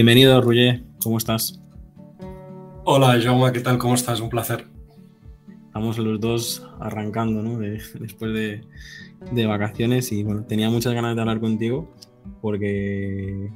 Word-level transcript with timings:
Bienvenido, 0.00 0.40
Ruye. 0.40 0.84
¿Cómo 1.02 1.18
estás? 1.18 1.60
Hola, 2.84 3.20
Jaume, 3.20 3.50
¿qué 3.50 3.58
tal? 3.58 3.78
¿Cómo 3.78 3.96
estás? 3.96 4.20
Un 4.20 4.28
placer. 4.28 4.64
Estamos 5.66 5.98
los 5.98 6.20
dos 6.20 6.64
arrancando, 6.78 7.42
¿no? 7.42 7.58
después 7.58 8.32
de, 8.32 8.60
de, 9.32 9.46
vacaciones 9.46 10.12
y 10.12 10.22
bueno, 10.22 10.44
tenía 10.44 10.70
muchas 10.70 10.94
ganas 10.94 11.16
de 11.16 11.20
hablar 11.22 11.40
contigo 11.40 11.92
porque 12.40 13.50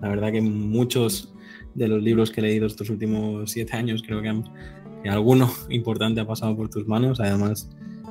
la 0.00 0.08
verdad 0.08 0.32
que 0.32 0.40
muchos 0.40 1.34
de 1.74 1.86
los 1.86 2.02
libros 2.02 2.30
que 2.30 2.40
he 2.40 2.44
leído 2.44 2.66
estos 2.66 2.88
últimos 2.88 3.50
siete 3.50 3.76
años 3.76 4.02
creo 4.02 4.22
que, 4.22 5.10
alguno 5.10 5.52
importante 5.68 6.18
ha 6.18 6.26
pasado 6.26 6.56
por 6.56 6.70
tus 6.70 6.88
manos. 6.88 7.20
Además, 7.20 7.68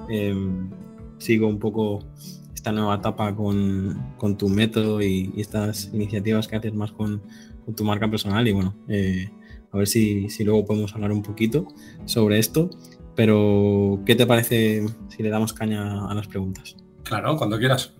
em, 0.09 0.69
sigo 1.17 1.47
un 1.47 1.57
poco 1.57 2.05
esta 2.53 2.71
nueva 2.71 2.97
etapa 2.97 3.35
con, 3.35 4.13
con 4.19 4.37
tu 4.37 4.47
método 4.47 5.01
y, 5.01 5.33
estas 5.37 5.89
iniciativas 5.91 6.47
que 6.47 6.55
haces 6.55 6.75
más 6.75 6.91
con, 6.91 7.23
con 7.65 7.75
tu 7.75 7.83
marca 7.83 8.09
personal 8.09 8.47
y 8.47 8.51
bueno, 8.51 8.75
eh, 8.87 9.29
a 9.71 9.77
ver 9.77 9.87
si, 9.87 10.29
si, 10.29 10.43
luego 10.43 10.65
podemos 10.65 10.93
hablar 10.93 11.11
un 11.11 11.23
poquito 11.23 11.67
sobre 12.05 12.39
esto. 12.39 12.69
Pero, 13.15 14.01
¿qué 14.05 14.15
te 14.15 14.25
parece 14.25 14.85
si 15.09 15.23
le 15.23 15.29
damos 15.29 15.53
caña 15.53 16.09
a 16.09 16.13
las 16.13 16.27
preguntas? 16.27 16.75
Claro, 17.03 17.37
cuando 17.37 17.59
quieras. 17.59 17.93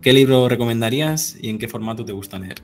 ¿Qué 0.00 0.14
libro 0.14 0.48
recomendarías 0.48 1.36
y 1.40 1.50
en 1.50 1.58
qué 1.58 1.68
formato 1.68 2.04
te 2.04 2.12
gusta 2.12 2.38
leer? 2.38 2.62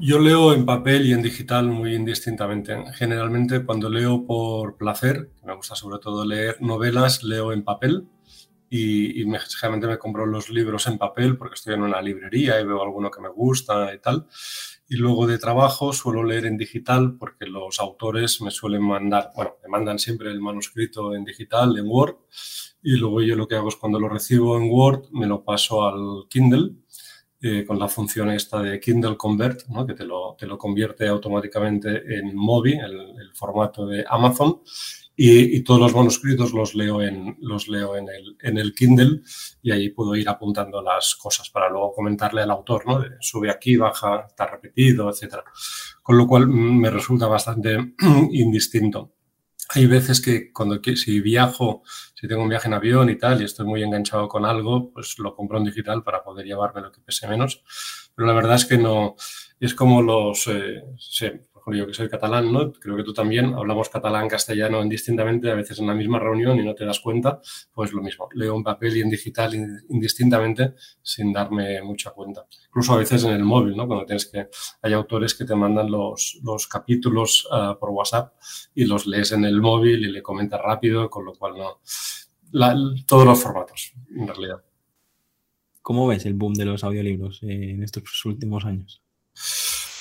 Yo 0.00 0.18
leo 0.18 0.54
en 0.54 0.64
papel 0.64 1.06
y 1.06 1.12
en 1.12 1.22
digital 1.22 1.68
muy 1.68 1.94
indistintamente. 1.94 2.74
Generalmente 2.94 3.64
cuando 3.64 3.88
leo 3.88 4.26
por 4.26 4.76
placer, 4.76 5.30
me 5.44 5.54
gusta 5.54 5.76
sobre 5.76 5.98
todo 5.98 6.24
leer 6.24 6.56
novelas, 6.60 7.22
leo 7.22 7.52
en 7.52 7.62
papel 7.62 8.08
y, 8.72 9.24
generalmente 9.58 9.88
me 9.88 9.98
compro 9.98 10.24
los 10.26 10.48
libros 10.48 10.86
en 10.86 10.96
papel 10.96 11.36
porque 11.36 11.54
estoy 11.54 11.74
en 11.74 11.82
una 11.82 12.00
librería 12.00 12.60
y 12.60 12.64
veo 12.64 12.80
alguno 12.80 13.10
que 13.10 13.20
me 13.20 13.28
gusta 13.28 13.92
y 13.92 13.98
tal. 13.98 14.28
Y 14.88 14.96
luego 14.96 15.26
de 15.26 15.38
trabajo 15.38 15.92
suelo 15.92 16.22
leer 16.22 16.46
en 16.46 16.56
digital 16.56 17.16
porque 17.18 17.46
los 17.46 17.80
autores 17.80 18.40
me 18.40 18.52
suelen 18.52 18.82
mandar, 18.82 19.32
bueno, 19.34 19.56
me 19.62 19.68
mandan 19.68 19.98
siempre 19.98 20.30
el 20.30 20.40
manuscrito 20.40 21.14
en 21.14 21.24
digital, 21.24 21.76
en 21.78 21.86
Word, 21.88 22.16
y 22.82 22.96
luego 22.96 23.20
yo 23.22 23.34
lo 23.34 23.48
que 23.48 23.56
hago 23.56 23.68
es 23.68 23.76
cuando 23.76 23.98
lo 23.98 24.08
recibo 24.08 24.56
en 24.56 24.70
Word 24.70 25.10
me 25.12 25.26
lo 25.26 25.44
paso 25.44 25.84
al 25.84 26.26
Kindle 26.28 26.76
eh, 27.42 27.64
con 27.66 27.78
la 27.78 27.88
función 27.88 28.30
esta 28.30 28.62
de 28.62 28.78
Kindle 28.78 29.16
Convert, 29.16 29.66
¿no? 29.68 29.84
que 29.86 29.94
te 29.94 30.04
lo, 30.04 30.36
te 30.38 30.46
lo, 30.46 30.58
convierte 30.58 31.08
automáticamente 31.08 32.18
en 32.18 32.36
móvil, 32.36 32.78
el 32.80 33.30
formato 33.34 33.86
de 33.86 34.04
Amazon, 34.08 34.60
y, 35.22 35.60
todos 35.64 35.80
los 35.80 35.94
manuscritos 35.94 36.54
los 36.54 36.74
leo, 36.74 37.02
en, 37.02 37.36
los 37.40 37.68
leo 37.68 37.94
en, 37.94 38.08
el, 38.08 38.36
en 38.40 38.56
el 38.56 38.74
Kindle 38.74 39.20
y 39.60 39.70
ahí 39.70 39.90
puedo 39.90 40.16
ir 40.16 40.26
apuntando 40.30 40.80
las 40.80 41.14
cosas 41.14 41.50
para 41.50 41.68
luego 41.68 41.92
comentarle 41.92 42.40
al 42.40 42.50
autor, 42.50 42.86
¿no? 42.86 43.04
sube 43.20 43.50
aquí, 43.50 43.76
baja, 43.76 44.24
está 44.26 44.46
repetido, 44.46 45.10
etc. 45.10 45.40
Con 46.02 46.16
lo 46.16 46.26
cual 46.26 46.46
mm, 46.46 46.80
me 46.80 46.90
resulta 46.90 47.26
bastante 47.26 47.94
indistinto. 48.32 49.12
Hay 49.74 49.84
veces 49.84 50.22
que 50.22 50.50
cuando 50.52 50.80
si 50.96 51.20
viajo, 51.20 51.82
si 52.14 52.26
tengo 52.26 52.42
un 52.42 52.48
viaje 52.48 52.68
en 52.68 52.74
avión 52.74 53.10
y 53.10 53.16
tal 53.16 53.42
y 53.42 53.44
estoy 53.44 53.66
muy 53.66 53.82
enganchado 53.82 54.26
con 54.26 54.46
algo, 54.46 54.90
pues 54.90 55.18
lo 55.18 55.36
compro 55.36 55.58
en 55.58 55.64
digital 55.64 56.02
para 56.02 56.24
poder 56.24 56.46
llevarme 56.46 56.80
lo 56.80 56.90
que 56.90 57.02
pese 57.02 57.28
menos. 57.28 57.62
Pero 58.14 58.26
la 58.26 58.32
verdad 58.32 58.56
es 58.56 58.64
que 58.64 58.78
no, 58.78 59.16
es 59.60 59.74
como 59.74 60.00
los, 60.00 60.46
eh, 60.46 60.82
yo 61.78 61.86
que 61.86 61.94
soy 61.94 62.08
catalán, 62.08 62.52
¿no? 62.52 62.72
Creo 62.72 62.96
que 62.96 63.02
tú 63.02 63.12
también 63.12 63.54
hablamos 63.54 63.88
catalán, 63.88 64.28
castellano 64.28 64.82
indistintamente, 64.82 65.50
a 65.50 65.54
veces 65.54 65.78
en 65.78 65.86
la 65.86 65.94
misma 65.94 66.18
reunión 66.18 66.58
y 66.58 66.64
no 66.64 66.74
te 66.74 66.84
das 66.84 67.00
cuenta, 67.00 67.40
pues 67.72 67.92
lo 67.92 68.02
mismo. 68.02 68.28
Leo 68.34 68.56
en 68.56 68.62
papel 68.62 68.96
y 68.96 69.00
en 69.00 69.10
digital 69.10 69.54
indistintamente 69.88 70.74
sin 71.02 71.32
darme 71.32 71.82
mucha 71.82 72.10
cuenta. 72.10 72.46
Incluso 72.68 72.94
a 72.94 72.98
veces 72.98 73.24
en 73.24 73.32
el 73.32 73.44
móvil, 73.44 73.76
¿no? 73.76 73.86
Cuando 73.86 74.06
tienes 74.06 74.26
que, 74.26 74.48
hay 74.82 74.92
autores 74.92 75.34
que 75.34 75.44
te 75.44 75.54
mandan 75.54 75.90
los, 75.90 76.38
los 76.42 76.66
capítulos 76.66 77.48
ah, 77.50 77.76
por 77.78 77.90
WhatsApp 77.90 78.34
y 78.74 78.84
los 78.84 79.06
lees 79.06 79.32
en 79.32 79.44
el 79.44 79.60
móvil 79.60 80.04
y 80.04 80.10
le 80.10 80.22
comentas 80.22 80.60
rápido, 80.60 81.10
con 81.10 81.24
lo 81.24 81.34
cual 81.34 81.54
no. 81.58 81.80
todos 83.06 83.24
los 83.24 83.42
formatos, 83.42 83.92
en 84.16 84.26
realidad. 84.26 84.62
¿Cómo 85.82 86.06
ves 86.06 86.26
el 86.26 86.34
boom 86.34 86.54
de 86.54 86.66
los 86.66 86.84
audiolibros 86.84 87.42
eh, 87.42 87.70
en 87.70 87.82
estos 87.82 88.24
últimos 88.24 88.64
años? 88.64 89.02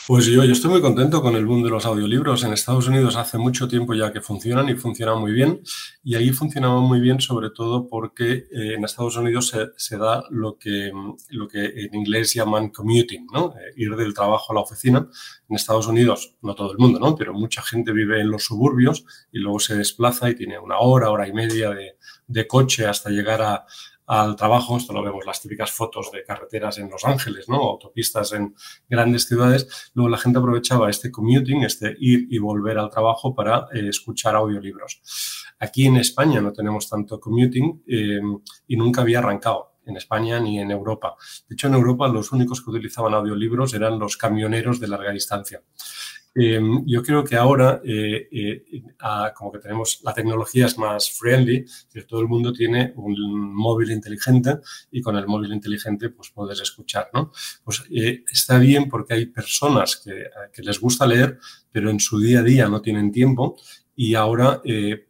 Pues 0.10 0.26
yo, 0.26 0.44
yo 0.44 0.54
estoy 0.54 0.72
muy 0.72 0.82
contento 0.82 1.22
con 1.22 1.36
el 1.36 1.46
boom 1.46 1.62
de 1.62 1.70
los 1.70 1.86
audiolibros. 1.86 2.44
En 2.44 2.52
Estados 2.52 2.88
Unidos 2.88 3.16
hace 3.16 3.38
mucho 3.38 3.68
tiempo 3.68 3.94
ya 3.94 4.12
que 4.12 4.22
funcionan 4.22 4.68
y 4.68 4.74
funcionan 4.74 5.20
muy 5.20 5.32
bien. 5.32 5.62
Y 6.04 6.16
ahí 6.16 6.32
funcionaban 6.32 6.82
muy 6.82 7.00
bien 7.00 7.22
sobre 7.22 7.52
todo 7.52 7.88
porque 7.88 8.48
eh, 8.52 8.74
en 8.74 8.84
Estados 8.84 9.18
Unidos 9.18 9.54
se, 9.78 9.98
da 10.00 10.24
lo 10.32 10.58
que, 10.58 10.92
lo 11.30 11.48
que 11.48 11.64
en 11.64 11.94
inglés 11.94 12.34
llaman 12.34 12.70
commuting, 12.70 13.28
¿no? 13.32 13.54
Eh, 13.56 13.74
ir 13.76 13.96
del 13.96 14.16
trabajo 14.16 14.52
a 14.52 14.56
la 14.56 14.62
oficina. 14.62 15.08
En 15.48 15.56
Estados 15.56 15.86
Unidos, 15.86 16.38
no 16.42 16.56
todo 16.56 16.72
el 16.72 16.80
mundo, 16.80 17.00
¿no? 17.00 17.16
Pero 17.16 17.36
mucha 17.36 17.62
gente 17.62 17.92
vive 17.92 18.20
en 18.20 18.32
los 18.32 18.46
suburbios 18.46 19.06
y 19.32 19.38
luego 19.38 19.60
se 19.60 19.76
desplaza 19.76 20.28
y 20.28 20.34
tiene 20.34 20.58
una 20.58 20.80
hora, 20.80 21.12
hora 21.12 21.28
y 21.28 21.34
media 21.34 21.70
de, 21.70 21.98
de 22.26 22.48
coche 22.48 22.88
hasta 22.88 23.12
llegar 23.12 23.44
a, 23.44 23.66
al 24.10 24.36
trabajo. 24.36 24.76
Esto 24.76 24.92
lo 24.92 25.04
vemos, 25.04 25.24
las 25.24 25.40
típicas 25.40 25.72
fotos 25.72 26.12
de 26.12 26.24
carreteras 26.24 26.80
en 26.80 26.90
Los 26.90 27.06
Ángeles, 27.06 27.48
¿no? 27.48 27.58
Autopistas 27.58 28.34
en 28.34 28.56
grandes 28.90 29.28
ciudades. 29.28 29.92
Luego 29.94 30.10
la 30.10 30.18
gente 30.18 30.40
aprovechaba 30.40 30.90
este 30.90 31.12
commuting, 31.12 31.64
este 31.64 31.96
ir 32.00 32.26
y 32.28 32.40
volver 32.40 32.80
al 32.80 32.90
trabajo 32.90 33.36
para 33.36 33.68
eh, 33.72 33.88
escuchar 33.88 34.36
audiolibros. 34.36 35.02
Aquí 35.60 35.86
en 35.86 35.98
España 35.98 36.42
no 36.42 36.52
tenemos 36.52 36.90
tanto 36.90 37.20
commuting 37.20 37.84
eh, 37.88 38.20
y 38.68 38.76
nunca 38.76 39.02
había 39.02 39.20
arrancado 39.20 39.76
en 39.86 39.98
España 39.98 40.40
ni 40.40 40.60
en 40.60 40.72
Europa. 40.72 41.16
De 41.48 41.54
hecho, 41.54 41.68
en 41.68 41.76
Europa 41.76 42.08
los 42.08 42.32
únicos 42.32 42.64
que 42.64 42.72
utilizaban 42.72 43.14
audiolibros 43.14 43.76
eran 43.76 44.00
los 44.00 44.18
camioneros 44.18 44.80
de 44.80 44.88
larga 44.88 45.12
distancia. 45.12 45.62
Em, 46.36 46.86
yo 46.86 47.02
creo 47.02 47.24
que 47.24 47.36
ahora, 47.36 47.82
eh, 47.84 48.28
eh, 48.32 48.64
como 49.36 49.52
que 49.52 49.60
tenemos, 49.60 50.00
la 50.04 50.14
tecnología 50.14 50.68
es 50.68 50.78
más 50.78 51.12
friendly, 51.12 51.66
que 51.92 52.04
todo 52.04 52.22
el 52.22 52.28
mundo 52.28 52.54
tiene 52.54 52.94
un 52.96 53.54
móvil 53.54 53.92
inteligente 53.92 54.60
y 54.92 55.02
con 55.02 55.16
el 55.16 55.26
móvil 55.28 55.54
inteligente 55.54 56.10
pues 56.10 56.30
puedes 56.30 56.62
escuchar, 56.62 57.10
¿no? 57.14 57.32
Pues 57.64 57.84
eh, 57.92 58.24
está 58.32 58.60
bien 58.60 58.88
porque 58.90 59.16
hay 59.16 59.26
personas 59.26 59.98
que, 59.98 60.26
que, 60.54 60.62
les 60.62 60.80
gusta 60.80 61.08
leer, 61.08 61.40
pero 61.72 61.90
en 61.90 62.00
su 62.00 62.20
día 62.20 62.40
a 62.40 62.44
día 62.44 62.70
no 62.70 62.82
tienen 62.82 63.12
tiempo 63.12 63.58
y 64.02 64.16
ahora 64.16 64.62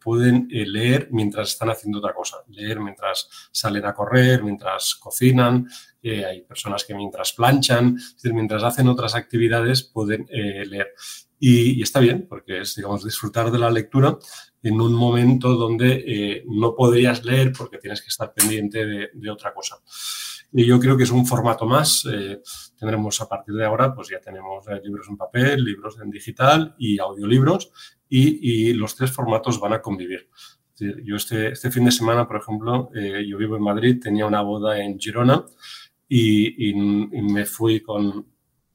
pueden 0.02 0.48
leer 0.50 1.10
mientras 1.12 1.50
están 1.50 1.70
haciendo 1.70 1.98
otra 1.98 2.12
cosa, 2.12 2.38
leer 2.48 2.80
mientras 2.80 3.28
salen 3.52 3.84
a 3.84 3.94
correr, 3.94 4.42
mientras 4.42 4.96
cocinan, 4.96 5.68
hay 6.02 6.42
personas 6.42 6.84
que 6.84 6.94
mientras 6.94 7.32
planchan, 7.32 7.96
mientras 8.24 8.62
hacen 8.62 8.88
otras 8.88 9.14
actividades 9.14 9.82
pueden 9.82 10.26
eh, 10.30 10.64
leer. 10.66 10.88
Y, 11.38 11.80
está 11.82 12.00
bien, 12.00 12.26
porque 12.28 12.60
es, 12.60 12.74
digamos, 12.74 13.02
disfrutar 13.02 13.50
de 13.50 13.58
la 13.58 13.70
lectura 13.70 14.18
en 14.62 14.80
un 14.80 14.92
momento 14.92 15.54
donde 15.54 16.04
eh, 16.06 16.44
no 16.48 16.74
podrías 16.74 17.24
leer 17.24 17.52
porque 17.56 17.78
tienes 17.78 18.02
que 18.02 18.08
estar 18.08 18.34
pendiente 18.34 18.84
de, 18.84 19.30
otra 19.30 19.54
cosa. 19.54 19.76
Y 20.52 20.66
yo 20.66 20.78
creo 20.78 20.98
que 20.98 21.04
es 21.04 21.10
un 21.10 21.26
formato 21.26 21.64
más. 21.64 22.06
Eh, 22.12 22.42
tendremos 22.78 23.20
a 23.22 23.28
partir 23.28 23.54
de 23.54 23.64
ahora, 23.64 23.94
pues 23.94 24.08
ya 24.08 24.20
tenemos 24.20 24.66
libros 24.82 25.06
en 25.08 25.16
papel, 25.16 25.64
libros 25.64 25.98
en 26.02 26.10
digital 26.10 26.74
y 26.78 26.98
audiolibros, 26.98 27.72
y, 28.10 28.72
los 28.74 28.96
tres 28.96 29.12
formatos 29.12 29.60
van 29.60 29.72
a 29.72 29.80
convivir. 29.80 30.28
Yo 30.78 31.16
este, 31.16 31.48
este 31.48 31.70
fin 31.70 31.84
de 31.84 31.92
semana, 31.92 32.26
por 32.26 32.38
ejemplo, 32.38 32.90
yo 32.92 33.38
vivo 33.38 33.56
en 33.56 33.62
Madrid, 33.62 34.00
tenía 34.02 34.26
una 34.26 34.42
boda 34.42 34.78
en 34.78 34.98
Girona 34.98 35.44
y, 36.08 36.72
me 36.74 37.44
fui 37.46 37.80
con, 37.80 38.26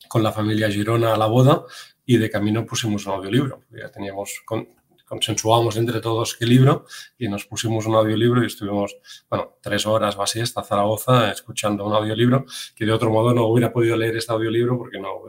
con, 0.08 0.24
la 0.24 0.32
familia 0.32 0.70
Girona 0.70 1.14
a 1.14 1.18
la 1.18 1.26
boda 1.26 1.64
y 2.06 2.18
de 2.18 2.30
camino 2.30 2.66
pusimos 2.66 3.06
un 3.08 3.14
audiolibro. 3.14 3.64
Ya 3.72 3.90
teníamos, 3.90 4.42
con, 4.46 4.68
consensuamos 5.06 5.78
entre 5.78 6.02
todos 6.02 6.36
qué 6.36 6.46
libro 6.46 6.86
y 7.18 7.28
nos 7.28 7.46
pusimos 7.46 7.86
un 7.86 7.96
audiolibro 7.96 8.44
y 8.44 8.48
estuvimos, 8.48 8.98
bueno, 9.30 9.58
tres 9.62 9.86
horas 9.86 10.16
o 10.18 10.24
así 10.24 10.40
hasta 10.40 10.64
Zaragoza 10.64 11.32
escuchando 11.32 11.86
un 11.86 11.94
audiolibro 11.94 12.46
que 12.76 12.86
de 12.86 12.92
otro 12.92 13.12
modo 13.12 13.34
no 13.34 13.46
hubiera 13.46 13.72
podido 13.72 13.96
leer 13.96 14.18
este 14.18 14.32
audiolibro 14.32 14.78
porque 14.78 15.00
no, 15.00 15.22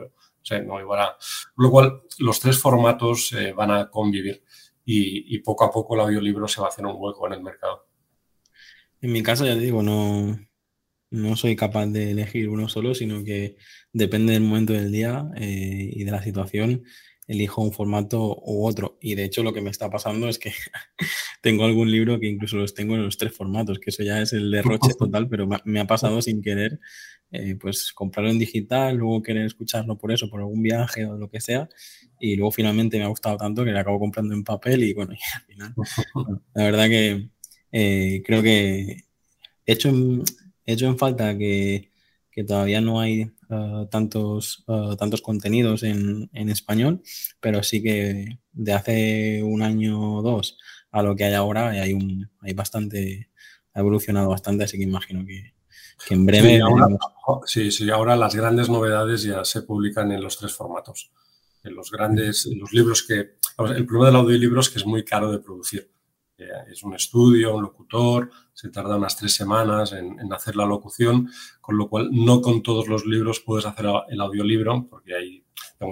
sea, 0.47 0.61
no 0.61 0.77
a... 0.77 1.17
Lo 1.57 1.71
cual, 1.71 2.01
los 2.19 2.39
tres 2.39 2.59
formatos 2.59 3.33
eh, 3.33 3.53
van 3.53 3.71
a 3.71 3.89
convivir 3.89 4.43
y, 4.85 5.35
y 5.35 5.39
poco 5.39 5.65
a 5.65 5.71
poco 5.71 5.95
el 5.95 6.01
audiolibro 6.01 6.47
se 6.47 6.61
va 6.61 6.67
a 6.67 6.69
hacer 6.69 6.85
un 6.85 6.95
hueco 6.97 7.27
en 7.27 7.33
el 7.33 7.43
mercado. 7.43 7.87
En 9.01 9.11
mi 9.11 9.21
caso, 9.21 9.45
ya 9.45 9.53
te 9.53 9.61
digo, 9.61 9.83
no, 9.83 10.39
no 11.09 11.35
soy 11.35 11.55
capaz 11.55 11.87
de 11.87 12.11
elegir 12.11 12.49
uno 12.49 12.67
solo, 12.67 12.95
sino 12.95 13.23
que 13.23 13.57
depende 13.93 14.33
del 14.33 14.43
momento 14.43 14.73
del 14.73 14.91
día 14.91 15.29
eh, 15.35 15.89
y 15.93 16.03
de 16.03 16.11
la 16.11 16.23
situación, 16.23 16.83
elijo 17.27 17.61
un 17.61 17.73
formato 17.73 18.41
u 18.45 18.65
otro. 18.65 18.97
Y 19.01 19.15
de 19.15 19.25
hecho 19.25 19.43
lo 19.43 19.53
que 19.53 19.61
me 19.61 19.69
está 19.69 19.89
pasando 19.89 20.27
es 20.29 20.39
que 20.39 20.53
tengo 21.41 21.65
algún 21.65 21.91
libro 21.91 22.19
que 22.19 22.27
incluso 22.27 22.57
los 22.57 22.73
tengo 22.73 22.95
en 22.95 23.03
los 23.03 23.17
tres 23.17 23.33
formatos, 23.33 23.79
que 23.79 23.89
eso 23.89 24.03
ya 24.03 24.21
es 24.21 24.33
el 24.33 24.49
derroche 24.51 24.93
total, 24.99 25.29
pero 25.29 25.47
me 25.65 25.79
ha 25.79 25.87
pasado 25.87 26.21
sin 26.21 26.41
querer, 26.41 26.79
eh, 27.31 27.55
pues 27.59 27.91
comprarlo 27.93 28.31
en 28.31 28.39
digital, 28.39 28.95
luego 28.95 29.21
querer 29.21 29.45
escucharlo 29.45 29.97
por 29.97 30.11
eso, 30.11 30.29
por 30.29 30.39
algún 30.39 30.61
viaje 30.61 31.05
o 31.05 31.17
lo 31.17 31.29
que 31.29 31.41
sea, 31.41 31.67
y 32.19 32.35
luego 32.35 32.51
finalmente 32.51 32.97
me 32.97 33.03
ha 33.03 33.09
gustado 33.09 33.37
tanto 33.37 33.65
que 33.65 33.71
le 33.71 33.79
acabo 33.79 33.99
comprando 33.99 34.33
en 34.33 34.43
papel 34.43 34.83
y 34.83 34.93
bueno, 34.93 35.13
y 35.13 35.17
al 35.35 35.41
final, 35.45 35.73
la 36.53 36.63
verdad 36.63 36.87
que 36.87 37.29
eh, 37.71 38.23
creo 38.25 38.41
que 38.41 39.03
he 39.65 39.73
hecho 39.73 39.89
en, 39.89 40.23
hecho 40.65 40.87
en 40.87 40.97
falta 40.97 41.37
que, 41.37 41.91
que 42.31 42.43
todavía 42.43 42.81
no 42.81 42.99
hay 42.99 43.31
uh, 43.49 43.87
tantos, 43.89 44.63
uh, 44.67 44.95
tantos 44.95 45.21
contenidos 45.21 45.83
en, 45.83 46.29
en, 46.33 46.49
español, 46.49 47.01
pero 47.41 47.63
sí 47.63 47.81
que 47.83 48.39
de 48.53 48.73
hace 48.73 49.43
un 49.43 49.61
año 49.63 50.17
o 50.17 50.21
dos 50.21 50.57
a 50.91 51.01
lo 51.03 51.15
que 51.15 51.25
hay 51.25 51.33
ahora 51.33 51.69
hay, 51.69 51.93
un, 51.93 52.29
hay 52.41 52.53
bastante, 52.53 53.29
ha 53.73 53.79
evolucionado 53.81 54.29
bastante, 54.29 54.63
así 54.63 54.77
que 54.77 54.83
imagino 54.83 55.25
que, 55.25 55.56
que 56.05 56.13
en 56.13 56.25
breve... 56.25 56.55
Sí 56.55 56.61
ahora, 56.61 56.87
sí, 57.45 57.71
sí, 57.71 57.89
ahora 57.89 58.15
las 58.15 58.35
grandes 58.35 58.69
novedades 58.69 59.23
ya 59.23 59.43
se 59.45 59.61
publican 59.63 60.11
en 60.11 60.21
los 60.21 60.37
tres 60.37 60.53
formatos. 60.53 61.11
En 61.63 61.75
los 61.75 61.91
grandes, 61.91 62.45
los 62.45 62.71
libros 62.73 63.03
que... 63.03 63.37
El 63.59 63.85
problema 63.85 64.07
del 64.07 64.15
audiolibro 64.17 64.59
es 64.59 64.69
que 64.69 64.79
es 64.79 64.85
muy 64.85 65.03
caro 65.03 65.31
de 65.31 65.39
producir. 65.39 65.89
Es 66.71 66.83
un 66.83 66.93
estudio, 66.93 67.55
un 67.55 67.63
locutor, 67.63 68.29
se 68.53 68.69
tarda 68.69 68.95
unas 68.95 69.17
tres 69.17 69.33
semanas 69.33 69.91
en, 69.93 70.31
hacer 70.31 70.55
la 70.55 70.65
locución, 70.65 71.29
con 71.59 71.77
lo 71.77 71.89
cual 71.89 72.09
no 72.11 72.41
con 72.41 72.61
todos 72.61 72.87
los 72.87 73.07
libros 73.07 73.39
puedes 73.39 73.65
hacer 73.65 73.87
el 74.09 74.21
audiolibro, 74.21 74.85
porque 74.87 75.15
ahí, 75.15 75.43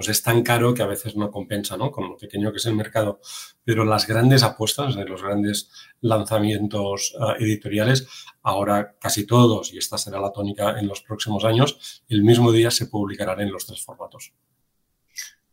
es 0.08 0.22
tan 0.22 0.42
caro 0.42 0.74
que 0.74 0.82
a 0.82 0.86
veces 0.86 1.16
no 1.16 1.30
compensa, 1.30 1.76
¿no? 1.76 1.90
Con 1.90 2.08
lo 2.08 2.16
pequeño 2.16 2.50
que 2.50 2.58
es 2.58 2.66
el 2.66 2.74
mercado. 2.74 3.20
Pero 3.64 3.84
las 3.84 4.06
grandes 4.06 4.42
apuestas 4.42 4.96
de 4.96 5.04
los 5.04 5.22
grandes 5.22 5.70
lanzamientos 6.00 7.14
uh, 7.18 7.42
editoriales, 7.42 8.06
ahora 8.42 8.96
casi 9.00 9.26
todos, 9.26 9.72
y 9.72 9.78
esta 9.78 9.98
será 9.98 10.20
la 10.20 10.32
tónica 10.32 10.78
en 10.78 10.88
los 10.88 11.02
próximos 11.02 11.44
años, 11.44 12.02
el 12.08 12.22
mismo 12.22 12.52
día 12.52 12.70
se 12.70 12.86
publicarán 12.86 13.40
en 13.40 13.52
los 13.52 13.66
tres 13.66 13.82
formatos. 13.82 14.32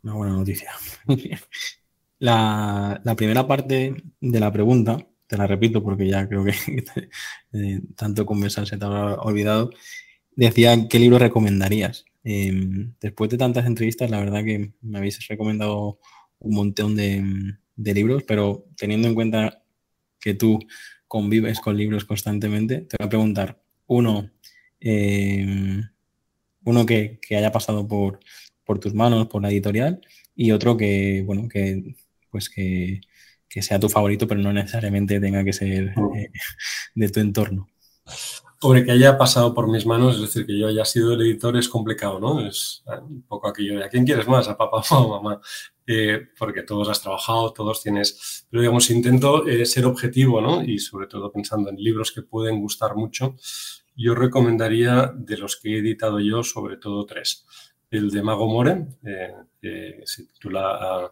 Una 0.04 0.13
buena 0.13 0.33
noticia. 0.33 0.71
La, 2.19 3.01
primera 3.18 3.45
parte 3.45 3.95
de 4.21 4.39
la 4.39 4.51
pregunta, 4.51 4.98
te 5.27 5.38
la 5.38 5.45
repito 5.45 5.83
porque 5.83 6.07
ya 6.07 6.27
creo 6.27 6.45
que 6.45 6.54
eh, 7.54 7.81
tanto 7.98 8.25
conversar 8.25 8.65
se 8.65 8.77
te 8.77 8.86
habrá 8.86 9.15
olvidado, 9.15 9.71
decía 10.36 10.88
qué 10.88 11.00
libro 11.00 11.19
recomendarías. 11.19 12.06
Em, 12.24 12.94
después 13.02 13.30
de 13.30 13.38
tantas 13.38 13.66
entrevistas, 13.66 14.10
la 14.10 14.20
verdad 14.20 14.44
que 14.44 14.72
me 14.81 14.98
habéis 14.98 15.28
recomendado 15.28 16.00
un 16.40 16.56
montón 16.56 16.96
de, 16.96 17.56
libros, 17.75 18.24
pero 18.24 18.66
teniendo 18.78 19.08
en 19.08 19.16
cuenta 19.16 19.64
que 20.20 20.34
tú 20.34 20.60
convives 21.08 21.60
con 21.60 21.78
libros 21.78 22.06
constantemente, 22.06 22.81
te 22.81 22.98
voy 23.00 23.08
a 23.08 23.10
preguntar, 23.10 23.62
uno, 23.88 24.31
em, 24.80 25.84
uno 26.66 26.86
que, 26.86 27.20
haya 27.31 27.52
pasado 27.52 27.88
por, 27.88 28.20
por 28.66 28.80
tus 28.80 28.94
manos, 28.94 29.28
por 29.28 29.42
la 29.42 29.50
editorial, 29.50 30.02
y 30.36 30.52
otro 30.52 30.78
que, 30.78 31.24
bueno, 31.25 31.48
que 31.50 31.96
pues 32.34 32.50
que, 32.50 33.02
sea 33.62 33.80
tu 33.80 33.88
favorito, 33.88 34.28
pero 34.28 34.42
no 34.42 34.52
necesariamente 34.52 35.20
tenga 35.20 35.44
que 35.44 35.54
ser 35.54 35.94
eh, 36.16 36.31
de 36.96 37.10
tu 37.10 37.20
entorno. 37.20 37.68
Hombre, 38.63 38.86
que 38.86 38.92
haya 38.92 39.18
pasado 39.18 39.54
por 39.54 39.69
mis 39.69 39.86
manos, 39.86 40.15
es 40.15 40.21
decir, 40.21 40.45
que 40.45 40.57
yo 40.57 40.68
haya 40.68 40.86
sido 40.86 41.13
el 41.13 41.21
editor 41.21 41.57
es 41.57 41.68
complicado, 41.69 42.19
¿no? 42.19 42.45
Es 42.45 42.83
eh, 42.88 42.98
un 43.01 43.24
poco 43.24 43.48
aquello 43.48 43.77
de 43.77 43.86
¿a 43.86 43.89
quién 43.89 44.06
quieres 44.06 44.27
más? 44.27 44.48
¿A 44.48 44.57
papá 44.57 44.81
o 44.92 45.15
a 45.15 45.21
mamá? 45.21 45.42
Eh, 45.86 46.27
porque 46.38 46.63
todos 46.63 46.89
has 46.89 47.01
trabajado, 47.01 47.51
todos 47.51 47.81
tienes... 47.81 48.48
Pero 48.50 48.62
digamos, 48.62 48.89
intento 48.89 49.44
ser 49.65 49.86
objetivo, 49.86 50.42
¿no? 50.42 50.63
Y 50.63 50.80
sobre 50.80 51.07
todo 51.07 51.31
pensando 51.31 51.69
en 51.69 51.75
libros 51.75 52.12
que 52.12 52.21
pueden 52.21 52.60
gustar 52.62 52.95
mucho, 52.95 53.36
yo 53.95 54.15
recomendaría 54.15 55.12
de 55.13 55.38
los 55.38 55.57
que 55.57 55.75
he 55.75 55.80
editado 55.80 56.19
yo, 56.19 56.44
sobre 56.44 56.77
todo 56.77 57.06
tres. 57.06 57.45
El 57.92 58.10
de 58.10 58.24
Mago 58.24 58.48
More, 58.48 58.88
que 59.62 60.01
se 60.06 60.25
titula 60.25 61.12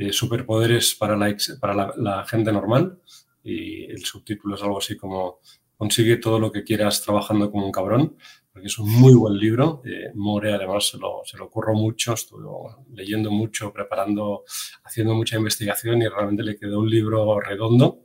eh, 0.00 0.14
superpoderes 0.14 0.94
para 0.94 1.14
la, 1.14 2.24
gente 2.26 2.50
normal 2.50 2.98
y 3.44 3.84
el 3.84 4.02
subtítulo 4.02 4.54
es 4.54 4.62
algo 4.62 4.78
así 4.78 4.96
como 4.96 5.40
consigue 5.80 6.18
todo 6.18 6.38
lo 6.38 6.52
que 6.52 6.62
quieras 6.62 7.00
trabajando 7.00 7.50
como 7.50 7.64
un 7.64 7.72
cabrón, 7.72 8.14
porque 8.52 8.66
es 8.66 8.78
un 8.78 8.92
muy 9.00 9.14
buen 9.14 9.38
libro. 9.38 9.80
Eh, 9.86 10.10
More 10.12 10.52
además 10.52 10.88
se 10.88 10.98
lo, 10.98 11.22
se 11.24 11.38
lo 11.38 11.46
ocurrió 11.46 11.74
mucho, 11.74 12.12
estuvo 12.12 12.84
leyendo 12.92 13.30
mucho, 13.30 13.72
preparando, 13.72 14.44
haciendo 14.84 15.14
mucha 15.14 15.38
investigación 15.38 16.02
y 16.02 16.08
realmente 16.08 16.42
le 16.42 16.58
quedó 16.58 16.80
un 16.80 16.90
libro 16.90 17.40
redondo. 17.40 18.04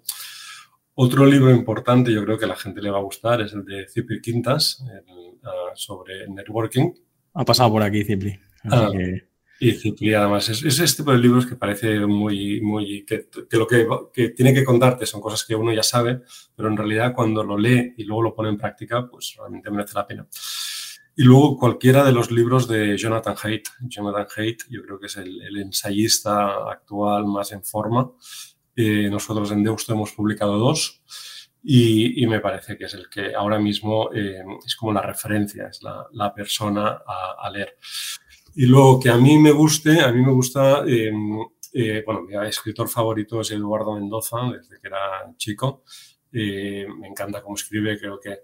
Otro 0.93 1.25
libro 1.25 1.51
importante, 1.51 2.13
yo 2.13 2.23
creo 2.23 2.37
que 2.37 2.45
a 2.45 2.47
la 2.47 2.55
gente 2.55 2.81
le 2.81 2.91
va 2.91 2.99
a 2.99 3.03
gustar, 3.03 3.41
es 3.41 3.51
el 3.51 3.65
de 3.65 3.89
Cipri 3.89 4.21
Quintas, 4.21 4.81
ah, 5.43 5.71
sobre 5.73 6.29
networking. 6.29 6.93
Ha 7.33 7.43
pasado 7.43 7.71
por 7.71 7.83
aquí, 7.83 8.05
Cipri. 8.05 8.39
Ah, 8.71 8.89
y 9.59 9.71
Cipri, 9.71 10.13
además, 10.13 10.49
es, 10.49 10.63
es, 10.63 10.79
este 10.79 11.01
tipo 11.01 11.11
de 11.11 11.17
libros 11.17 11.45
que 11.45 11.55
parece 11.55 11.99
muy, 12.05 12.59
muy, 12.61 13.05
que, 13.05 13.29
lo 13.51 13.65
que, 13.65 13.87
que, 14.13 14.29
tiene 14.29 14.53
que 14.53 14.65
contarte 14.65 15.05
son 15.05 15.21
cosas 15.21 15.45
que 15.45 15.55
uno 15.55 15.73
ya 15.73 15.83
sabe, 15.83 16.21
pero 16.55 16.67
en 16.67 16.75
realidad 16.75 17.13
cuando 17.15 17.43
lo 17.43 17.57
lee 17.57 17.93
y 17.97 18.03
luego 18.03 18.23
lo 18.23 18.35
pone 18.35 18.49
en 18.49 18.57
práctica, 18.57 19.07
pues 19.09 19.35
realmente 19.37 19.71
merece 19.71 19.95
la 19.95 20.07
pena. 20.07 20.27
Y 21.17 21.23
luego 21.23 21.57
cualquiera 21.57 22.03
de 22.03 22.11
los 22.11 22.29
libros 22.29 22.67
de 22.67 22.97
Jonathan 22.97 23.35
Haidt. 23.41 23.69
Jonathan 23.79 24.27
Haidt, 24.35 24.63
yo 24.69 24.83
creo 24.83 24.99
que 24.99 25.05
es 25.05 25.15
el, 25.15 25.41
el 25.41 25.57
ensayista 25.57 26.69
actual 26.69 27.25
más 27.25 27.53
en 27.53 27.63
forma. 27.63 28.11
Eh, 28.75 29.09
nosotros 29.09 29.49
en 29.51 29.63
Deusto 29.63 29.93
hemos 29.93 30.11
publicado 30.11 30.57
dos 30.57 31.01
y, 31.63 32.21
y, 32.21 32.27
me 32.27 32.41
parece 32.41 32.77
que 32.77 32.83
es 32.83 32.93
el 32.93 33.09
que 33.09 33.33
ahora 33.33 33.57
mismo 33.57 34.11
eh, 34.13 34.43
es 34.65 34.75
como 34.75 34.91
la 34.91 35.01
referencia, 35.01 35.67
es 35.67 35.81
la, 35.81 36.05
la 36.11 36.33
persona 36.33 37.01
a, 37.07 37.37
a 37.39 37.49
leer. 37.49 37.77
Y 38.55 38.67
luego 38.67 38.99
que 39.01 39.09
a 39.09 39.17
mí 39.17 39.37
me 39.37 39.51
guste, 39.51 39.99
a 39.99 40.11
mí 40.13 40.21
me 40.21 40.31
gusta, 40.31 40.85
em, 40.87 41.39
eh, 41.73 42.03
bueno, 42.05 42.21
mi 42.21 42.35
escritor 42.47 42.87
favorito 42.87 43.41
es 43.41 43.51
Eduardo 43.51 43.95
Mendoza, 43.95 44.37
desde 44.49 44.79
que 44.79 44.87
era 44.87 44.99
chico. 45.35 45.83
Eh, 46.31 46.87
me 46.99 47.07
encanta 47.07 47.41
cómo 47.41 47.55
escribe, 47.55 47.99
creo 47.99 48.17
que... 48.19 48.39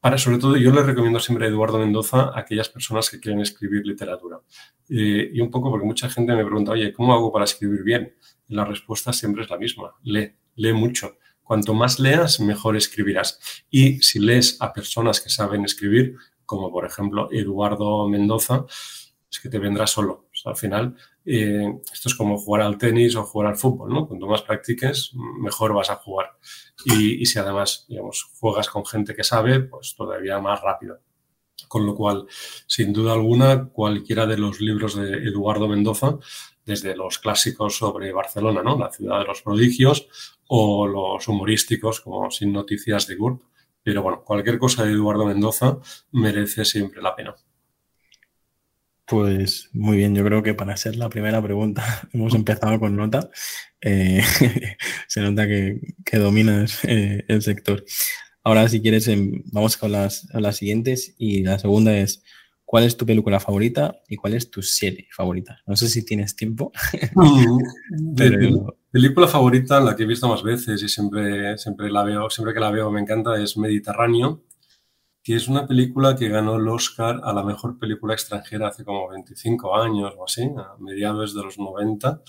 Para, 0.00 0.18
sobre 0.18 0.38
todo, 0.38 0.56
yo 0.56 0.72
le 0.72 0.82
recomiendo 0.82 1.20
siempre 1.20 1.46
a 1.46 1.48
Eduardo 1.48 1.78
Mendoza 1.78 2.30
a 2.34 2.40
aquellas 2.40 2.68
personas 2.68 3.10
que 3.10 3.20
quieren 3.20 3.40
escribir 3.40 3.86
literatura. 3.86 4.40
Eh, 4.88 5.30
y 5.32 5.40
un 5.40 5.50
poco 5.50 5.70
porque 5.70 5.86
mucha 5.86 6.08
gente 6.08 6.34
me 6.34 6.44
pregunta, 6.44 6.72
oye, 6.72 6.92
¿cómo 6.92 7.12
hago 7.12 7.32
para 7.32 7.44
escribir 7.44 7.84
bien? 7.84 8.16
La 8.48 8.64
respuesta 8.64 9.12
siempre 9.12 9.44
es 9.44 9.50
la 9.50 9.58
misma, 9.58 9.94
lee, 10.02 10.32
lee 10.56 10.72
mucho. 10.72 11.16
Cuanto 11.42 11.74
más 11.74 11.98
leas, 12.00 12.40
mejor 12.40 12.76
escribirás. 12.76 13.38
Y 13.70 14.00
si 14.02 14.18
lees 14.18 14.56
a 14.60 14.72
personas 14.72 15.20
que 15.20 15.30
saben 15.30 15.64
escribir, 15.64 16.16
como 16.44 16.72
por 16.72 16.86
ejemplo 16.86 17.28
Eduardo 17.30 18.08
Mendoza, 18.08 18.66
es 19.30 19.40
que 19.40 19.48
te 19.48 19.58
vendrá 19.58 19.86
solo. 19.86 20.28
al 20.44 20.56
final, 20.56 20.96
eh, 21.24 21.66
esto 21.92 22.08
es 22.08 22.14
como 22.14 22.38
jugar 22.38 22.62
al 22.62 22.78
tenis 22.78 23.14
o 23.16 23.24
jugar 23.24 23.48
al 23.48 23.56
fútbol, 23.56 23.92
¿no? 23.92 24.06
Cuanto 24.06 24.26
más 24.26 24.42
practiques, 24.42 25.12
mejor 25.14 25.74
vas 25.74 25.90
a 25.90 25.96
jugar. 25.96 26.38
Y, 26.84 27.26
si 27.26 27.38
además, 27.38 27.84
digamos, 27.88 28.24
juegas 28.38 28.68
con 28.68 28.86
gente 28.86 29.14
que 29.14 29.24
sabe, 29.24 29.60
pues 29.60 29.94
todavía 29.96 30.38
más 30.38 30.60
rápido. 30.62 31.00
Con 31.66 31.84
lo 31.84 31.94
cual, 31.94 32.26
sin 32.66 32.92
duda 32.92 33.12
alguna, 33.12 33.68
cualquiera 33.68 34.26
de 34.26 34.38
los 34.38 34.60
libros 34.60 34.94
de 34.94 35.28
Eduardo 35.28 35.68
Mendoza, 35.68 36.18
desde 36.64 36.96
los 36.96 37.18
clásicos 37.18 37.76
sobre 37.76 38.12
Barcelona, 38.12 38.62
¿no? 38.62 38.78
La 38.78 38.90
ciudad 38.90 39.18
de 39.18 39.26
los 39.26 39.42
prodigios, 39.42 40.08
o 40.46 40.86
los 40.86 41.26
humorísticos 41.28 42.00
como 42.00 42.30
Sin 42.30 42.52
Noticias 42.52 43.06
de 43.06 43.16
Gurt. 43.16 43.42
Pero 43.82 44.02
bueno, 44.02 44.22
cualquier 44.24 44.58
cosa 44.58 44.84
de 44.84 44.92
Eduardo 44.92 45.26
Mendoza 45.26 45.78
merece 46.12 46.64
siempre 46.64 47.02
la 47.02 47.14
pena. 47.14 47.34
Pues 49.08 49.70
muy 49.72 49.96
bien, 49.96 50.14
yo 50.14 50.22
creo 50.22 50.42
que 50.42 50.52
para 50.52 50.76
ser 50.76 50.96
la 50.96 51.08
primera 51.08 51.42
pregunta 51.42 51.82
hemos 52.12 52.34
empezado 52.34 52.78
con 52.78 52.94
nota. 52.94 53.30
Eh, 53.80 54.22
se 55.08 55.20
nota 55.22 55.46
que, 55.46 55.80
dominas 56.12 56.84
eh, 56.84 57.24
el 57.26 57.40
sector. 57.40 57.84
Ahora, 58.44 58.68
si 58.68 58.82
quieres, 58.82 59.08
em, 59.08 59.42
vamos 59.46 59.78
con 59.78 59.92
las, 59.92 60.28
las 60.34 60.56
siguientes. 60.56 61.14
Y 61.16 61.42
la 61.42 61.58
segunda 61.58 61.96
es, 61.96 62.22
¿cuál 62.66 62.84
es 62.84 62.98
tu 62.98 63.06
película 63.06 63.40
favorita 63.40 63.98
y 64.08 64.16
cuál 64.16 64.34
es 64.34 64.50
tu 64.50 64.60
serie 64.60 65.08
favorita? 65.16 65.58
No 65.66 65.74
sé 65.74 65.88
si 65.88 66.04
tienes 66.04 66.36
tiempo. 66.36 66.70
Pero... 68.16 68.76
Película 68.90 69.26
favorita, 69.26 69.80
la 69.80 69.94
que 69.96 70.02
he 70.02 70.06
visto 70.06 70.28
más 70.28 70.42
veces 70.42 70.82
y 70.82 70.88
siempre, 70.88 71.56
siempre 71.58 71.90
la 71.90 72.02
veo, 72.04 72.30
siempre 72.30 72.54
que 72.54 72.60
la 72.60 72.70
veo 72.70 72.90
me 72.90 73.00
encanta, 73.00 73.40
es 73.40 73.56
Mediterráneo 73.58 74.42
que 75.28 75.36
es 75.36 75.46
una 75.46 75.66
película 75.66 76.16
que 76.16 76.30
ganó 76.30 76.56
el 76.56 76.66
Oscar 76.68 77.20
a 77.22 77.34
la 77.34 77.42
mejor 77.42 77.78
película 77.78 78.14
extranjera 78.14 78.68
hace 78.68 78.82
como 78.82 79.10
25 79.10 79.76
años 79.76 80.14
o 80.16 80.24
así, 80.24 80.44
a 80.56 80.74
mediados 80.78 81.34
de 81.34 81.42
los 81.42 81.58
90. 81.58 82.22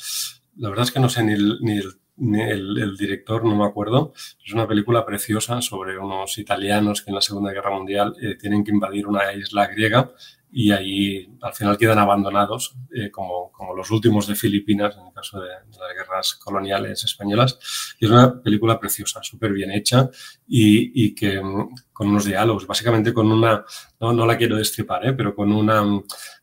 La 0.58 0.68
verdad 0.68 0.84
es 0.84 0.91
que 0.91 1.00
no 1.00 1.08
sé 1.08 1.24
ni, 1.24 1.32
el, 1.32 2.98
director, 2.98 3.46
no 3.46 3.56
me 3.56 3.63
acuerdo, 3.63 4.12
es 4.46 4.51
una 4.51 4.68
película 4.68 5.06
preciosa 5.06 5.62
sobre 5.62 5.98
unos 5.98 6.38
italianos 6.39 7.01
que 7.01 7.12
en 7.12 7.15
la 7.15 7.22
Segunda 7.22 7.53
Guerra 7.53 7.72
Mundial 7.72 8.18
eh, 8.22 8.36
tienen 8.36 8.65
que 8.65 8.72
invadir 8.72 9.08
una 9.08 9.32
isla 9.32 9.68
griega 9.68 10.12
y 10.51 10.72
ahí 10.72 11.29
al 11.41 11.53
final 11.53 11.77
quedan 11.77 12.00
abandonados 12.00 12.75
eh, 12.94 13.12
como, 13.12 13.51
como, 13.51 13.75
los 13.75 13.91
últimos 13.91 14.27
de 14.27 14.36
Filipinas 14.36 14.96
en 14.98 15.08
el 15.08 15.13
caso 15.13 15.39
de, 15.39 15.50
las 15.50 15.94
guerras 15.96 16.34
coloniales 16.36 17.03
españolas. 17.03 17.60
Y 18.00 18.06
es 18.06 18.12
una 18.12 18.41
película 18.41 18.79
preciosa, 18.79 19.22
súper 19.22 19.53
bien 19.53 19.72
hecha 19.72 20.10
y, 20.48 21.06
y, 21.06 21.13
que 21.13 21.41
mm, 21.41 21.70
con 21.94 22.10
unos 22.10 22.25
diálogos, 22.25 22.65
básicamente 22.65 23.13
con 23.13 23.32
una, 23.32 23.63
no, 24.00 24.13
no 24.13 24.25
la 24.25 24.38
quiero 24.38 24.58
destripar, 24.58 25.06
¿eh? 25.06 25.13
pero 25.13 25.36
con 25.36 25.51
una, 25.51 25.84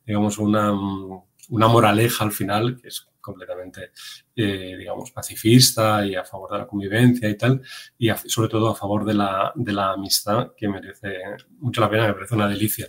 digamos, 0.05 0.39
una, 0.39 0.73
una 1.49 1.69
moraleja 1.69 2.25
al 2.25 2.33
final 2.33 2.79
que 2.81 2.89
es 2.89 3.09
completamente, 3.27 3.91
eh, 4.37 4.77
digamos, 4.79 5.11
pacifista 5.11 6.07
y 6.07 6.15
a 6.15 6.25
favor 6.25 6.53
de 6.53 6.59
la 6.59 6.67
convivencia 6.67 7.29
y 7.29 7.37
tal, 7.37 7.61
y 7.99 8.09
sobre 8.27 8.49
todo 8.49 8.71
a 8.71 8.75
favor 8.77 9.05
de 9.05 9.15
la, 9.15 9.53
de 9.57 9.73
la 9.73 9.93
amistad, 9.93 10.53
que 10.57 10.69
merece 10.69 11.19
mucho 11.59 11.81
la 11.81 11.91
pena, 11.91 12.07
me 12.07 12.15
parece 12.15 12.37
una 12.37 12.49
delicia. 12.49 12.87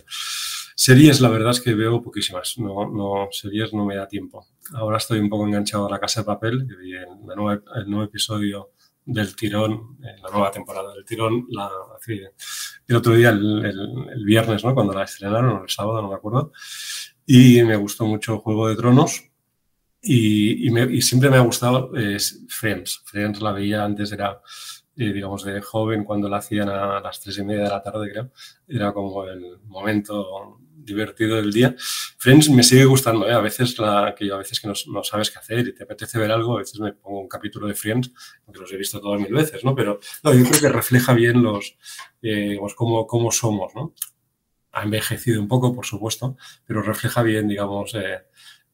Series, 0.80 1.20
la 1.20 1.28
verdad 1.28 1.50
es 1.50 1.60
que 1.60 1.74
veo 1.74 2.00
poquísimas. 2.00 2.56
No, 2.56 2.88
no, 2.88 3.26
series 3.32 3.74
no 3.74 3.84
me 3.84 3.96
da 3.96 4.06
tiempo. 4.06 4.46
Ahora 4.74 4.98
estoy 4.98 5.18
un 5.18 5.28
poco 5.28 5.44
enganchado 5.44 5.88
a 5.88 5.90
La 5.90 5.98
Casa 5.98 6.20
de 6.20 6.26
Papel, 6.26 6.68
que 6.68 6.76
vi 6.76 6.92
el, 6.92 7.26
nuevo 7.26 8.04
episodio 8.04 8.70
del 9.04 9.34
tirón, 9.34 9.98
en 10.00 10.22
la 10.22 10.30
nueva 10.30 10.52
temporada 10.52 10.94
del 10.94 11.04
tirón, 11.04 11.48
la, 11.50 11.68
el 12.86 12.94
otro 12.94 13.14
día, 13.14 13.30
el, 13.30 14.22
viernes, 14.24 14.62
¿no? 14.62 14.72
Cuando 14.72 14.92
la 14.92 15.02
estrenaron, 15.02 15.62
el 15.62 15.68
sábado, 15.68 16.00
no 16.00 16.10
me 16.10 16.14
acuerdo. 16.14 16.52
Y 17.26 17.60
me 17.64 17.74
gustó 17.74 18.06
mucho 18.06 18.38
Juego 18.38 18.68
de 18.68 18.76
Tronos. 18.76 19.24
Y, 20.00 20.70
siempre 21.02 21.28
me 21.28 21.38
ha 21.38 21.40
gustado 21.40 21.90
Friends. 22.48 23.02
Friends 23.04 23.42
la 23.42 23.50
veía 23.50 23.82
antes, 23.82 24.12
era 24.12 24.40
digamos, 24.94 25.44
de 25.44 25.60
joven, 25.60 26.04
cuando 26.04 26.28
la 26.28 26.38
hacían 26.38 26.68
a 26.68 27.00
las 27.00 27.20
tres 27.20 27.38
y 27.38 27.44
media 27.44 27.64
de 27.64 27.68
la 27.68 27.82
tarde, 27.82 28.10
creo, 28.10 28.30
era 28.66 28.92
como 28.92 29.24
el 29.24 29.58
momento 29.64 30.60
divertido 30.88 31.36
del 31.36 31.52
día. 31.52 31.74
Friends 32.18 32.50
me 32.50 32.64
sigue 32.64 32.84
gustando, 32.84 33.28
¿eh? 33.28 33.32
a 33.32 33.40
veces 33.40 33.78
la, 33.78 34.14
que 34.16 34.32
a 34.32 34.36
veces 34.36 34.60
que 34.60 34.66
no, 34.66 35.04
sabes 35.04 35.30
qué 35.30 35.38
hacer 35.38 35.68
y 35.68 35.74
te 35.74 35.84
apetece 35.84 36.18
ver 36.18 36.32
algo, 36.32 36.56
a 36.56 36.58
veces 36.58 36.80
me 36.80 36.92
pongo 36.92 37.20
un 37.20 37.28
capítulo 37.28 37.68
de 37.68 37.74
Friends, 37.74 38.12
aunque 38.44 38.60
los 38.60 38.72
he 38.72 38.76
visto 38.76 39.00
todas 39.00 39.20
mil 39.20 39.32
veces, 39.32 39.64
¿no? 39.64 39.74
Pero 39.74 40.00
yo 40.24 40.30
creo 40.30 40.60
que 40.60 40.68
refleja 40.68 41.14
bien 41.14 41.42
los, 41.42 41.76
eh, 42.22 42.50
digamos, 42.50 42.74
cómo, 42.74 43.06
cómo, 43.06 43.30
somos, 43.30 43.72
¿no? 43.74 43.94
Ha 44.72 44.82
envejecido 44.82 45.40
un 45.40 45.48
poco, 45.48 45.74
por 45.74 45.86
supuesto, 45.86 46.36
pero 46.66 46.82
refleja 46.82 47.22
bien, 47.22 47.46
digamos, 47.46 47.94
eh, 47.94 48.22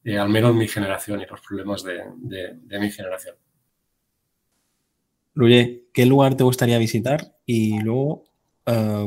eh 0.05 0.19
al 0.19 0.31
menos 0.31 0.55
mi 0.55 0.69
generación 0.69 1.21
y 1.21 1.27
los 1.27 1.41
problemas 1.41 1.85
de, 1.85 2.03
de, 2.17 2.79
mi 2.79 2.91
generación. 2.91 3.37
Luye, 5.35 5.89
¿qué 5.93 6.07
lugar 6.07 6.37
te 6.37 6.45
gustaría 6.45 6.79
visitar? 6.79 7.37
Y 7.45 7.81
luego, 7.81 8.25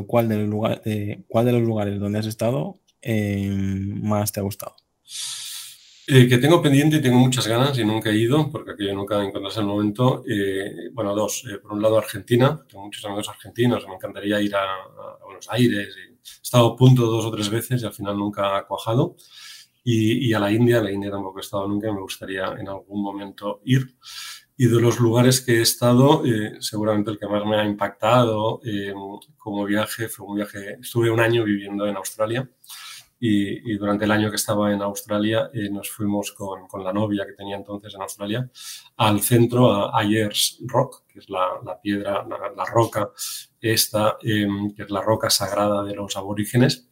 ¿cuál, 0.06 0.28
de 0.28 1.24
¿cuál 1.26 1.46
de 1.46 1.52
los 1.52 1.62
lugares 1.62 1.98
donde 1.98 2.18
has 2.18 2.26
estado 2.26 2.80
eh, 3.02 3.50
más 3.50 4.32
te 4.32 4.40
ha 4.40 4.42
gustado? 4.42 4.76
Eh, 6.06 6.26
que 6.26 6.38
tengo 6.38 6.62
pendiente 6.62 6.96
y 6.96 7.02
tengo 7.02 7.18
muchas 7.18 7.46
ganas 7.46 7.78
y 7.78 7.84
nunca 7.84 8.08
he 8.10 8.16
ido, 8.16 8.50
porque 8.50 8.72
aquello 8.72 8.94
nunca 8.94 9.22
encontrase 9.22 9.60
el 9.60 9.66
momento. 9.66 10.24
bueno, 10.92 11.14
dos. 11.14 11.44
por 11.62 11.72
un 11.72 11.82
lado, 11.82 11.98
Argentina. 11.98 12.64
Tengo 12.66 12.84
muchos 12.84 13.04
amigos 13.04 13.28
argentinos. 13.28 13.86
Me 13.86 13.94
encantaría 13.94 14.40
ir 14.40 14.56
a, 14.56 14.62
a 14.62 15.24
Buenos 15.24 15.46
Aires. 15.50 15.94
he 15.96 16.42
estado 16.42 16.68
a 16.68 16.76
punto 16.76 17.04
dos 17.04 17.26
o 17.26 17.30
tres 17.30 17.50
veces 17.50 17.82
y 17.82 17.86
al 17.86 17.92
final 17.92 18.16
nunca 18.16 18.56
ha 18.56 18.66
cuajado. 18.66 19.16
Y, 19.84 20.28
y, 20.28 20.32
a 20.32 20.40
la 20.40 20.50
India. 20.50 20.80
La 20.80 20.90
India 20.90 21.10
tampoco 21.10 21.38
he 21.40 21.42
estado 21.42 21.68
nunca. 21.68 21.92
Me 21.92 22.00
gustaría 22.00 22.54
en 22.58 22.68
algún 22.68 23.02
momento 23.02 23.60
ir. 23.64 23.94
Y 24.60 24.66
de 24.66 24.80
los 24.80 24.98
lugares 24.98 25.40
que 25.40 25.58
he 25.58 25.62
estado, 25.62 26.24
eh, 26.26 26.56
seguramente 26.58 27.12
el 27.12 27.18
que 27.18 27.28
más 27.28 27.44
me 27.44 27.56
ha 27.60 27.64
impactado 27.64 28.60
eh, 28.64 28.92
como 29.36 29.64
viaje 29.64 30.08
fue 30.08 30.26
un 30.26 30.34
viaje, 30.34 30.78
estuve 30.80 31.12
un 31.12 31.20
año 31.20 31.44
viviendo 31.44 31.86
en 31.86 31.96
Australia 31.96 32.50
y, 33.20 33.72
y 33.72 33.76
durante 33.76 34.04
el 34.04 34.10
año 34.10 34.30
que 34.30 34.36
estaba 34.36 34.72
en 34.72 34.80
Australia 34.82 35.50
eh, 35.52 35.68
nos 35.70 35.90
fuimos 35.90 36.32
con, 36.32 36.68
con, 36.68 36.84
la 36.84 36.92
novia 36.92 37.26
que 37.26 37.32
tenía 37.32 37.56
entonces 37.56 37.94
en 37.94 38.02
Australia 38.02 38.48
al 38.96 39.20
centro, 39.20 39.72
a 39.72 39.98
Ayers 39.98 40.58
Rock, 40.66 41.04
que 41.08 41.18
es 41.18 41.28
la, 41.28 41.60
la 41.64 41.80
piedra, 41.80 42.24
la, 42.28 42.50
la, 42.56 42.64
roca 42.64 43.10
esta, 43.60 44.18
em, 44.22 44.72
que 44.74 44.84
es 44.84 44.90
la 44.90 45.02
roca 45.02 45.30
sagrada 45.30 45.82
de 45.82 45.94
los 45.94 46.16
aborígenes. 46.16 46.88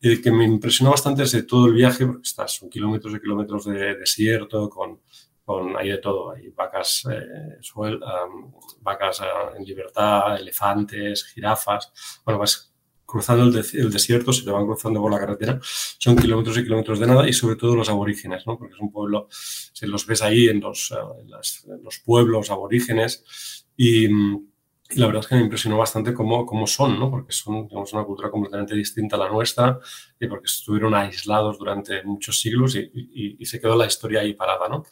que 0.00 0.32
me 0.32 0.44
impresionó 0.44 0.90
bastante 0.90 1.22
desde 1.22 1.44
todo 1.44 1.66
el 1.66 1.74
viaje, 1.74 2.06
porque 2.06 2.22
estás, 2.22 2.56
son 2.56 2.68
kilómetros 2.68 3.14
y 3.14 3.20
kilómetros 3.20 3.64
de 3.66 3.94
desierto, 3.94 4.68
con, 4.68 5.00
con 5.44 5.76
hay 5.76 5.90
de 5.90 5.98
todo, 5.98 6.32
hay 6.32 6.48
vacas, 6.48 7.06
eh, 7.10 7.58
suel, 7.60 8.00
um, 8.02 8.52
vacas 8.80 9.20
uh, 9.20 9.56
en 9.56 9.64
libertad, 9.64 10.40
elefantes, 10.40 11.24
jirafas, 11.24 11.92
bueno, 12.24 12.40
vas 12.40 12.71
cruzando 13.12 13.44
el, 13.44 13.52
de, 13.52 13.78
el, 13.78 13.90
desierto, 13.90 14.32
se 14.32 14.42
te 14.42 14.50
van 14.50 14.64
cruzando 14.64 15.00
por 15.02 15.12
la 15.12 15.18
carretera, 15.18 15.60
son 15.62 16.16
kilómetros 16.16 16.56
y 16.56 16.64
kilómetros 16.64 16.98
de 16.98 17.06
nada 17.06 17.28
y 17.28 17.34
sobre 17.34 17.56
todo 17.56 17.76
los 17.76 17.90
aborígenes, 17.90 18.46
¿no? 18.46 18.58
porque 18.58 18.74
es 18.74 18.80
un 18.80 18.90
pueblo, 18.90 19.28
se 19.30 19.86
los 19.86 20.06
ves 20.06 20.22
ahí 20.22 20.48
en 20.48 20.60
los, 20.60 20.90
uh, 20.92 21.20
en 21.20 21.30
las, 21.30 21.64
en 21.66 21.84
los 21.84 21.98
pueblos 21.98 22.50
aborígenes 22.50 23.66
y, 23.76 24.06
y 24.06 24.98
la 24.98 25.06
verdad 25.06 25.20
es 25.20 25.26
que 25.26 25.34
me 25.34 25.42
impresionó 25.42 25.76
bastante 25.76 26.14
cómo, 26.14 26.46
cómo 26.46 26.66
son, 26.66 26.98
¿no? 26.98 27.10
porque 27.10 27.32
son 27.32 27.68
digamos, 27.68 27.92
una 27.92 28.04
cultura 28.04 28.30
completamente 28.30 28.74
distinta 28.74 29.16
a 29.16 29.18
la 29.18 29.28
nuestra 29.28 29.78
y 30.18 30.26
porque 30.26 30.46
estuvieron 30.46 30.94
aislados 30.94 31.58
durante 31.58 32.02
muchos 32.04 32.40
siglos 32.40 32.76
y, 32.76 32.90
y, 32.94 33.36
y 33.38 33.44
se 33.44 33.60
quedó 33.60 33.76
la 33.76 33.86
historia 33.86 34.20
ahí 34.20 34.34
parada. 34.34 34.68
¿no? 34.68 34.84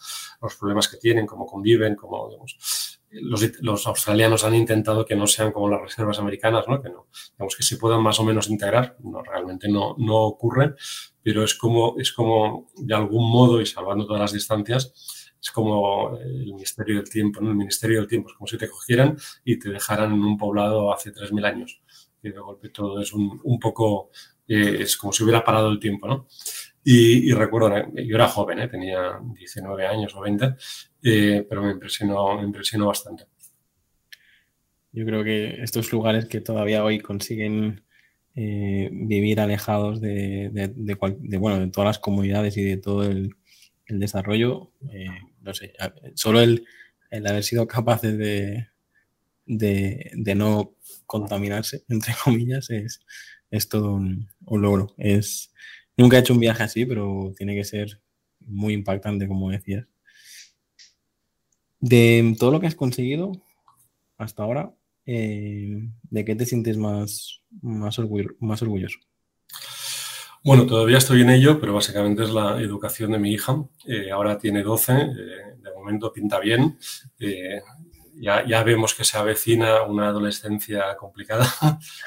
Los 0.43 0.57
problemas 0.57 0.89
que 0.89 0.97
tienen, 0.97 1.27
cómo 1.27 1.47
conviven, 1.47 1.97
cómo 1.97 2.29
digamos, 2.29 2.90
los, 3.11 3.87
australianos 3.87 4.45
han 4.45 4.55
intentado 4.55 5.05
que 5.05 5.17
no 5.17 5.27
sean 5.27 5.53
como 5.53 5.69
las 5.69 5.81
reservas 5.81 6.19
americanas, 6.19 6.67
¿no? 6.69 6.81
que 6.81 6.91
no, 6.91 7.09
digamos 7.33 7.57
que 7.57 7.63
se 7.63 7.77
puedan 7.77 8.03
más 8.03 8.21
o 8.21 8.25
menos 8.25 8.49
integrar, 8.49 8.97
no, 9.01 9.23
realmente 9.23 9.69
no, 9.69 9.95
no 9.99 10.17
ocurre, 10.17 10.75
pero 11.23 11.43
es 11.43 11.55
como, 11.55 11.97
es 11.99 12.13
como 12.13 12.69
de 12.77 12.95
algún 12.95 13.31
modo 13.31 13.61
y 13.61 13.67
salvando 13.67 14.07
todas 14.07 14.23
las 14.23 14.33
distancias, 14.33 14.93
es 15.43 15.51
como 15.51 16.19
el 16.19 16.53
Ministerio 16.53 16.97
del 16.97 17.09
Tiempo, 17.09 17.41
¿no? 17.41 17.51
El 17.51 17.57
Ministerio 17.57 17.99
del 17.99 18.09
Tiempo, 18.09 18.29
es 18.29 18.37
como 18.37 18.47
si 18.47 18.59
te 18.59 18.69
cogieran 18.69 19.17
y 19.45 19.59
te 19.59 19.71
dejaran 19.71 20.13
en 20.13 20.23
un 20.23 20.37
poblado 20.37 20.93
hace 20.93 21.13
3.000 21.13 21.47
años. 21.47 21.81
Y 22.23 22.31
de 22.31 22.39
golpe 22.39 22.69
todo 22.69 23.01
es 23.01 23.13
un, 23.15 23.59
poco, 23.59 24.11
eh, 24.47 24.79
es 24.81 24.99
como 24.99 25.13
si 25.13 25.23
hubiera 25.23 25.43
parado 25.43 25.71
el 25.71 25.81
tiempo, 25.81 26.07
¿no? 26.07 26.27
Y, 26.85 27.31
y 27.31 27.33
recuerdo, 27.33 27.75
yo 27.95 28.17
era 28.17 28.29
joven, 28.29 28.59
¿eh? 28.61 28.69
tenía 28.69 29.19
19 29.23 29.87
años 29.87 30.15
o 30.15 30.21
20, 30.21 30.57
eh, 31.03 31.47
pero 31.49 31.63
me 31.63 31.73
impresionó, 31.73 32.37
me 32.37 32.45
impresionó 32.45 32.87
bastante. 32.87 33.25
Yo 34.93 35.05
creo 35.07 35.23
que 35.23 35.63
estos 35.63 35.93
lugares 35.93 36.27
que 36.27 36.41
todavía 36.41 36.85
hoy 36.85 36.99
consiguen 36.99 37.85
eh, 38.35 38.89
vivir 38.93 39.41
alejados 39.41 40.01
de, 40.01 40.51
bueno, 41.39 41.61
de 41.61 41.69
todas 41.69 41.87
las 41.89 41.99
comunidades 41.99 42.57
y 42.57 42.65
de 42.65 42.77
todo 42.77 43.05
el, 43.05 43.35
desarrollo, 43.89 44.71
eh, 44.93 45.09
no 45.41 45.53
sé, 45.53 45.73
solo 46.15 46.41
el, 46.41 46.65
el 47.11 47.27
haber 47.27 47.43
sido 47.43 47.67
capaces 47.67 48.17
de, 48.17 48.69
de, 49.47 50.13
de, 50.15 50.35
no 50.37 50.77
contaminarse, 51.07 51.83
entre 51.89 52.15
comillas, 52.23 52.71
es, 52.71 53.01
es 53.51 53.69
todo 53.69 53.95
un, 53.95 54.29
un, 54.47 54.63
logro. 54.63 54.95
Es, 54.97 55.53
nunca 55.97 56.17
he 56.17 56.21
hecho 56.21 56.35
un 56.35 56.41
viaje 56.41 56.63
así, 56.63 56.87
pero 56.87 57.35
tiene 57.37 57.57
que 57.57 57.65
ser 57.65 58.01
muy 58.39 58.75
impactante, 58.75 59.27
como 59.27 59.51
decías. 59.51 59.90
De 61.81 62.37
todo 62.39 62.51
lo 62.51 62.61
que 62.61 62.67
has 62.67 62.75
conseguido 62.75 63.33
hasta 64.19 64.43
ahora, 64.43 64.75
eh, 65.07 65.89
¿de 66.11 66.25
qué 66.25 66.37
te 66.37 66.47
sientes 66.47 66.77
más, 66.77 67.43
más, 67.63 67.99
orgullo, 67.99 68.31
más 68.39 68.63
orgulloso? 68.63 68.99
Bueno, 70.43 70.67
todavía 70.67 70.99
estoy 70.99 71.21
en 71.21 71.31
ello, 71.31 71.61
pero 71.61 71.75
básicamente 71.75 72.23
es 72.23 72.31
la 72.31 72.59
educación 72.61 73.13
de 73.13 73.19
mi 73.19 73.33
hija. 73.33 73.63
Eh, 73.87 74.11
ahora 74.11 74.39
tiene 74.39 74.63
12, 74.63 74.93
eh, 74.93 75.07
de 75.59 75.75
momento 75.75 76.11
pinta 76.13 76.39
bien. 76.41 76.79
Eh, 77.19 77.61
ya, 78.15 78.47
ya, 78.47 78.63
vemos 78.63 78.95
que 78.95 79.05
se 79.05 79.19
avecina 79.19 79.83
una 79.83 80.09
adolescencia 80.09 80.97
complicada. 80.97 81.47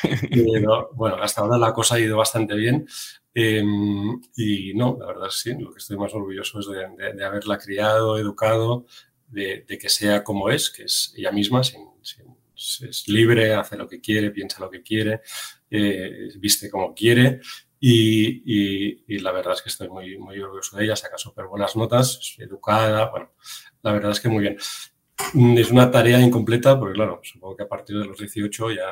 pero 0.32 0.90
bueno, 0.94 1.18
hasta 1.22 1.42
ahora 1.42 1.60
la 1.60 1.74
cosa 1.74 1.96
ha 1.96 2.00
ido 2.00 2.18
bastante 2.18 2.56
bien. 2.56 2.88
Em, 3.36 4.20
y 4.36 4.74
no, 4.74 4.98
la 5.00 5.08
verdad 5.08 5.30
sí, 5.30 5.54
lo 5.58 5.72
que 5.72 5.78
estoy 5.78 5.98
más 5.98 6.14
orgulloso 6.14 6.60
es 6.60 6.68
de, 6.68 6.88
de, 6.98 7.14
de 7.14 7.26
haberla 7.26 7.58
criado, 7.60 8.18
educado, 8.18 8.86
de, 9.34 9.66
que 9.66 9.90
sea 9.90 10.24
como 10.24 10.50
es, 10.50 10.70
que 10.70 10.84
es 10.84 11.14
ella 11.18 11.32
misma, 11.32 11.64
sin, 11.64 11.82
es 12.56 13.08
libre, 13.08 13.54
hace 13.54 13.76
lo 13.76 13.88
que 13.88 14.00
quiere, 14.00 14.32
piensa 14.32 14.60
lo 14.62 14.70
que 14.70 14.82
quiere, 14.82 15.22
eh, 15.70 16.30
viste 16.38 16.70
como 16.70 16.94
quiere 16.94 17.42
y, 17.86 19.20
la 19.20 19.34
verdad 19.34 19.56
es 19.56 19.62
que 19.62 19.68
estoy 19.68 19.90
muy, 19.90 20.18
muy 20.18 20.40
orgulloso 20.40 20.78
de 20.78 20.86
ella, 20.86 20.96
saca 20.96 21.18
súper 21.18 21.48
buenas 21.48 21.76
notas, 21.76 22.18
es 22.22 22.40
educada, 22.40 23.10
bueno, 23.10 23.32
la 23.82 23.92
verdad 23.92 24.12
es 24.12 24.22
que 24.22 24.30
muy 24.30 24.42
bien. 24.42 24.58
Es 25.58 25.70
una 25.70 25.92
tarea 25.92 26.20
incompleta 26.22 26.80
porque, 26.80 26.94
claro, 26.94 27.20
supongo 27.24 27.58
que 27.58 27.64
a 27.64 27.68
partir 27.68 27.98
de 27.98 28.06
los 28.06 28.18
18 28.18 28.72
ya, 28.72 28.86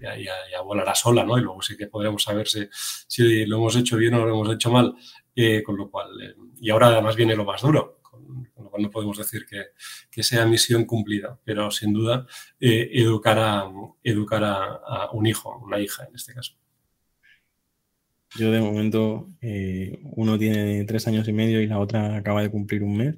ya, 0.00 0.16
ya, 0.16 0.32
ya 0.52 0.60
volará 0.62 0.94
sola, 0.94 1.24
¿no? 1.24 1.38
Y 1.38 1.42
luego 1.42 1.60
sí 1.60 1.76
que 1.76 1.88
podremos 1.88 2.22
saber 2.22 2.46
si, 2.46 2.68
si 3.08 3.46
lo 3.46 3.56
hemos 3.56 3.74
hecho 3.74 3.96
bien 3.96 4.14
o 4.14 4.24
lo 4.24 4.32
hemos 4.32 4.54
hecho 4.54 4.70
mal, 4.70 4.94
eh, 5.34 5.62
con 5.64 5.76
lo 5.76 5.90
cual, 5.90 6.10
eh, 6.22 6.34
y 6.60 6.70
ahora 6.70 6.88
además 6.88 7.16
viene 7.16 7.34
lo 7.34 7.44
más 7.44 7.62
duro, 7.62 7.99
con, 8.54 8.68
con 8.68 8.82
no 8.82 8.90
podemos 8.90 9.18
decir 9.18 9.46
que, 9.46 10.22
sea 10.22 10.46
misión 10.46 10.84
cumplida, 10.84 11.38
pero 11.44 11.70
sin 11.70 11.92
duda 11.92 12.26
eh, 12.60 12.90
educar, 12.92 13.38
a, 13.38 13.70
educar 14.02 14.44
a, 14.44 15.10
un 15.12 15.26
hijo, 15.26 15.58
una 15.58 15.80
hija 15.80 16.04
en 16.08 16.14
este 16.14 16.34
caso. 16.34 16.54
Yo 18.38 18.52
de 18.52 18.60
momento, 18.60 19.28
eh, 19.40 19.98
uno 20.02 20.38
tiene 20.38 20.84
tres 20.84 21.06
años 21.08 21.26
y 21.26 21.32
medio 21.32 21.60
y 21.60 21.66
la 21.66 21.80
otra 21.80 22.16
acaba 22.16 22.42
de 22.42 22.50
cumplir 22.50 22.84
un 22.84 22.96
mes, 22.96 23.16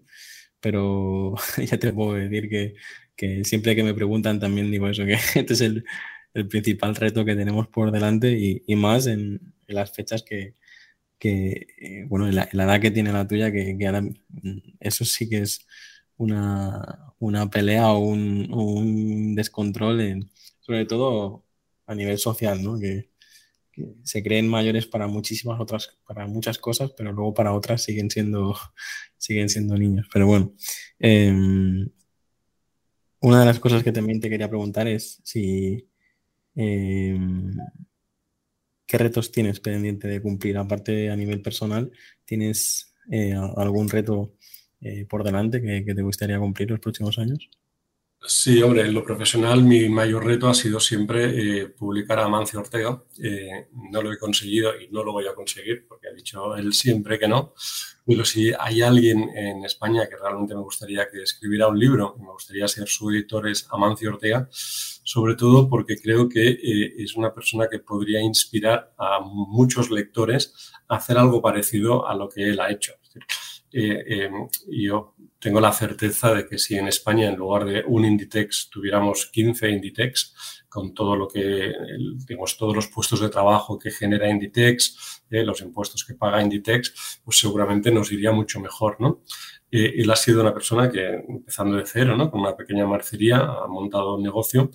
pero 0.61 1.35
ya 1.71 1.79
te 1.79 1.93
puedo 1.93 2.15
decir 2.15 2.49
que, 2.49 3.45
siempre 3.45 3.77
que 3.77 3.85
me 3.85 3.95
preguntan 3.95 4.41
también 4.41 4.71
digo 4.71 4.89
eso, 4.89 5.05
que 5.05 5.15
este 5.35 5.53
es 5.53 5.61
el, 5.61 5.85
principal 6.49 6.97
reto 6.97 7.27
que 7.27 7.37
tenemos 7.37 7.69
por 7.69 7.91
delante 7.91 8.33
y, 8.67 8.75
más 8.75 9.07
en, 9.07 9.53
las 9.67 9.93
fechas 9.93 10.23
que, 10.23 10.55
eh, 11.31 12.05
bueno, 12.09 12.29
en 12.29 12.35
la, 12.37 12.49
edad 12.53 12.81
que 12.81 12.91
tiene 12.91 13.13
la 13.13 13.27
tuya, 13.27 13.53
que, 13.53 13.77
eso 14.81 15.05
sí 15.05 15.29
que 15.29 15.39
es 15.39 15.67
una, 16.17 17.15
pelea 17.51 17.93
o 17.93 17.99
un, 17.99 19.35
descontrol, 19.35 20.29
sobre 20.61 20.87
todo 20.87 21.45
a 21.87 21.95
nivel 21.95 22.19
social, 22.19 22.63
¿no? 22.63 22.79
Que, 22.79 23.11
se 24.05 24.23
creen 24.23 24.49
mayores 24.49 24.87
para 24.87 25.07
muchísimas 25.07 25.59
otras, 25.59 25.99
para 26.07 26.27
muchas 26.27 26.59
cosas, 26.59 26.93
pero 26.97 27.13
luego 27.13 27.33
para 27.33 27.55
otras 27.55 27.83
siguen 27.83 28.11
siendo, 28.11 28.55
siguen 29.17 29.49
siendo 29.49 29.77
niños. 29.79 30.09
Pero 30.13 30.27
bueno, 30.27 30.53
em, 30.99 31.89
una 33.21 33.41
de 33.41 33.47
las 33.47 33.59
cosas 33.61 33.83
que 33.83 33.93
también 33.93 34.21
te 34.21 34.29
quería 34.29 34.49
preguntar 34.49 34.89
es 34.89 35.21
si 35.25 35.89
em, 36.55 37.57
qué 38.87 38.99
retos 38.99 39.33
tienes 39.33 39.61
pendiente 39.61 40.09
de 40.09 40.21
cumplir, 40.21 40.59
aparte 40.59 41.11
a 41.11 41.17
nivel 41.17 41.43
personal, 41.43 41.91
¿tienes 42.25 42.95
eh, 43.11 43.35
algún 43.57 43.89
reto 43.89 44.35
eh, 44.81 45.07
por 45.09 45.25
delante 45.25 45.63
que, 45.63 45.85
que 45.85 45.95
te 45.95 46.03
gustaría 46.03 46.39
cumplir 46.39 46.71
los 46.71 46.81
próximos 46.81 47.19
años? 47.19 47.49
Sí, 48.25 48.63
hombre, 48.63 48.83
en 48.83 48.95
lo 48.95 49.03
profesional 49.03 49.65
mi 49.65 49.89
mayor 49.89 50.25
reto 50.25 50.49
ha 50.49 50.55
sido 50.55 50.79
siempre 50.79 51.63
eh, 51.63 51.69
publicar 51.71 52.21
a 52.21 52.29
Mancio 52.29 52.61
Ortega. 52.61 53.03
Eh, 53.21 53.69
no 53.91 54.01
lo 54.01 54.13
he 54.13 54.19
conseguido 54.19 54.81
y 54.81 54.89
no 54.91 55.03
lo 55.03 55.13
voy 55.13 55.27
a 55.27 55.35
conseguir 55.35 55.87
porque 55.89 56.07
ha 56.09 56.13
dicho 56.13 56.55
él 56.55 56.73
siempre 56.73 57.19
que 57.19 57.27
no. 57.27 57.53
Pero 58.07 58.25
si 58.25 58.53
hay 58.57 58.81
alguien 58.81 59.29
en 59.35 59.65
España 59.65 60.09
que 60.09 60.17
realmente 60.17 60.55
me 60.55 60.61
gustaría 60.61 61.09
que 61.11 61.23
escribiera 61.23 61.67
un 61.67 61.79
libro, 61.79 62.15
me 62.21 62.31
gustaría 62.31 62.69
ser 62.69 62.87
su 62.87 63.11
editor 63.11 63.49
es 63.49 63.67
Amancio 63.73 64.11
Ortega, 64.11 64.49
sobre 65.03 65.35
todo 65.35 65.69
porque 65.69 65.97
creo 65.97 66.29
que 66.29 66.51
eh, 66.51 66.95
es 66.99 67.17
una 67.17 67.35
persona 67.35 67.69
que 67.71 67.79
podría 67.79 68.21
inspirar 68.21 68.95
a 68.99 69.21
muchos 69.21 69.91
lectores 69.91 70.73
a 70.89 70.97
hacer 70.97 71.19
algo 71.19 71.43
parecido 71.43 72.07
a 72.07 72.15
lo 72.15 72.29
que 72.29 72.51
él 72.51 72.61
ha 72.61 72.71
hecho. 72.71 72.95
yo 74.69 75.15
tengo 75.39 75.61
la 75.61 75.73
certeza 75.73 76.33
de 76.35 76.47
que 76.47 76.57
si 76.57 76.77
en 76.77 76.87
España 76.87 77.29
en 77.29 77.37
lugar 77.37 77.65
de 77.65 77.83
un 77.87 78.05
Inditex 78.05 78.71
tuviéramos 78.71 79.27
15 79.27 79.71
Inditex, 79.71 80.63
con 80.69 80.95
todo 80.95 81.17
lo 81.17 81.29
que, 81.29 81.71
digamos, 82.27 82.57
todos 82.57 82.75
los 82.75 82.87
puestos 82.87 83.21
de 83.21 83.29
trabajo 83.29 83.79
que 83.79 83.91
genera 83.91 84.31
Inditex, 84.31 85.23
eh, 85.29 85.45
los 85.45 85.61
impuestos 85.61 86.03
que 86.05 86.15
paga 86.15 86.41
Inditex, 86.41 87.21
pues 87.25 87.39
seguramente 87.39 87.91
nos 87.91 88.11
iría 88.11 88.33
mucho 88.33 88.59
mejor, 88.59 88.99
¿no? 88.99 89.23
Él 89.73 90.11
ha 90.11 90.17
sido 90.17 90.43
una 90.43 90.53
persona 90.53 90.91
que, 90.91 91.25
empezando 91.27 91.77
de 91.77 91.87
cero, 91.87 92.15
¿no? 92.15 92.31
Con 92.31 92.41
una 92.41 92.55
pequeña 92.55 92.87
marcería, 92.87 93.39
ha 93.39 93.67
montado 93.67 94.17
un 94.17 94.23
negocio 94.23 94.71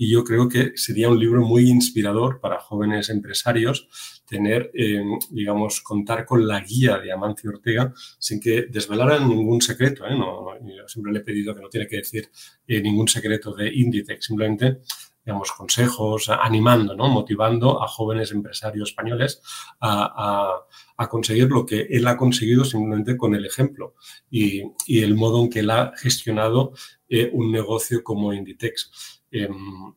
y 0.00 0.10
yo 0.10 0.24
creo 0.24 0.48
que 0.48 0.72
sería 0.76 1.10
un 1.10 1.18
libro 1.18 1.44
muy 1.44 1.68
inspirador 1.68 2.40
para 2.40 2.60
jóvenes 2.60 3.10
empresarios 3.10 3.88
tener, 4.26 4.70
eh, 4.72 5.02
digamos, 5.30 5.80
contar 5.80 6.24
con 6.24 6.46
la 6.46 6.60
guía 6.60 6.98
de 6.98 7.10
Amancio 7.12 7.50
Ortega 7.50 7.92
sin 8.18 8.40
que 8.40 8.66
desvelaran 8.70 9.28
ningún 9.28 9.60
secreto. 9.60 10.06
¿eh? 10.06 10.16
No, 10.16 10.54
yo 10.60 10.86
siempre 10.86 11.12
le 11.12 11.18
he 11.18 11.22
pedido 11.22 11.54
que 11.54 11.62
no 11.62 11.68
tiene 11.68 11.88
que 11.88 11.96
decir 11.96 12.30
eh, 12.66 12.80
ningún 12.80 13.08
secreto 13.08 13.52
de 13.54 13.74
Inditex, 13.74 14.24
simplemente 14.24 14.78
digamos, 15.28 15.52
consejos, 15.52 16.30
animando, 16.30 16.96
¿no? 16.96 17.06
motivando 17.06 17.82
a 17.82 17.86
jóvenes 17.86 18.32
empresarios 18.32 18.88
españoles 18.88 19.42
a, 19.78 20.64
conseguir 21.10 21.50
lo 21.50 21.66
que 21.66 21.82
él 21.90 22.06
ha 22.06 22.16
conseguido 22.16 22.64
simplemente 22.64 23.14
con 23.14 23.34
el 23.34 23.44
ejemplo 23.44 23.94
y, 24.30 24.62
el 24.88 25.14
modo 25.16 25.42
en 25.42 25.50
que 25.50 25.60
él 25.60 25.68
ha 25.68 25.92
gestionado 25.98 26.72
un 27.32 27.52
negocio 27.52 28.02
como 28.02 28.32
Inditex. 28.32 29.20
Em, 29.30 29.92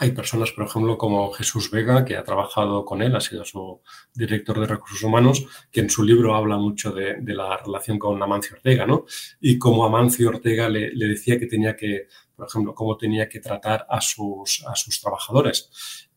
hay 0.00 0.12
personas, 0.12 0.52
por 0.52 0.66
ejemplo, 0.66 0.98
como 0.98 1.32
Jesús 1.32 1.70
Vega, 1.70 2.04
que 2.04 2.16
ha 2.16 2.22
trabajado 2.22 2.84
con 2.84 3.02
él, 3.02 3.16
ha 3.16 3.20
sido 3.20 3.44
su 3.44 3.80
director 4.14 4.60
de 4.60 4.66
recursos 4.66 5.02
humanos, 5.02 5.46
que 5.72 5.80
en 5.80 5.88
su 5.88 6.04
libro 6.04 6.36
habla 6.36 6.58
mucho 6.58 6.92
de, 6.92 7.16
la 7.24 7.56
relación 7.56 7.98
con 7.98 8.22
Amancio 8.22 8.56
Ortega, 8.56 8.86
¿no? 8.86 9.06
Y 9.40 9.58
como 9.58 9.84
Amancio 9.84 10.28
Ortega 10.28 10.68
le, 10.68 10.90
decía 10.94 11.38
que 11.38 11.46
tenía 11.46 11.74
que, 11.74 12.06
por 12.38 12.46
ejemplo, 12.46 12.72
cómo 12.72 12.96
tenía 12.96 13.28
que 13.28 13.40
tratar 13.40 13.84
a 13.90 14.00
sus, 14.00 14.64
a 14.64 14.76
sus 14.76 15.00
trabajadores. 15.00 15.70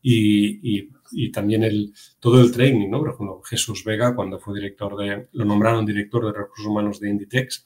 Y, 0.04 0.88
también 1.32 1.64
el, 1.64 1.94
todo 2.20 2.40
el 2.40 2.52
training, 2.52 2.90
¿no? 2.90 3.00
Por 3.00 3.10
ejemplo, 3.10 3.42
Jesús 3.42 3.84
Vega, 3.84 4.16
cuando 4.16 4.40
fue 4.40 4.54
director 4.56 4.96
de, 4.96 5.28
lo 5.34 5.46
nombraron 5.46 5.84
director 5.86 6.26
de 6.26 6.32
recursos 6.32 6.68
humanos 6.68 7.00
de 7.00 7.10
Inditex, 7.10 7.66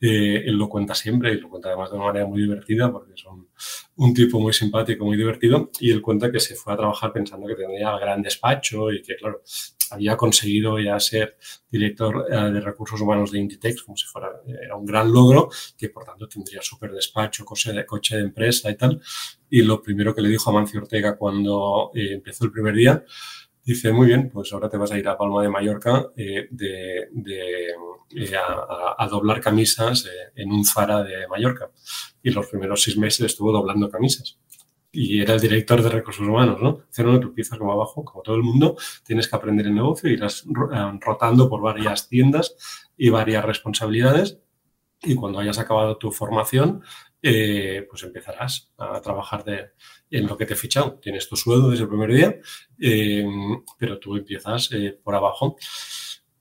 eh, 0.00 0.42
él 0.46 0.56
lo 0.56 0.68
cuenta 0.68 0.96
siempre 0.96 1.32
y 1.32 1.40
lo 1.40 1.48
cuenta 1.48 1.68
además 1.68 1.90
de 1.90 1.96
una 1.96 2.06
manera 2.06 2.26
muy 2.26 2.42
divertida 2.42 2.90
porque 2.90 3.12
es 3.14 3.24
un, 3.94 4.12
tipo 4.12 4.40
muy 4.40 4.52
simpático, 4.52 5.04
muy 5.04 5.16
divertido. 5.16 5.70
Y 5.78 5.92
él 5.92 6.02
cuenta 6.02 6.32
que 6.32 6.40
se 6.40 6.56
fue 6.56 6.72
a 6.72 6.76
trabajar 6.76 7.12
pensando 7.12 7.46
que 7.46 7.54
tenía 7.54 7.96
gran 7.98 8.20
despacho 8.20 8.90
y 8.90 9.00
que, 9.00 9.14
claro, 9.14 9.42
había 9.92 10.16
conseguido 10.16 10.78
ya 10.78 10.98
ser 10.98 11.36
director 11.70 12.26
eh, 12.30 12.50
de 12.50 12.60
recursos 12.60 13.00
humanos 13.00 13.30
de 13.30 13.38
Inditex, 13.38 13.82
como 13.82 13.96
si 13.96 14.06
fuera 14.06 14.30
era 14.46 14.76
un 14.76 14.86
gran 14.86 15.12
logro, 15.12 15.48
que 15.76 15.88
por 15.88 16.04
tanto 16.04 16.28
tendría 16.28 16.62
súper 16.62 16.92
despacho, 16.92 17.44
coche 17.44 17.72
de, 17.72 17.86
coche 17.86 18.16
de 18.16 18.22
empresa 18.22 18.70
y 18.70 18.76
tal. 18.76 19.00
Y 19.50 19.62
lo 19.62 19.82
primero 19.82 20.14
que 20.14 20.22
le 20.22 20.28
dijo 20.28 20.50
a 20.50 20.52
Mancio 20.52 20.80
Ortega 20.80 21.16
cuando 21.16 21.90
eh, 21.94 22.14
empezó 22.14 22.44
el 22.44 22.52
primer 22.52 22.74
día, 22.74 23.04
dice, 23.64 23.92
muy 23.92 24.06
bien, 24.08 24.30
pues 24.30 24.52
ahora 24.52 24.68
te 24.68 24.76
vas 24.76 24.90
a 24.92 24.98
ir 24.98 25.06
a 25.08 25.16
Palma 25.16 25.42
de 25.42 25.48
Mallorca 25.48 26.06
de, 26.16 26.48
de 26.50 27.74
eh, 28.14 28.34
a, 28.36 29.08
doblar 29.08 29.40
camisas 29.40 30.04
eh, 30.06 30.32
en 30.36 30.52
un 30.52 30.64
Zara 30.64 31.02
de 31.02 31.26
Mallorca. 31.28 31.70
Y 32.22 32.30
los 32.30 32.46
primeros 32.46 32.82
seis 32.82 32.96
meses 32.96 33.26
estuvo 33.26 33.52
doblando 33.52 33.90
camisas. 33.90 34.38
Y 34.92 35.22
era 35.22 35.34
el 35.34 35.40
director 35.40 35.82
de 35.82 35.88
recursos 35.88 36.26
humanos, 36.26 36.60
¿no? 36.60 36.84
Dice, 36.88 37.02
no, 37.02 37.18
tú 37.18 37.28
empiezas 37.28 37.58
como 37.58 37.72
abajo, 37.72 38.04
como 38.04 38.22
todo 38.22 38.36
el 38.36 38.42
mundo, 38.42 38.76
tienes 39.04 39.26
que 39.26 39.34
aprender 39.34 39.66
el 39.66 39.74
negocio, 39.74 40.10
irás 40.10 40.44
eh, 40.44 40.98
rotando 41.00 41.48
por 41.48 41.62
varias 41.62 42.08
tiendas 42.08 42.54
y 42.96 43.08
varias 43.08 43.44
responsabilidades. 43.44 44.38
Y 45.02 45.14
cuando 45.14 45.38
hayas 45.38 45.58
acabado 45.58 45.96
tu 45.96 46.12
formación, 46.12 46.82
pues 47.20 48.02
empezarás 48.02 48.70
a 48.78 49.00
trabajar 49.00 49.42
de, 49.42 49.70
en 50.10 50.26
lo 50.26 50.36
que 50.36 50.46
te 50.46 50.54
he 50.54 50.56
fichado. 50.56 51.00
Tienes 51.00 51.28
tu 51.28 51.34
sueldo 51.34 51.70
desde 51.70 51.84
el 51.84 51.88
primer 51.88 52.12
día, 52.12 52.36
pero 53.78 53.98
tú 53.98 54.14
empiezas 54.16 54.70
por 55.02 55.14
abajo. 55.16 55.56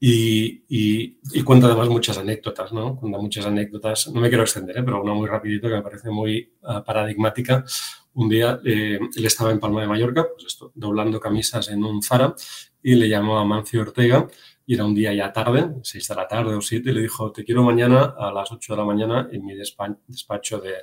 Y, 0.04 0.64
y, 0.68 1.44
cuenta 1.44 1.68
además 1.68 1.88
muchas 1.88 2.18
anécdotas, 2.18 2.74
¿no? 2.74 2.96
Cuenta 2.96 3.20
muchas 3.20 3.46
anécdotas, 3.46 4.08
no 4.08 4.20
me 4.20 4.30
quiero 4.30 4.42
extender, 4.42 4.80
¿eh? 4.80 4.84
pero 4.84 5.00
una 5.00 5.14
muy 5.14 5.28
rapidito 5.28 5.68
que 5.68 5.76
me 5.76 5.84
parece 5.84 6.10
muy 6.10 6.52
uh, 6.64 6.84
paradigmática. 6.84 7.64
Un 8.14 8.30
día 8.30 8.60
eh, 8.66 9.00
él 9.16 9.26
estaba 9.26 9.52
en 9.52 9.60
Palma 9.60 9.82
de 9.82 9.88
Mallorca, 9.88 10.28
pues 10.34 10.48
esto, 10.48 10.72
doblando 10.76 11.20
camisas 11.20 11.70
en 11.70 11.84
un 11.84 12.02
Zara, 12.02 12.36
y 12.84 12.96
le 12.96 13.08
llamó 13.08 13.40
a 13.40 13.46
Mancio 13.46 13.82
Ortega, 13.82 14.28
y 14.66 14.76
era 14.76 14.86
un 14.86 14.94
día 14.94 15.14
ya 15.14 15.32
tarde, 15.32 15.70
6 15.82 16.08
de 16.08 16.16
la 16.16 16.28
tarde 16.28 16.56
o 16.56 16.62
7, 16.62 16.90
y 16.90 16.94
le 16.94 17.02
dijo, 17.02 17.32
te 17.32 17.44
quiero 17.44 17.64
mañana 17.64 18.16
a 18.18 18.32
las 18.32 18.52
8 18.52 18.74
de 18.74 18.78
la 18.78 18.86
mañana 18.86 19.30
en 19.32 19.46
mi 19.46 19.56
despacho 19.56 20.60
de 20.60 20.74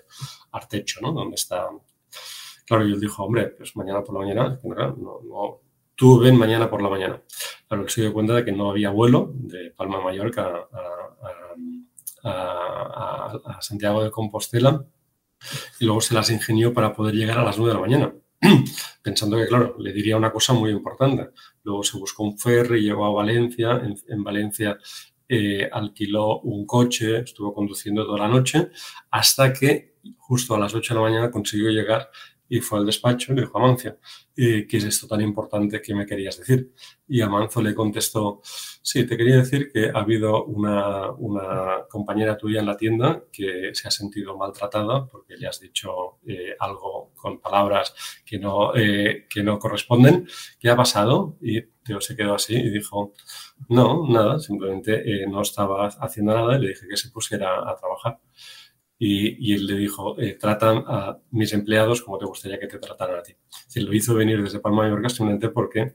Artecho, 0.53 1.01
¿no? 1.01 1.13
Donde 1.13 1.37
está... 1.37 1.69
Claro, 2.67 2.87
y 2.87 2.93
él 2.93 3.01
dijo, 3.01 3.25
hombre, 3.25 3.47
pues 3.49 3.75
mañana 3.77 4.03
por 4.03 4.15
la 4.15 4.21
mañana, 4.21 4.61
no, 4.63 5.61
tú 5.95 6.19
ven 6.19 6.37
mañana 6.37 6.69
por 6.69 6.83
la 6.83 6.91
mañana. 6.91 7.23
Claro, 7.67 7.85
él 7.85 7.89
se 7.89 8.03
dio 8.03 8.13
cuenta 8.13 8.35
de 8.35 8.45
que 8.45 8.53
no 8.53 8.71
había 8.71 8.91
vuelo 8.91 9.33
de 9.35 9.71
Palma 9.71 10.03
Mallorca 10.03 10.69
a, 12.25 13.59
Santiago 13.61 14.05
de 14.05 14.11
Compostela 14.11 14.85
y 15.81 15.85
luego 15.85 16.01
se 16.01 16.15
las 16.15 16.31
ingenió 16.31 16.73
para 16.73 16.93
poder 16.93 17.15
llegar 17.15 17.39
a 17.39 17.45
las 17.45 17.59
9 17.59 17.73
de 17.73 17.75
la 17.75 17.81
mañana, 17.81 18.15
pensando 19.03 19.37
que, 19.37 19.47
claro, 19.47 19.77
le 19.79 19.93
diría 19.93 20.17
una 20.17 20.33
cosa 20.33 20.53
muy 20.53 20.71
importante. 20.71 21.31
Luego 21.63 21.83
se 21.83 21.99
buscó 21.99 22.25
un 22.25 22.39
ferry, 22.39 22.83
llegó 22.83 23.07
a 23.07 23.13
Valencia, 23.13 23.81
en, 24.09 24.25
Valencia 24.25 24.79
eh, 25.29 25.69
alquiló 25.71 26.41
un 26.41 26.67
coche, 26.67 27.19
estuvo 27.19 27.53
conduciendo 27.53 28.05
toda 28.05 28.21
la 28.21 28.29
noche, 28.29 28.71
hasta 29.11 29.53
que 29.53 29.97
justo 30.17 30.55
a 30.55 30.59
las 30.59 30.75
8 30.75 30.95
de 30.95 31.01
la 31.01 31.07
mañana 31.09 31.31
consiguió 31.31 31.71
llegar 31.71 32.09
y 32.49 32.61
fue 32.61 32.79
al 32.79 32.87
despacho 32.87 33.33
y 33.33 33.37
le 33.37 33.43
dijo, 33.43 33.59
Amancio, 33.59 33.99
¿qué 34.35 34.67
es 34.71 34.85
esto 34.85 35.07
tan 35.07 35.21
importante 35.21 35.83
que 35.83 35.95
me 35.95 36.07
querías 36.07 36.39
decir? 36.39 36.73
Y 37.09 37.23
Amanzo 37.23 37.63
le 37.63 37.75
contestó, 37.75 38.41
sí, 38.45 39.07
te 39.07 39.17
quería 39.17 39.37
decir 39.37 39.71
que 39.73 39.89
ha 39.89 40.01
habido 40.01 40.45
una, 40.45 41.11
una 41.13 41.87
compañera 41.89 42.37
tuya 42.37 42.61
en 42.61 42.67
la 42.67 42.77
tienda 42.77 43.25
que 43.33 43.71
se 43.73 43.89
ha 43.89 43.91
sentido 43.91 44.37
maltratada 44.37 45.07
porque 45.07 45.37
le 45.37 45.47
has 45.47 45.59
dicho 45.59 46.19
eh, 46.27 46.55
algo 46.59 47.13
con 47.15 47.41
palabras 47.41 47.95
que 48.25 48.39
no, 48.39 48.75
eh, 48.77 49.27
que 49.29 49.43
no 49.43 49.59
corresponden. 49.59 50.29
¿Qué 50.59 50.69
ha 50.69 50.77
pasado? 50.77 51.39
Y 51.41 51.63
Teo 51.63 52.01
se 52.01 52.15
quedó 52.15 52.35
así 52.35 52.55
y 52.55 52.71
dijo, 52.71 53.15
no, 53.69 54.07
nada, 54.09 54.39
simplemente 54.39 55.27
no 55.27 55.41
estaba 55.41 55.87
haciendo 55.87 56.35
nada 56.35 56.57
y 56.57 56.61
le 56.61 56.69
dije 56.69 56.87
que 56.89 56.97
se 56.97 57.11
pusiera 57.11 57.71
a 57.71 57.77
trabajar. 57.77 58.21
Y, 59.01 59.55
él 59.55 59.67
le 59.67 59.75
dijo, 59.75 60.17
tratan 60.41 60.85
a 60.89 61.19
mis 61.31 61.53
empleados 61.53 62.03
como 62.03 62.19
te 62.19 62.27
gustaría 62.27 62.59
que 62.59 62.67
te 62.67 62.79
trataran 62.79 63.21
a 63.21 63.23
ti. 63.23 63.33
Se 63.69 63.81
lo 63.81 63.95
hizo 63.95 64.15
venir 64.15 64.43
desde 64.43 64.59
Palma 64.59 64.85
de 64.85 64.91
Mallorca 64.91 65.09
simplemente 65.09 65.51
porque 65.51 65.95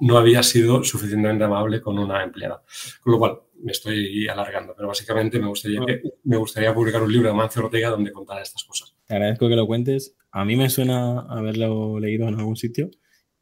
no 0.00 0.18
había 0.18 0.42
sido 0.42 0.82
suficientemente 0.82 1.44
amable 1.44 1.80
con 1.80 1.98
una 1.98 2.22
empleada. 2.22 2.62
Con 3.02 3.12
lo 3.12 3.18
cual, 3.18 3.40
me 3.62 3.72
estoy 3.72 4.26
alargando, 4.28 4.74
pero 4.74 4.88
básicamente 4.88 5.38
me 5.38 5.46
gustaría, 5.46 5.80
me 6.24 6.36
gustaría 6.36 6.74
publicar 6.74 7.02
un 7.02 7.12
libro 7.12 7.28
de 7.28 7.34
Mancio 7.34 7.64
Ortega 7.64 7.90
donde 7.90 8.12
contara 8.12 8.42
estas 8.42 8.64
cosas. 8.64 8.94
Te 9.06 9.14
agradezco 9.14 9.48
que 9.48 9.56
lo 9.56 9.66
cuentes. 9.66 10.16
A 10.32 10.44
mí 10.44 10.56
me 10.56 10.70
suena 10.70 11.20
haberlo 11.20 11.98
leído 12.00 12.26
en 12.28 12.38
algún 12.38 12.56
sitio 12.56 12.90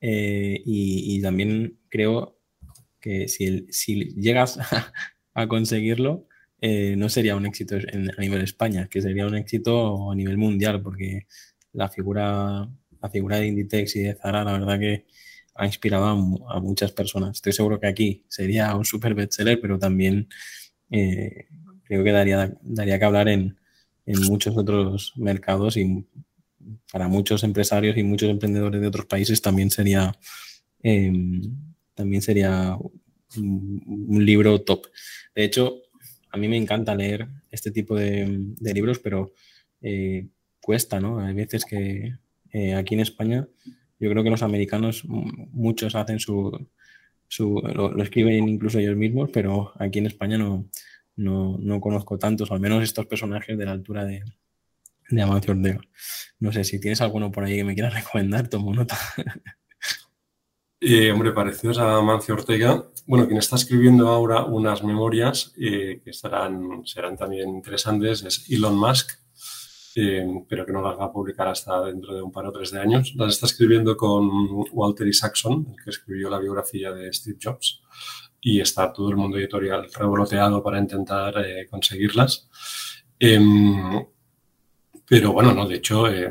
eh, 0.01 0.61
y, 0.65 1.21
también 1.23 1.79
creo 1.89 2.39
que 3.01 3.29
si, 3.29 3.67
si 3.71 4.15
llegas 4.15 4.59
a, 5.35 5.49
conseguirlo, 5.49 6.27
eh, 6.61 6.97
no 6.97 7.09
sería 7.09 7.37
un 7.37 7.47
éxito 7.47 7.77
a 7.77 8.21
nivel 8.21 8.43
España, 8.43 8.89
que 8.91 9.01
sería 9.01 9.27
un 9.27 9.37
éxito 9.37 10.11
a 10.11 10.15
nivel 10.15 10.37
mundial, 10.37 10.83
porque 10.83 11.27
la 11.73 11.89
figura, 11.89 12.69
la 13.01 13.11
figura 13.11 13.39
de 13.39 13.47
Inditex 13.47 13.97
y 13.97 14.01
de 14.01 14.15
Zara, 14.15 14.43
la 14.43 14.53
verdad 14.53 14.81
que 14.81 15.07
ha 15.59 15.67
inspirado 15.67 16.07
a, 16.49 16.61
muchas 16.61 16.93
personas. 16.93 17.37
Estoy 17.37 17.53
seguro 17.53 17.81
que 17.81 17.89
aquí 17.89 18.25
sería 18.29 18.75
un 18.77 18.85
super 18.85 19.13
bestseller, 19.15 19.61
pero 19.61 19.77
también 19.79 20.29
eh, 20.91 21.47
creo 21.83 22.05
que 22.05 22.13
daría, 22.13 22.57
daría 22.63 22.99
que 22.99 23.05
hablar 23.05 23.29
en, 23.29 23.57
muchos 24.27 24.57
otros 24.57 25.13
mercados 25.17 25.77
y 25.77 26.07
para 26.91 27.09
muchos 27.09 27.45
empresarios 27.45 27.95
y 27.99 28.03
muchos 28.03 28.31
emprendedores 28.31 28.81
de 28.81 28.87
otros 28.87 29.05
países 29.05 29.43
también 29.43 29.71
sería, 29.71 30.17
em, 30.83 31.43
también 31.95 32.23
sería 32.23 32.79
un, 33.37 34.25
libro 34.25 34.63
top. 34.63 34.87
De 35.35 35.45
hecho, 35.45 35.83
a 36.31 36.39
mí 36.39 36.49
me 36.49 36.57
encanta 36.57 36.95
leer 36.95 37.29
este 37.51 37.71
tipo 37.71 37.97
de, 37.97 38.55
libros, 38.61 38.99
pero 38.99 39.35
eh, 39.83 40.29
cuesta, 40.63 41.01
¿no? 41.01 41.19
Hay 41.21 41.35
veces 41.35 41.67
que 41.67 42.15
eh, 42.55 42.75
aquí 42.75 42.95
en 42.95 43.01
España 43.01 43.47
yo 43.99 44.11
creo 44.11 44.23
que 44.23 44.31
los 44.31 44.43
americanos, 44.43 45.05
muchos 45.05 45.95
hacen 45.95 46.21
su, 46.21 46.69
lo, 47.39 48.03
escriben 48.03 48.49
incluso 48.49 48.79
ellos 48.79 48.97
mismos, 48.97 49.31
pero 49.33 49.73
aquí 49.79 49.99
en 49.99 50.07
España 50.07 50.39
no, 50.39 50.69
no, 51.17 51.81
conozco 51.81 52.19
tantos, 52.19 52.51
al 52.51 52.61
menos 52.61 52.83
estos 52.83 53.07
personajes 53.07 53.59
de 53.59 53.65
la 53.65 53.73
altura 53.73 54.05
de, 54.05 54.23
de 55.11 55.23
Amancio 55.23 55.53
Ortega. 55.53 55.81
No 56.39 56.53
sé 56.53 56.65
si 56.65 56.81
tienes 56.81 57.01
alguno 57.01 57.33
por 57.33 57.45
ahí 57.45 57.57
que 57.57 57.65
me 57.65 57.75
quieras 57.75 57.95
recomendar, 58.03 58.49
tomo 58.49 58.73
nota. 58.73 58.97
Eh, 60.81 61.11
hombre, 61.11 61.33
parecidos 61.33 61.79
a 61.79 61.97
Amancio 61.97 62.35
Ortega. 62.35 62.85
Bueno, 63.05 63.27
quien 63.27 63.39
está 63.39 63.57
escribiendo 63.57 64.09
ahora 64.09 64.45
unas 64.45 64.85
memorias 64.85 65.53
eh, 65.59 66.01
que 66.05 66.11
estarán, 66.11 66.87
serán 66.87 67.17
también 67.17 67.49
interesantes 67.49 68.23
es 68.23 68.49
Elon 68.49 68.79
Musk 68.79 69.11
pero 70.49 70.65
que 70.65 70.73
no 70.73 70.83
las 70.83 70.99
va 70.99 71.07
a 71.07 71.13
publicar 71.13 71.49
hasta 71.49 71.83
dentro 71.83 72.15
de 72.15 72.23
un 72.23 72.31
par 72.31 72.47
o 72.47 72.53
tres 72.53 72.71
de 72.71 72.81
años. 72.81 73.15
Las 73.17 73.35
está 73.35 73.47
escribiendo 73.47 73.97
con 73.97 74.29
Walter 74.73 75.07
Isaacson, 75.07 75.77
que 75.83 75.91
escribió 75.91 76.31
la 76.31 76.39
biografía 76.39 76.93
de 76.93 77.13
Steve 77.13 77.39
Jobs, 77.43 77.81
y 78.41 78.61
está 78.61 78.93
todo 78.93 79.11
el 79.11 79.17
mundo 79.17 79.39
editorial 79.39 79.89
revoloteado 79.93 80.63
para 80.63 80.79
intentar 80.79 81.35
eh, 81.39 81.67
conseguirlas. 81.69 82.49
Em, 83.19 84.05
pero 85.09 85.33
bueno, 85.33 85.55
no, 85.55 85.67
de 85.67 85.77
hecho, 85.77 86.07
eh, 86.07 86.31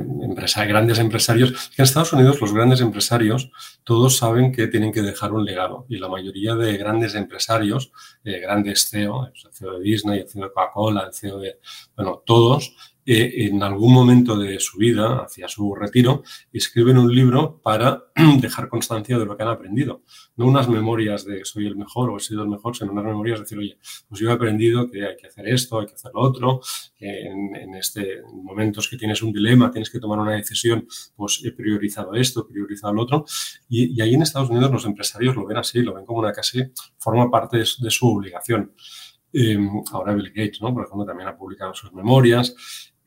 grandes 0.67 0.99
empresarios, 0.99 1.71
en 1.75 1.83
Estados 1.83 2.13
Unidos 2.13 2.39
los 2.39 2.53
grandes 2.53 2.79
empresarios 2.79 3.49
todos 3.83 4.17
saben 4.17 4.51
que 4.51 4.67
tienen 4.67 4.91
que 4.91 5.01
dejar 5.01 5.33
un 5.33 5.43
legado 5.45 5.87
y 5.89 5.97
la 5.97 6.07
mayoría 6.07 6.55
de 6.55 6.77
grandes 6.77 7.15
empresarios, 7.15 7.91
eh, 8.23 8.39
grandes 8.39 8.87
CEO, 8.87 9.25
el 9.25 9.51
CEO 9.51 9.79
de 9.79 9.83
Disney, 9.83 10.19
el 10.19 10.29
CEO 10.29 10.43
de 10.43 10.49
Coca-Cola, 10.49 11.07
el 11.07 11.13
CEO 11.13 11.39
de, 11.39 11.59
bueno, 11.95 12.21
todos 12.23 12.75
en 13.09 13.63
algún 13.63 13.93
momento 13.93 14.37
de 14.37 14.59
su 14.59 14.77
vida, 14.77 15.23
hacia 15.23 15.47
su 15.47 15.73
retiro, 15.73 16.23
escriben 16.51 16.97
un 16.97 17.09
libro 17.09 17.61
para 17.63 18.03
dejar 18.41 18.67
constancia 18.67 19.17
de 19.17 19.25
lo 19.25 19.37
que 19.37 19.43
han 19.43 19.49
aprendido. 19.49 20.03
No 20.35 20.45
unas 20.45 20.67
memorias 20.67 21.23
de 21.23 21.45
soy 21.45 21.67
el 21.67 21.77
mejor 21.77 22.09
o 22.09 22.17
he 22.17 22.19
sido 22.19 22.43
el 22.43 22.49
mejor, 22.49 22.75
sino 22.75 22.91
unas 22.91 23.05
memorias 23.05 23.39
de 23.39 23.43
decir, 23.43 23.59
oye, 23.59 23.77
pues 24.09 24.19
yo 24.19 24.29
he 24.29 24.33
aprendido 24.33 24.91
que 24.91 25.05
hay 25.05 25.15
que 25.15 25.27
hacer 25.27 25.47
esto, 25.47 25.79
hay 25.79 25.85
que 25.85 25.93
hacer 25.93 26.11
lo 26.13 26.19
otro, 26.19 26.59
que 26.97 27.21
en, 27.27 27.75
este, 27.75 28.23
momentos 28.33 28.89
que 28.89 28.97
tienes 28.97 29.21
un 29.21 29.31
dilema, 29.31 29.71
tienes 29.71 29.89
que 29.89 29.99
tomar 29.99 30.19
una 30.19 30.33
decisión, 30.33 30.85
pues 31.15 31.41
he 31.45 31.53
priorizado 31.53 32.13
esto, 32.13 32.41
he 32.41 32.51
priorizado 32.51 32.93
lo 32.93 33.03
otro. 33.03 33.25
Y, 33.69 34.01
ahí 34.01 34.15
en 34.15 34.21
Estados 34.21 34.49
Unidos 34.49 34.69
los 34.69 34.85
empresarios 34.85 35.33
lo 35.33 35.45
ven 35.45 35.57
así, 35.57 35.81
lo 35.81 35.93
ven 35.93 36.05
como 36.05 36.19
una 36.19 36.33
casi, 36.33 36.61
forma 36.97 37.31
parte 37.31 37.59
de, 37.59 37.65
su 37.65 38.05
obligación. 38.05 38.73
Em, 39.31 39.69
ahora 39.91 40.13
Bill 40.13 40.29
Gates, 40.29 40.61
¿no? 40.61 40.73
Por 40.73 40.85
ejemplo, 40.85 41.05
también 41.05 41.29
ha 41.29 41.37
publicado 41.37 41.73
sus 41.73 41.93
memorias 41.93 42.53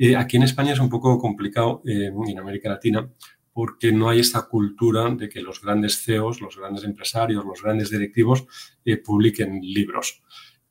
eh, 0.02 0.16
aquí 0.16 0.38
en 0.38 0.44
España 0.44 0.72
es 0.72 0.80
un 0.80 0.88
poco 0.88 1.18
complicado, 1.18 1.82
eh, 1.84 2.10
en 2.26 2.38
América 2.38 2.70
Latina, 2.70 3.06
porque 3.52 3.92
no 3.92 4.08
hay 4.08 4.20
esta 4.20 4.48
cultura 4.48 5.10
de 5.10 5.28
que 5.28 5.42
los 5.42 5.60
grandes 5.60 6.02
CEOs, 6.02 6.40
los 6.40 6.56
grandes 6.56 6.84
empresarios, 6.84 7.44
los 7.44 7.62
grandes 7.62 7.90
directivos 7.90 8.46
eh, 8.82 8.96
publiquen 8.96 9.60
libros. 9.60 10.22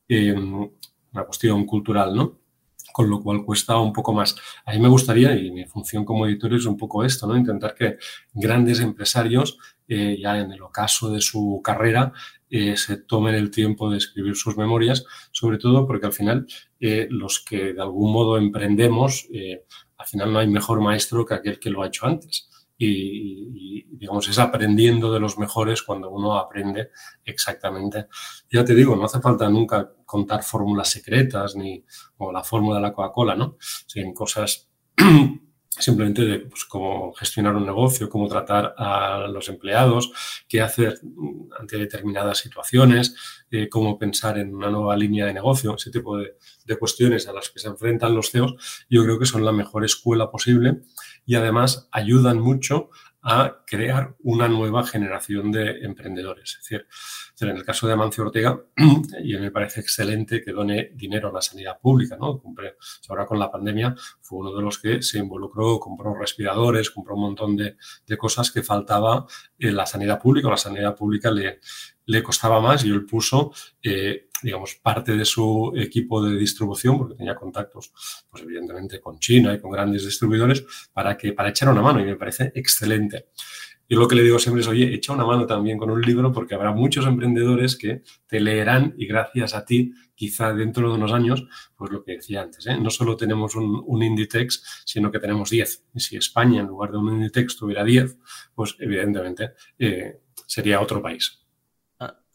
una 0.10 1.24
cuestión 1.26 1.66
cultural, 1.68 2.16
¿no? 2.16 2.39
Con 3.00 3.10
lo 3.10 3.22
cual 3.22 3.46
cuesta 3.46 3.78
un 3.78 3.94
poco 3.94 4.12
más. 4.12 4.36
A 4.66 4.74
mí 4.74 4.80
me 4.80 4.90
gustaría, 4.90 5.34
y 5.34 5.52
mi 5.52 5.64
función 5.64 6.04
como 6.04 6.26
editor 6.26 6.54
es 6.54 6.66
un 6.66 6.76
poco 6.76 7.06
esto, 7.06 7.28
¿no? 7.28 7.38
Intentar 7.38 7.74
que 7.74 7.96
grandes 8.34 8.82
empresarios, 8.82 9.58
ya 9.88 10.38
en 10.38 10.52
el 10.52 10.62
ocaso 10.62 11.10
de 11.10 11.22
su 11.22 11.62
carrera, 11.64 12.12
se 12.50 12.98
tomen 12.98 13.36
el 13.36 13.52
tiempo 13.52 13.90
de 13.90 14.00
escribir 14.00 14.36
sus 14.36 14.58
memorias, 14.58 15.06
sobre 15.32 15.60
todo 15.60 15.88
porque 15.88 16.08
al 16.08 16.12
final 16.12 16.46
eh, 16.82 17.08
los 17.10 17.40
que 17.40 17.72
de 17.72 17.82
algún 17.82 18.12
modo 18.12 18.38
emprendemos, 18.38 19.30
eh, 19.34 19.64
al 19.96 20.06
final 20.06 20.34
no 20.34 20.40
hay 20.40 20.48
mejor 20.50 20.82
maestro 20.82 21.26
que 21.26 21.36
aquel 21.36 21.58
que 21.58 21.70
lo 21.70 21.82
ha 21.82 21.88
hecho 21.88 22.06
antes. 22.06 22.49
Y, 22.82 23.86
digamos, 23.92 24.30
es 24.30 24.40
aprendiendo 24.40 25.12
de 25.12 25.20
los 25.20 25.38
mejores 25.38 25.84
cuando 25.84 26.10
uno 26.10 26.38
aprende 26.38 26.92
exactamente. 27.26 28.08
Ya 28.50 28.64
te 28.64 28.74
digo, 28.74 28.96
no 28.96 29.04
hace 29.04 29.20
falta 29.20 29.50
nunca 29.50 29.92
contar 30.06 30.44
fórmulas 30.44 30.90
secretas 30.90 31.58
ni 31.58 31.84
como 32.18 32.32
la 32.32 32.42
fórmula 32.42 32.78
de 32.78 32.84
la 32.84 32.94
Coca-Cola, 32.94 33.36
¿no? 33.36 33.58
en 33.96 34.14
cosas 34.14 34.70
simplemente 35.70 36.24
de 36.24 36.40
pues, 36.40 36.64
cómo 36.66 37.14
gestionar 37.14 37.56
un 37.56 37.66
negocio, 37.66 38.10
cómo 38.10 38.28
tratar 38.28 38.74
a 38.78 39.28
los 39.28 39.50
empleados, 39.50 40.12
qué 40.48 40.62
hacer 40.62 41.00
ante 41.60 41.78
determinadas 41.78 42.38
situaciones, 42.38 43.16
eh, 43.52 43.68
cómo 43.70 43.98
pensar 43.98 44.38
en 44.38 44.56
una 44.56 44.70
nueva 44.70 44.96
línea 44.96 45.26
de 45.26 45.34
negocio, 45.34 45.76
ese 45.76 45.92
tipo 45.92 46.18
de, 46.18 46.36
de, 46.66 46.78
cuestiones 46.78 47.28
a 47.28 47.34
las 47.34 47.50
que 47.50 47.60
se 47.60 47.68
enfrentan 47.68 48.16
los 48.16 48.32
CEOs, 48.32 48.86
yo 48.90 49.04
creo 49.04 49.20
que 49.20 49.26
son 49.26 49.44
la 49.44 49.52
mejor 49.52 49.86
escuela 49.86 50.32
posible 50.32 50.82
y 51.30 51.36
además 51.36 51.88
ayudan 51.92 52.40
mucho 52.40 52.90
a 53.22 53.64
crear 53.68 54.16
una 54.24 54.48
nueva 54.48 54.84
generación 54.84 55.52
de 55.52 55.78
emprendedores. 55.82 56.58
Es 56.60 56.68
decir, 56.68 56.88
en 57.42 57.56
el 57.56 57.64
caso 57.64 57.86
de 57.86 57.94
Amancio 57.94 58.24
Ortega, 58.24 58.60
y 59.24 59.38
me 59.38 59.52
parece 59.52 59.82
excelente 59.82 60.42
que 60.42 60.52
done 60.52 60.90
dinero 60.96 61.30
a 61.30 61.34
la 61.34 61.44
sanidad 61.44 61.80
pública, 61.80 62.18
¿no? 62.20 62.42
ahora 63.10 63.28
con 63.28 63.38
la 63.38 63.52
pandemia 63.52 63.96
fue 64.22 64.40
uno 64.40 64.56
de 64.56 64.64
los 64.64 64.80
que 64.80 65.04
se 65.04 65.20
involucró, 65.20 65.80
compró 65.80 66.16
respiradores, 66.16 66.90
compró 66.90 67.14
un 67.14 67.22
montón 67.22 67.56
de, 67.56 67.78
cosas 68.18 68.50
que 68.50 68.64
faltaba 68.64 69.28
en 69.60 69.76
la 69.76 69.86
sanidad 69.86 70.20
pública. 70.20 70.50
La 70.50 70.58
sanidad 70.58 70.96
pública 70.96 71.30
le, 71.30 71.60
le 72.08 72.24
costaba 72.24 72.60
más 72.60 72.84
y 72.86 72.90
él 72.90 73.06
puso, 73.06 73.52
eh, 73.84 74.29
digamos, 74.42 74.76
parte 74.76 75.16
de 75.16 75.26
su 75.26 75.74
equipo 75.76 76.24
de 76.24 76.38
distribución, 76.38 76.98
porque 76.98 77.16
tenía 77.16 77.36
contactos, 77.36 77.92
pues 78.30 78.44
evidentemente 78.44 79.00
con 79.00 79.20
China 79.20 79.54
y 79.54 79.60
con 79.60 79.72
grandes 79.72 80.06
distribuidores, 80.06 80.66
para 80.94 81.18
que, 81.18 81.34
para 81.34 81.50
echar 81.50 81.70
una 81.70 81.82
mano 81.82 82.00
y 82.00 82.06
me 82.06 82.16
parece 82.16 82.52
excelente. 82.56 83.28
Y 83.92 83.96
lo 83.96 84.08
que 84.08 84.16
le 84.16 84.22
digo 84.22 84.38
siempre 84.38 84.62
es, 84.62 84.68
oye, 84.68 84.94
echa 84.94 85.14
una 85.14 85.26
mano 85.26 85.48
también 85.48 85.80
con 85.80 85.90
un 85.90 86.00
libro 86.00 86.32
porque 86.32 86.54
habrá 86.54 86.72
muchos 86.72 87.08
emprendedores 87.08 87.76
que 87.76 88.04
te 88.28 88.40
leerán 88.40 88.94
y 89.00 89.08
gracias 89.08 89.56
a 89.56 89.66
ti, 89.66 89.94
quizá 90.14 90.54
dentro 90.54 90.90
de 90.90 90.96
unos 90.96 91.12
años, 91.12 91.48
pues 91.76 91.92
lo 91.92 92.04
que 92.04 92.18
decía 92.18 92.44
antes, 92.44 92.68
¿eh? 92.68 92.78
no 92.80 92.92
solo 92.92 93.18
tenemos 93.18 93.56
un, 93.56 93.84
un, 93.84 94.04
Inditex, 94.04 94.84
sino 94.86 95.12
que 95.12 95.18
tenemos 95.18 95.50
10. 95.50 95.86
Y 95.96 96.00
si 96.02 96.18
España 96.18 96.62
en 96.62 96.68
lugar 96.68 96.92
de 96.92 96.98
un 96.98 97.16
Inditex 97.16 97.58
tuviera 97.58 97.84
10, 97.84 98.16
pues 98.54 98.76
evidentemente 98.78 99.54
eh, 99.80 100.20
sería 100.46 100.82
otro 100.82 101.02
país. 101.02 101.39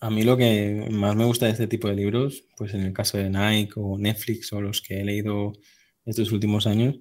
A 0.04 0.10
mí 0.10 0.22
lo 0.22 0.36
que 0.36 0.86
más 0.90 1.16
me 1.16 1.24
gusta 1.24 1.46
de 1.46 1.52
este 1.52 1.66
tipo 1.66 1.88
de 1.88 1.94
libros, 1.94 2.44
pues 2.58 2.74
en 2.74 2.82
el 2.82 2.92
caso 2.92 3.16
de 3.16 3.30
Nike 3.30 3.72
o 3.76 3.96
Netflix 3.96 4.52
o 4.52 4.60
los 4.60 4.82
que 4.82 5.00
he 5.00 5.04
leído 5.04 5.54
estos 6.04 6.30
últimos 6.30 6.66
años, 6.66 7.00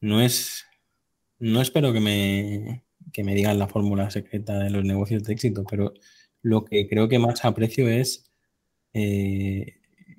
no 0.00 0.20
es, 0.20 0.64
no 1.38 1.60
espero 1.62 1.92
que 1.92 2.00
me, 2.00 2.84
que 3.12 3.22
me 3.22 3.32
digan 3.32 3.60
la 3.60 3.68
fórmula 3.68 4.10
secreta 4.10 4.58
de 4.58 4.70
los 4.70 4.84
negocios 4.84 5.22
de 5.22 5.32
éxito, 5.34 5.62
pero 5.70 5.94
lo 6.42 6.64
que 6.64 6.88
creo 6.88 7.08
que 7.08 7.20
más 7.20 7.44
aprecio 7.44 7.88
es 7.88 8.28
eh, 8.92 9.76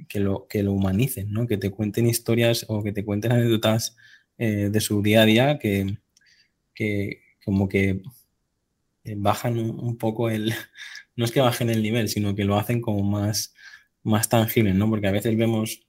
que, 0.07 0.21
lo, 0.21 0.47
que 0.47 0.63
lo 0.63 0.71
humanicen, 0.71 1.29
¿no? 1.29 1.45
Que 1.45 1.57
te 1.57 1.71
cuenten 1.71 2.07
historias 2.07 2.65
o 2.69 2.83
que 2.83 2.93
te 2.93 3.03
cuenten 3.03 3.33
anécdotas 3.33 3.97
eh, 4.37 4.69
de 4.71 4.79
su 4.79 5.01
día 5.01 5.23
a 5.23 5.25
día 5.25 5.59
que, 5.59 5.97
que 6.73 7.21
como 7.43 7.67
que 7.67 8.01
bajan 9.17 9.59
un, 9.59 9.97
poco 9.97 10.29
el... 10.29 10.53
No 11.19 11.25
es 11.25 11.33
que 11.33 11.41
bajen 11.41 11.69
el 11.69 11.83
nivel, 11.83 12.07
sino 12.07 12.33
que 12.33 12.45
lo 12.45 12.57
hacen 12.57 12.79
como 12.79 13.03
más, 13.03 13.53
más 14.03 14.29
tangible, 14.29 14.73
¿no? 14.73 14.89
Porque 14.89 15.09
a 15.09 15.11
veces 15.11 15.35
vemos, 15.35 15.85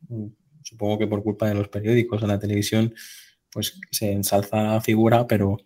supongo 0.64 0.98
que 0.98 1.06
por 1.06 1.22
culpa 1.22 1.46
de 1.46 1.54
los 1.54 1.68
periódicos 1.68 2.20
o 2.20 2.26
la 2.26 2.40
televisión, 2.40 2.92
pues 3.52 3.80
se 3.92 4.10
ensalza 4.10 4.60
la 4.60 4.80
figura, 4.80 5.28
pero 5.28 5.58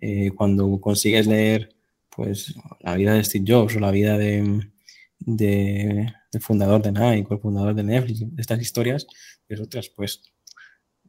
eh, 0.00 0.30
cuando 0.30 0.80
consigues 0.80 1.26
leer 1.26 1.74
pues 2.08 2.54
la 2.78 2.94
vida 2.94 3.14
de 3.14 3.24
Steve 3.24 3.44
Jobs 3.48 3.74
o 3.74 3.80
la 3.80 3.90
vida 3.90 4.16
de, 4.16 4.70
de, 5.18 6.12
del 6.30 6.40
fundador 6.40 6.80
de 6.80 6.92
Nike 6.92 7.26
o 7.30 7.34
el 7.34 7.40
fundador 7.40 7.74
de 7.74 7.82
Netflix, 7.82 8.24
estas 8.38 8.60
historias, 8.60 9.08
pues 9.48 9.58
otras, 9.58 9.88
pues 9.88 10.22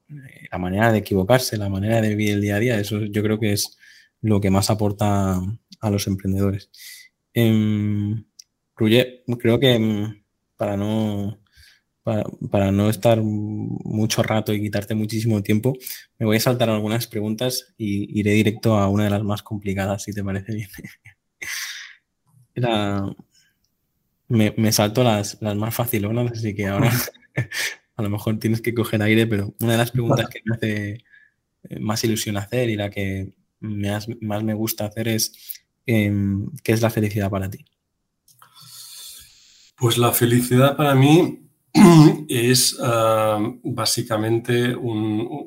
eh, 0.10 0.48
la 0.52 0.58
manera 0.58 0.92
de 0.92 0.98
equivocarse, 0.98 1.56
la 1.56 1.70
manera 1.70 2.02
de 2.02 2.10
vivir 2.10 2.32
el 2.32 2.42
día 2.42 2.56
a 2.56 2.60
día, 2.60 2.80
eso 2.80 3.06
yo 3.06 3.22
creo 3.22 3.40
que 3.40 3.54
es 3.54 3.78
lo 4.22 4.42
que 4.42 4.50
más 4.50 4.72
aporta 4.72 5.40
a 5.80 5.90
los 5.92 6.08
emprendedores. 6.08 6.72
Eh, 7.34 8.24
creo 8.76 9.60
que 9.60 9.74
em, 9.74 10.24
para 10.58 10.78
no 10.78 11.41
para, 12.04 12.72
no 12.72 12.89
estar 12.89 13.22
mucho 13.22 14.24
rato 14.24 14.54
y 14.54 14.62
quitarte 14.62 14.96
muchísimo 14.96 15.44
tiempo, 15.44 15.78
me 16.17 16.26
voy 16.26 16.38
a 16.38 16.39
saltar 16.39 16.70
algunas 16.70 17.08
preguntas 17.08 17.74
y 17.78 18.20
iré 18.20 18.32
directo 18.32 18.78
a 18.78 18.89
una 18.89 19.04
de 19.06 19.12
las 19.12 19.24
más 19.24 19.44
complicadas, 19.44 20.04
si 20.04 20.13
te 20.13 20.24
parece 20.24 20.54
bien. 20.54 20.70
me, 24.28 24.54
me, 24.58 24.72
salto 24.72 25.04
las, 25.04 25.38
las 25.41 25.56
más 25.56 25.76
facilonas, 25.76 26.32
así 26.32 26.56
que 26.56 26.67
ahora 26.67 26.91
a 27.96 28.02
lo 28.02 28.10
mejor 28.10 28.39
tienes 28.39 28.62
que 28.62 28.74
coger 28.74 29.02
aire, 29.04 29.28
pero 29.28 29.54
una 29.60 29.74
de 29.74 29.78
las 29.78 29.91
preguntas 29.91 30.28
que 30.30 30.41
me 30.44 30.56
hace 30.56 31.04
eh, 31.70 31.80
más 31.80 32.04
ilusión 32.04 32.38
hacer 32.38 32.70
y 32.70 32.76
la 32.76 32.89
que 32.89 33.34
más, 33.60 34.08
más 34.22 34.44
me 34.44 34.56
gusta 34.56 34.86
hacer 34.86 35.08
es 35.08 35.61
em, 35.86 36.50
¿qué 36.63 36.74
es 36.74 36.82
la 36.82 36.89
felicidad 36.89 37.30
para 37.30 37.50
ti? 37.50 37.65
Pues 39.78 39.98
la 39.98 40.12
felicidad 40.12 40.78
para 40.78 40.94
mí 40.94 41.50
es 42.30 42.78
ah, 42.82 43.39
básicamente 43.63 44.76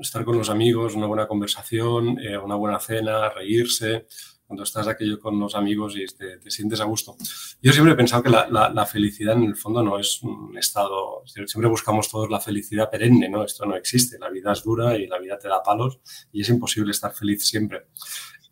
estar 0.01 0.25
con 0.25 0.37
los 0.37 0.51
amigos, 0.51 0.95
una 0.95 1.07
buena 1.07 1.29
conversación, 1.29 2.19
eh, 2.19 2.37
una 2.37 2.57
buena 2.57 2.81
cena, 2.81 3.29
reírse, 3.29 4.07
cuando 4.47 4.65
estás 4.65 4.87
aquello 4.87 5.19
con 5.19 5.39
los 5.39 5.55
amigos 5.55 5.95
y 5.97 6.05
te, 6.07 6.51
sientes 6.51 6.81
a 6.81 6.85
gusto. 6.85 7.17
Yo 7.63 7.73
siempre 7.73 7.95
he 7.95 7.97
pensado 7.97 8.23
que 8.23 8.31
la, 8.31 8.87
felicidad 8.87 9.37
en 9.37 9.45
el 9.45 9.57
fondo 9.57 9.83
no 9.83 9.99
es 9.99 10.23
un 10.23 10.57
estado, 10.59 11.23
siempre 11.27 11.69
buscamos 11.69 12.11
todos 12.11 12.31
la 12.31 12.41
felicidad 12.41 12.91
perenne, 12.91 13.29
¿no? 13.29 13.45
Esto 13.45 13.65
no 13.67 13.75
existe, 13.75 14.19
la 14.19 14.31
vida 14.31 14.53
es 14.53 14.63
dura 14.63 14.97
y 14.97 15.07
la 15.07 15.19
vida 15.19 15.39
te 15.39 15.49
da 15.49 15.63
palos 15.63 15.99
y 16.33 16.43
es 16.43 16.49
imposible 16.49 16.93
estar 16.93 17.13
feliz 17.13 17.47
siempre. 17.47 17.87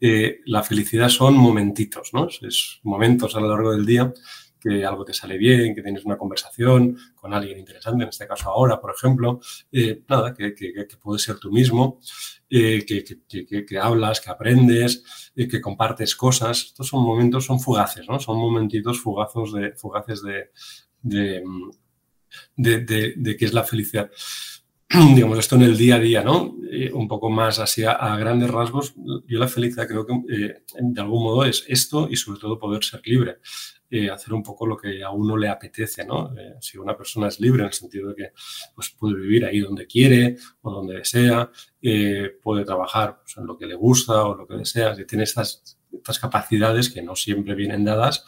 Eh, 0.04 0.40
la 0.46 0.64
felicidad 0.64 1.08
son 1.08 1.34
momentitos, 1.34 2.10
¿no? 2.12 2.26
Es 2.26 2.80
momentos 2.82 3.36
a 3.36 3.40
lo 3.40 3.48
largo 3.48 3.70
del 3.70 3.86
día 3.86 4.12
que 4.62 4.84
algo 4.84 5.04
te 5.04 5.12
sale 5.12 5.36
bien, 5.38 5.74
que 5.74 5.82
tienes 5.82 6.04
una 6.04 6.16
conversación 6.16 6.96
con 7.16 7.34
alguien 7.34 7.58
interesante, 7.58 8.04
en 8.04 8.10
este 8.10 8.28
caso 8.28 8.48
ahora, 8.48 8.80
por 8.80 8.94
ejemplo, 8.94 9.40
eh, 9.72 10.02
nada, 10.08 10.32
que, 10.32 10.54
que, 10.54 10.86
puedes 11.00 11.22
ser 11.22 11.38
tú 11.40 11.50
mismo, 11.50 12.00
eh, 12.48 12.84
que, 12.86 13.78
hablas, 13.78 14.20
que 14.20 14.30
aprendes, 14.30 15.32
eh, 15.34 15.48
que 15.48 15.60
compartes 15.60 16.14
cosas. 16.14 16.66
Estos 16.66 16.86
son 16.86 17.02
momentos, 17.02 17.44
son 17.44 17.58
fugaces, 17.58 18.08
¿no? 18.08 18.20
Son 18.20 18.38
momentitos 18.38 19.00
fugazos 19.00 19.52
de, 19.52 19.72
fugaces 19.72 20.22
de, 20.22 20.50
de, 21.02 21.42
de 23.16 23.36
qué 23.36 23.44
es 23.44 23.52
la 23.52 23.64
felicidad. 23.64 24.10
digamos, 25.14 25.38
esto 25.38 25.56
en 25.56 25.62
el 25.62 25.76
día 25.76 25.96
a 25.96 26.00
día, 26.00 26.22
¿no? 26.22 26.56
un 26.94 27.06
poco 27.06 27.28
más 27.28 27.58
así 27.58 27.84
a, 27.84 28.16
grandes 28.16 28.50
rasgos, 28.50 28.94
yo 29.26 29.38
la 29.38 29.46
felicidad 29.46 29.86
creo 29.86 30.06
que 30.06 30.14
de 30.80 31.00
algún 31.00 31.22
modo 31.22 31.44
es 31.44 31.64
esto 31.68 32.08
y 32.10 32.16
sobre 32.16 32.40
todo 32.40 32.58
poder 32.58 32.82
ser 32.82 33.02
libre. 33.04 33.38
Eh, 33.94 34.08
hacer 34.08 34.32
un 34.32 34.42
poco 34.42 34.66
lo 34.66 34.74
que 34.74 35.04
a 35.04 35.10
uno 35.10 35.36
le 35.36 35.50
apetece, 35.50 36.02
¿no? 36.06 36.34
Eh, 36.34 36.54
si 36.62 36.78
una 36.78 36.96
persona 36.96 37.28
es 37.28 37.38
libre 37.40 37.60
en 37.60 37.66
el 37.66 37.74
sentido 37.74 38.08
de 38.08 38.14
que 38.14 38.32
pues, 38.74 38.88
puede 38.88 39.16
vivir 39.16 39.44
ahí 39.44 39.60
donde 39.60 39.86
quiere 39.86 40.38
o 40.62 40.70
donde 40.70 40.94
desea, 40.94 41.50
eh, 41.82 42.38
puede 42.42 42.64
trabajar 42.64 43.20
pues, 43.22 43.36
en 43.36 43.46
lo 43.46 43.58
que 43.58 43.66
le 43.66 43.74
gusta 43.74 44.24
o 44.24 44.34
lo 44.34 44.46
que 44.46 44.54
desea, 44.54 44.94
si 44.96 45.04
tiene 45.04 45.24
estas, 45.24 45.78
estas 45.92 46.18
capacidades 46.18 46.88
que 46.88 47.02
no 47.02 47.14
siempre 47.14 47.54
vienen 47.54 47.84
dadas, 47.84 48.24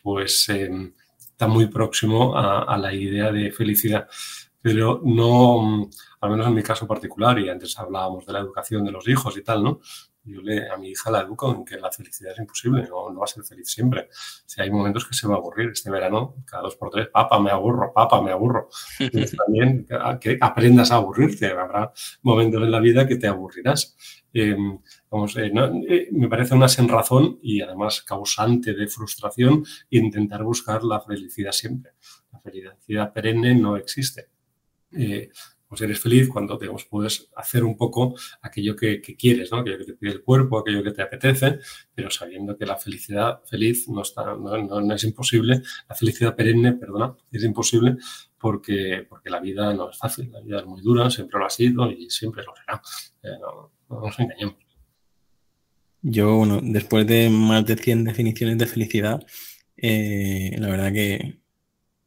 pues 0.00 0.48
está 0.48 1.48
muy 1.48 1.66
próximo 1.66 2.36
a 2.36 2.78
la 2.78 2.94
idea 2.94 3.32
de 3.32 3.50
felicidad 3.50 4.06
pero 4.62 5.00
no, 5.04 5.88
al 6.20 6.30
menos 6.30 6.46
en 6.46 6.54
mi 6.54 6.62
caso 6.62 6.86
particular, 6.86 7.38
y 7.38 7.48
antes 7.48 7.78
hablábamos 7.78 8.26
de 8.26 8.32
la 8.32 8.40
educación 8.40 8.84
de 8.84 8.92
los 8.92 9.08
hijos 9.08 9.36
y 9.36 9.42
tal, 9.42 9.62
¿no? 9.62 9.80
Yo 10.22 10.42
le, 10.42 10.68
a 10.68 10.76
mi 10.76 10.90
hija 10.90 11.10
la 11.10 11.22
educo 11.22 11.54
en 11.54 11.64
que 11.64 11.78
la 11.78 11.90
felicidad 11.90 12.32
es 12.32 12.38
imposible, 12.38 12.82
no, 12.82 13.10
no 13.10 13.20
va 13.20 13.24
a 13.24 13.28
ser 13.28 13.42
feliz 13.42 13.70
siempre. 13.70 14.08
Si 14.44 14.60
hay 14.60 14.70
momentos 14.70 15.06
que 15.06 15.14
se 15.14 15.26
va 15.26 15.34
a 15.34 15.38
aburrir, 15.38 15.70
este 15.70 15.90
verano, 15.90 16.36
cada 16.44 16.64
dos 16.64 16.76
por 16.76 16.90
tres, 16.90 17.08
papá, 17.08 17.40
me 17.40 17.50
aburro, 17.50 17.92
papá, 17.94 18.20
me 18.20 18.30
aburro. 18.30 18.68
También 19.46 19.86
que 20.20 20.36
aprendas 20.40 20.90
a 20.92 20.96
aburrirte, 20.96 21.46
habrá 21.46 21.90
momentos 22.22 22.62
en 22.62 22.70
la 22.70 22.80
vida 22.80 23.06
que 23.08 23.16
te 23.16 23.28
aburrirás. 23.28 23.96
Eh, 24.32 24.56
vamos, 25.10 25.36
eh, 25.38 25.50
eh, 25.88 26.08
me 26.12 26.28
parece 26.28 26.54
una 26.54 26.68
sin 26.68 26.88
razón 26.88 27.38
y 27.42 27.62
además 27.62 28.02
causante 28.02 28.74
de 28.74 28.86
frustración 28.86 29.64
intentar 29.88 30.44
buscar 30.44 30.84
la 30.84 31.00
felicidad 31.00 31.52
siempre. 31.52 31.92
La 32.30 32.40
felicidad 32.40 33.12
perenne 33.12 33.54
no 33.54 33.76
existe. 33.76 34.28
Pues 35.70 35.82
eres 35.82 36.00
feliz 36.00 36.28
cuando 36.28 36.58
digamos, 36.58 36.84
puedes 36.86 37.30
hacer 37.36 37.62
un 37.62 37.76
poco 37.76 38.16
aquello 38.42 38.74
que, 38.74 39.00
quieres, 39.00 39.52
¿no? 39.52 39.58
aquello 39.58 39.78
que 39.78 39.84
te 39.84 39.92
pide 39.92 40.10
el 40.10 40.22
cuerpo, 40.24 40.58
aquello 40.58 40.82
que 40.82 40.90
te 40.90 41.00
apetece, 41.00 41.60
pero 41.94 42.10
sabiendo 42.10 42.58
que 42.58 42.66
la 42.66 42.76
felicidad 42.76 43.40
feliz 43.44 43.88
no, 43.88 44.02
está, 44.02 44.34
no, 44.34 44.92
es 44.92 45.04
imposible, 45.04 45.62
la 45.88 45.94
felicidad 45.94 46.34
perenne, 46.34 46.72
perdona, 46.72 47.14
es 47.30 47.44
imposible 47.44 47.98
porque, 48.36 49.06
porque 49.08 49.30
la 49.30 49.38
vida 49.38 49.72
no 49.72 49.90
es 49.90 49.96
fácil, 49.96 50.32
la 50.32 50.40
vida 50.40 50.58
es 50.58 50.66
muy 50.66 50.82
dura, 50.82 51.08
siempre 51.08 51.38
lo 51.38 51.46
ha 51.46 51.50
sido 51.50 51.88
y 51.88 52.10
siempre 52.10 52.42
lo 52.42 52.52
será. 52.56 52.82
Eh, 53.22 53.38
no, 53.40 54.00
nos 54.00 54.18
engañemos. 54.18 54.56
Yo, 56.02 56.34
bueno, 56.34 56.58
después 56.60 57.06
de 57.06 57.30
más 57.30 57.64
de 57.64 57.76
100 57.76 58.02
definiciones 58.02 58.58
de 58.58 58.66
felicidad, 58.66 59.24
eh, 59.76 60.56
la 60.58 60.68
verdad 60.68 60.92
que, 60.92 61.39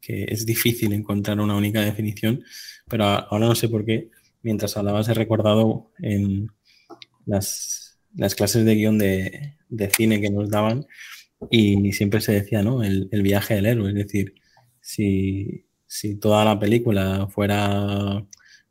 que 0.04 0.24
es 0.28 0.44
difícil 0.44 0.92
encontrar 0.92 1.40
una 1.40 1.56
única 1.56 1.80
definición 1.80 2.44
pero 2.88 3.04
ahora 3.04 3.46
no 3.46 3.54
sé 3.54 3.68
por 3.68 3.84
qué, 3.84 4.10
mientras 4.42 4.76
hablabas 4.76 5.08
he 5.08 5.14
recordado 5.14 5.90
en 6.00 6.50
las, 7.26 7.98
clases 8.36 8.64
de 8.64 8.74
guion 8.74 8.98
de, 8.98 9.56
cine 9.96 10.20
que 10.20 10.30
nos 10.30 10.50
daban 10.50 10.86
y 11.50 11.92
siempre 11.92 12.20
se 12.20 12.32
decía, 12.32 12.62
¿no? 12.62 12.82
El, 12.82 13.08
viaje 13.22 13.54
del 13.54 13.66
héroe, 13.66 13.88
es 13.90 13.94
decir, 13.94 14.34
si, 14.80 15.66
toda 16.20 16.44
la 16.44 16.58
película 16.58 17.28
fuera 17.28 18.24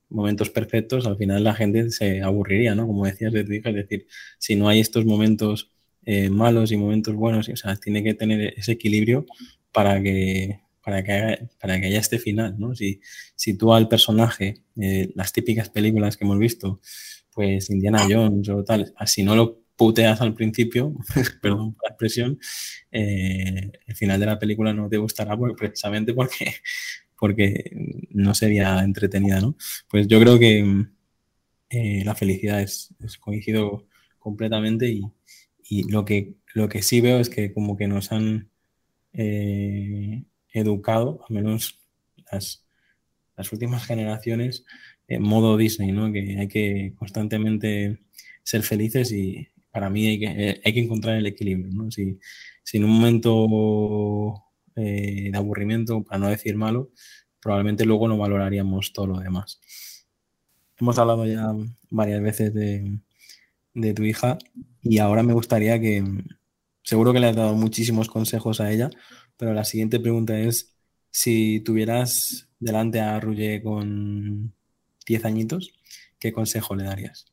momentos 0.10 0.50
perfectos, 0.50 1.08
al 1.08 1.18
final 1.18 1.44
la 1.44 1.56
gente 1.56 1.90
se 1.90 2.22
aburriría, 2.22 2.76
¿no? 2.76 2.86
Como 2.88 3.06
decías 3.06 3.34
de 3.34 3.44
tu 3.44 3.54
hija, 3.54 3.70
es 3.70 3.76
decir, 3.76 4.08
si 4.38 4.56
no 4.56 4.70
hay 4.70 4.80
estos 4.80 5.06
momentos 5.06 5.72
eh, 6.06 6.30
malos 6.30 6.72
y 6.72 6.78
momentos 6.78 7.16
buenos, 7.16 7.50
o 7.50 7.56
sea, 7.56 7.76
tiene 7.78 8.04
que 8.04 8.14
tener 8.14 8.54
ese 8.58 8.74
equilibrio 8.74 9.26
para 9.72 10.02
que 10.04 10.60
para 10.84 11.04
que 11.04 11.48
para 11.60 11.80
que 11.80 11.88
haya 11.88 12.00
este 12.00 12.20
final, 12.20 12.56
¿no? 12.60 12.76
Si, 12.76 13.00
si 13.36 13.58
tú 13.58 13.74
al 13.74 13.88
personaje, 13.88 14.64
eh, 14.80 15.12
las 15.16 15.32
típicas 15.32 15.70
películas 15.70 16.18
que 16.18 16.26
hemos 16.26 16.38
visto, 16.38 16.82
pues 17.32 17.70
Indiana 17.70 18.06
Jones 18.10 18.50
o 18.50 18.64
tal, 18.64 18.94
si 19.06 19.24
no 19.24 19.36
lo 19.36 19.64
puteas 19.76 20.22
al 20.22 20.34
principio, 20.34 20.94
perdón 21.42 21.74
por 21.74 21.84
la 21.86 21.90
expresión, 21.92 22.40
eh, 22.92 23.72
el 23.88 23.96
final 23.96 24.20
de 24.20 24.26
la 24.26 24.40
película 24.40 24.74
no 24.74 24.90
te 24.90 24.98
gustará 24.98 25.38
precisamente 25.58 26.14
porque, 26.14 26.54
porque 27.18 27.72
no 28.12 28.36
sería 28.36 28.84
entretenida, 28.84 29.40
¿no? 29.42 29.56
Pues 29.90 30.08
yo 30.08 30.20
creo 30.20 30.38
que 30.38 30.86
eh, 31.70 32.04
la 32.06 32.14
felicidad 32.14 32.62
es, 32.62 32.94
es 33.00 33.18
coincido 33.18 33.88
completamente 34.20 34.90
y, 34.90 35.02
y, 35.64 35.90
lo, 35.90 36.06
que, 36.06 36.36
lo 36.54 36.70
que 36.70 36.82
sí 36.82 37.02
veo 37.02 37.20
es 37.20 37.30
que 37.30 37.54
como 37.54 37.76
que 37.78 37.88
nos 37.88 38.12
han 38.12 38.50
educado, 40.54 41.26
al 41.28 41.36
menos 41.36 41.80
las, 42.32 42.66
las 43.36 43.52
últimas 43.52 43.86
generaciones, 43.86 44.66
en 45.08 45.22
modo 45.22 45.58
Disney, 45.58 45.92
¿no? 45.92 46.12
Que 46.12 46.38
hay 46.40 46.48
que 46.48 46.94
constantemente 46.98 48.00
ser 48.44 48.64
felices 48.64 49.12
y 49.12 49.48
para 49.72 49.90
mí 49.90 50.08
hay 50.08 50.20
que, 50.20 50.26
eh, 50.26 50.62
hay 50.64 50.74
que 50.74 50.82
encontrar 50.82 51.18
el 51.18 51.26
equilibrio, 51.26 51.70
¿no? 51.74 51.92
Si, 51.92 52.20
si 52.64 52.78
en 52.78 52.86
un 52.86 52.92
momento 52.92 54.44
eh, 54.76 55.30
de 55.32 55.38
aburrimiento, 55.38 56.04
para 56.04 56.20
no 56.20 56.30
decir 56.30 56.56
malo, 56.56 56.92
probablemente 57.42 57.86
luego 57.86 58.08
no 58.08 58.18
valoraríamos 58.18 58.94
todo 58.94 59.08
lo 59.08 59.20
demás. 59.20 59.60
Hemos 60.80 60.98
hablado 60.98 61.26
ya 61.26 61.54
varias 61.90 62.22
veces 62.22 62.54
de, 62.54 63.00
de 63.74 63.94
tu 63.94 64.04
hija 64.04 64.38
y 64.82 65.00
ahora 65.00 65.24
me 65.24 65.34
gustaría 65.34 65.80
que, 65.80 66.04
seguro 66.84 67.14
que 67.14 67.20
le 67.20 67.28
has 67.28 67.36
dado 67.36 67.56
muchísimos 67.56 68.10
consejos 68.10 68.62
a 68.62 68.72
ella, 68.72 68.90
pero 69.44 69.54
la 69.54 69.66
siguiente 69.66 70.00
pregunta 70.00 70.40
es, 70.40 70.74
si 71.12 71.60
tuvieras 71.60 72.48
delante 72.60 73.02
a 73.02 73.20
Ruye 73.20 73.62
con 73.62 74.54
10 75.06 75.26
añitos, 75.26 75.74
¿qué 76.18 76.32
consejo 76.32 76.78
le 76.78 76.86
darías? 76.86 77.26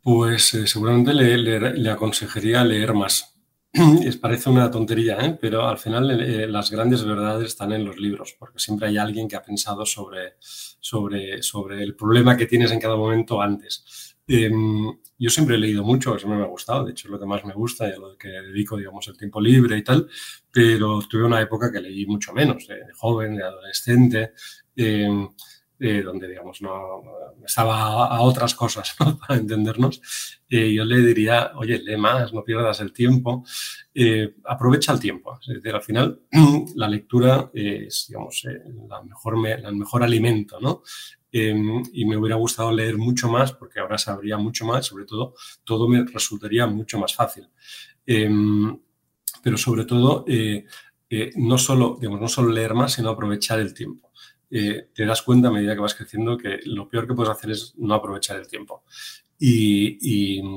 Pues 0.00 0.54
eh, 0.54 0.68
seguramente 0.68 1.12
le, 1.12 1.90
aconsejaría 1.90 2.64
leer 2.64 2.94
más. 2.94 3.36
Es, 4.04 4.16
parece 4.16 4.48
una 4.48 4.70
tontería, 4.70 5.16
¿eh? 5.18 5.36
pero 5.40 5.66
al 5.66 5.78
final 5.78 6.08
eh, 6.20 6.46
las 6.46 6.70
grandes 6.70 7.04
verdades 7.04 7.48
están 7.48 7.72
en 7.72 7.84
los 7.84 7.96
libros, 7.96 8.36
porque 8.38 8.60
siempre 8.60 8.86
hay 8.86 8.98
alguien 8.98 9.26
que 9.26 9.34
ha 9.34 9.42
pensado 9.42 9.84
sobre, 9.84 10.34
sobre, 10.38 11.42
sobre 11.42 11.82
el 11.82 11.96
problema 11.96 12.36
que 12.36 12.46
tienes 12.46 12.70
en 12.70 12.78
cada 12.78 12.94
momento 12.94 13.42
antes. 13.42 14.11
Em, 14.34 14.86
yo 15.18 15.28
siempre 15.30 15.56
he 15.56 15.58
leído 15.58 15.84
mucho, 15.84 16.16
eso 16.16 16.26
me 16.26 16.42
ha 16.42 16.46
gustado, 16.46 16.86
de 16.86 16.92
hecho 16.92 17.06
es 17.08 17.12
lo 17.12 17.20
que 17.20 17.26
más 17.26 17.44
me 17.44 17.52
gusta 17.52 17.86
y 17.88 17.92
a 17.92 17.96
lo 17.98 18.16
que 18.16 18.28
dedico, 18.28 18.78
digamos, 18.78 19.06
el 19.08 19.18
tiempo 19.18 19.40
libre 19.42 19.76
y 19.76 19.84
tal, 19.84 20.08
pero 20.50 21.00
tuve 21.02 21.24
una 21.24 21.40
época 21.42 21.70
que 21.70 21.80
leí 21.80 22.06
mucho 22.06 22.32
menos, 22.32 22.66
de 22.66 22.80
joven, 22.94 23.36
de 23.36 23.44
adolescente. 23.44 24.32
Em, 24.74 25.28
eh, 25.84 26.00
donde, 26.00 26.28
digamos, 26.28 26.62
no 26.62 27.02
estaba 27.44 28.06
a, 28.06 28.20
otras 28.20 28.54
cosas, 28.54 28.94
para 29.26 29.40
entendernos, 29.40 30.00
eh, 30.48 30.72
yo 30.72 30.84
le 30.84 30.98
diría, 30.98 31.50
oye, 31.56 31.80
lee 31.80 31.96
más, 31.96 32.32
no 32.32 32.44
pierdas 32.44 32.78
el 32.78 32.92
tiempo, 32.92 33.44
eh, 33.92 34.36
aprovecha 34.44 34.92
el 34.92 35.00
tiempo. 35.00 35.40
Es 35.44 35.74
al 35.74 35.82
final, 35.82 36.20
la 36.76 36.86
lectura 36.86 37.50
es, 37.52 38.06
digamos, 38.06 38.46
la 38.88 39.02
mejor, 39.02 39.34
el 39.44 39.74
mejor 39.74 40.04
alimento, 40.04 40.60
¿no? 40.60 40.84
Em, 41.32 41.82
y 41.92 42.04
me 42.04 42.16
hubiera 42.16 42.36
gustado 42.36 42.70
leer 42.70 42.96
mucho 42.96 43.28
más 43.28 43.50
porque 43.50 43.80
ahora 43.80 43.98
sabría 43.98 44.38
mucho 44.38 44.64
más, 44.64 44.86
sobre 44.86 45.04
todo, 45.04 45.34
todo 45.64 45.88
me 45.88 46.04
resultaría 46.04 46.64
mucho 46.68 46.96
más 47.00 47.12
fácil. 47.12 47.48
Em, 48.06 48.78
pero 49.42 49.56
sobre 49.56 49.84
todo, 49.84 50.24
no, 51.34 51.58
solo, 51.58 51.96
digamos, 52.00 52.20
no 52.20 52.28
solo 52.28 52.52
leer 52.52 52.72
más, 52.74 52.92
sino 52.92 53.10
aprovechar 53.10 53.58
el 53.58 53.74
tiempo. 53.74 54.11
Eh, 54.54 54.88
te 54.92 55.06
das 55.06 55.22
cuenta 55.22 55.48
a 55.48 55.50
medida 55.50 55.74
que 55.74 55.80
vas 55.80 55.94
creciendo 55.94 56.36
que 56.36 56.60
lo 56.66 56.86
peor 56.86 57.06
que 57.06 57.14
puedes 57.14 57.32
hacer 57.32 57.52
es 57.52 57.72
no 57.78 57.94
aprovechar 57.94 58.36
el 58.36 58.46
tiempo. 58.46 58.84
Y, 59.38 60.52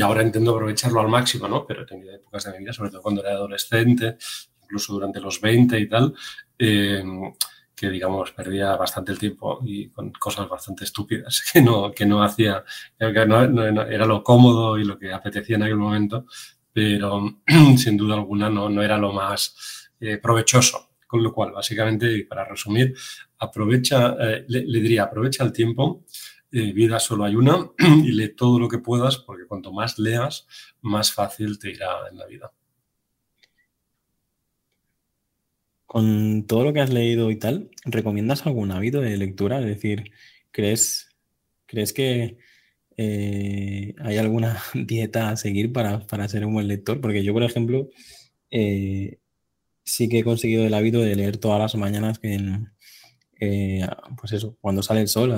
ahora 0.00 0.22
intento 0.22 0.52
aprovecharlo 0.52 1.00
al 1.00 1.08
máximo, 1.08 1.46
¿no? 1.48 1.66
Pero 1.66 1.82
he 1.82 1.86
tenido 1.86 2.14
épocas 2.14 2.44
de 2.44 2.52
mi 2.52 2.58
vida, 2.60 2.72
sobre 2.72 2.90
todo 2.90 3.02
cuando 3.02 3.22
era 3.22 3.32
adolescente, 3.32 4.16
incluso 4.62 4.94
durante 4.94 5.20
los 5.20 5.38
20 5.38 5.78
y 5.78 5.86
tal, 5.86 6.14
eh, 6.58 7.04
que 7.74 7.90
digamos 7.90 8.32
perdía 8.32 8.74
bastante 8.76 9.12
el 9.12 9.18
tiempo 9.18 9.60
y 9.64 9.88
con 9.90 10.10
cosas 10.12 10.48
bastante 10.48 10.84
estúpidas 10.84 11.42
que 11.52 11.60
no, 11.60 11.92
que 11.92 12.06
no 12.06 12.22
hacía, 12.22 12.64
que 12.98 13.26
no, 13.26 13.64
era 13.84 14.06
lo 14.06 14.22
cómodo 14.22 14.78
y 14.78 14.84
lo 14.84 14.98
que 14.98 15.12
apetecía 15.12 15.56
en 15.56 15.64
aquel 15.64 15.76
momento, 15.76 16.24
pero 16.72 17.42
sin 17.76 17.98
duda 17.98 18.14
alguna 18.14 18.48
no, 18.48 18.70
no 18.70 18.82
era 18.82 18.96
lo 18.96 19.12
más 19.12 19.90
eh, 20.00 20.16
provechoso 20.16 20.91
con 21.12 21.22
lo 21.22 21.34
cual, 21.34 21.52
básicamente, 21.52 22.24
para 22.24 22.42
resumir, 22.42 22.94
aprovecha, 23.38 24.16
eh, 24.18 24.46
le, 24.48 24.80
diría, 24.80 25.02
aprovecha 25.02 25.44
el 25.44 25.52
tiempo, 25.52 26.06
eh, 26.50 26.72
vida 26.72 26.98
solo 26.98 27.24
hay 27.24 27.34
una, 27.34 27.70
y 28.02 28.12
lee 28.12 28.34
todo 28.34 28.58
lo 28.58 28.66
que 28.66 28.78
puedas, 28.78 29.18
porque 29.18 29.44
cuanto 29.46 29.74
más 29.74 29.98
leas, 29.98 30.46
más 30.80 31.12
fácil 31.12 31.58
te 31.58 31.72
irá 31.72 32.08
en 32.10 32.16
la 32.16 32.26
vida. 32.26 32.50
Con 35.84 36.46
todo 36.46 36.64
lo 36.64 36.72
que 36.72 36.80
has 36.80 36.88
leído 36.88 37.30
y 37.30 37.36
tal, 37.38 37.68
¿recomiendas 37.84 38.46
algún 38.46 38.72
hábito 38.72 39.02
de 39.02 39.14
lectura? 39.18 39.60
Es 39.60 39.66
decir, 39.66 40.12
¿crees, 40.50 41.14
crees 41.66 41.92
que 41.92 42.38
eh, 42.96 43.94
hay 43.98 44.16
alguna 44.16 44.62
dieta 44.74 45.28
a 45.28 45.36
seguir 45.36 45.74
para, 45.74 46.28
ser 46.28 46.46
un 46.46 46.54
buen 46.54 46.68
lector? 46.68 47.02
Porque 47.02 47.22
yo, 47.22 47.34
por 47.34 47.42
ejemplo, 47.42 47.90
sí 49.84 50.08
que 50.08 50.20
he 50.20 50.24
conseguido 50.24 50.64
el 50.64 50.74
hábito 50.74 51.00
de 51.00 51.16
leer 51.16 51.36
todas 51.36 51.58
las 51.58 51.74
mañanas 51.74 52.20
eh, 53.44 53.84
pues 54.20 54.32
eso, 54.32 54.56
cuando 54.60 54.82
sale 54.82 55.00
el 55.00 55.08
sol, 55.08 55.34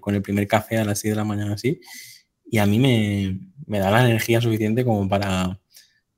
con 0.00 0.14
el 0.16 0.22
primer 0.22 0.48
café 0.48 0.78
a 0.78 0.84
las 0.84 0.98
6 0.98 1.12
de 1.12 1.16
la 1.16 1.24
mañana 1.24 1.54
así, 1.54 1.80
y 2.44 2.58
a 2.58 2.66
mí 2.66 2.78
me, 2.78 3.78
da 3.78 3.90
la 3.90 4.04
energía 4.04 4.40
suficiente 4.40 4.84
como 4.84 5.08
para, 5.08 5.60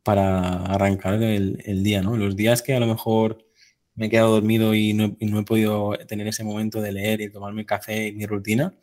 para 0.03 0.65
arrancar 0.65 1.23
el, 1.23 1.83
día, 1.83 2.03
¿no? 2.03 2.17
Los 2.17 2.35
días 2.35 2.63
que 2.63 2.75
a 2.75 2.81
lo 2.81 2.87
mejor 2.87 3.47
me 3.95 4.07
he 4.07 4.11
quedado 4.11 4.33
dormido 4.33 4.75
y 4.75 4.95
no, 4.95 5.17
no, 5.21 5.41
he 5.41 5.45
podido 5.45 5.93
tener 6.09 6.27
ese 6.29 6.45
momento 6.45 6.81
de 6.81 6.93
leer 6.93 7.21
y 7.21 7.31
tomarme 7.31 7.67
café 7.67 8.09
y 8.09 8.13
mi 8.13 8.27
rutina, 8.27 8.75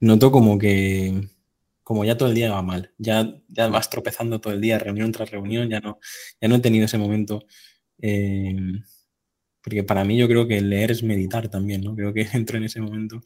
noto 0.00 0.30
como 0.30 0.58
que 0.58 1.28
como 1.90 2.04
ya 2.04 2.16
todo 2.16 2.28
el 2.28 2.36
día 2.36 2.52
va 2.52 2.62
mal, 2.62 2.94
ya, 2.98 3.34
ya 3.48 3.66
vas 3.66 3.90
tropezando 3.90 4.40
todo 4.40 4.52
el 4.52 4.60
día, 4.60 4.78
reunión 4.78 5.10
tras 5.10 5.28
reunión, 5.28 5.68
ya 5.68 5.80
no, 5.80 5.98
ya 6.40 6.46
no 6.46 6.54
he 6.54 6.60
tenido 6.60 6.84
ese 6.84 6.98
momento. 6.98 7.44
Eh, 8.00 8.54
porque 9.60 9.82
para 9.82 10.04
mí 10.04 10.16
yo 10.16 10.28
creo 10.28 10.46
que 10.46 10.60
leer 10.60 10.92
es 10.92 11.02
meditar 11.02 11.48
también, 11.48 11.80
¿no? 11.80 11.96
Creo 11.96 12.14
que 12.14 12.20
entro 12.32 12.58
en 12.58 12.62
ese 12.62 12.80
momento. 12.80 13.20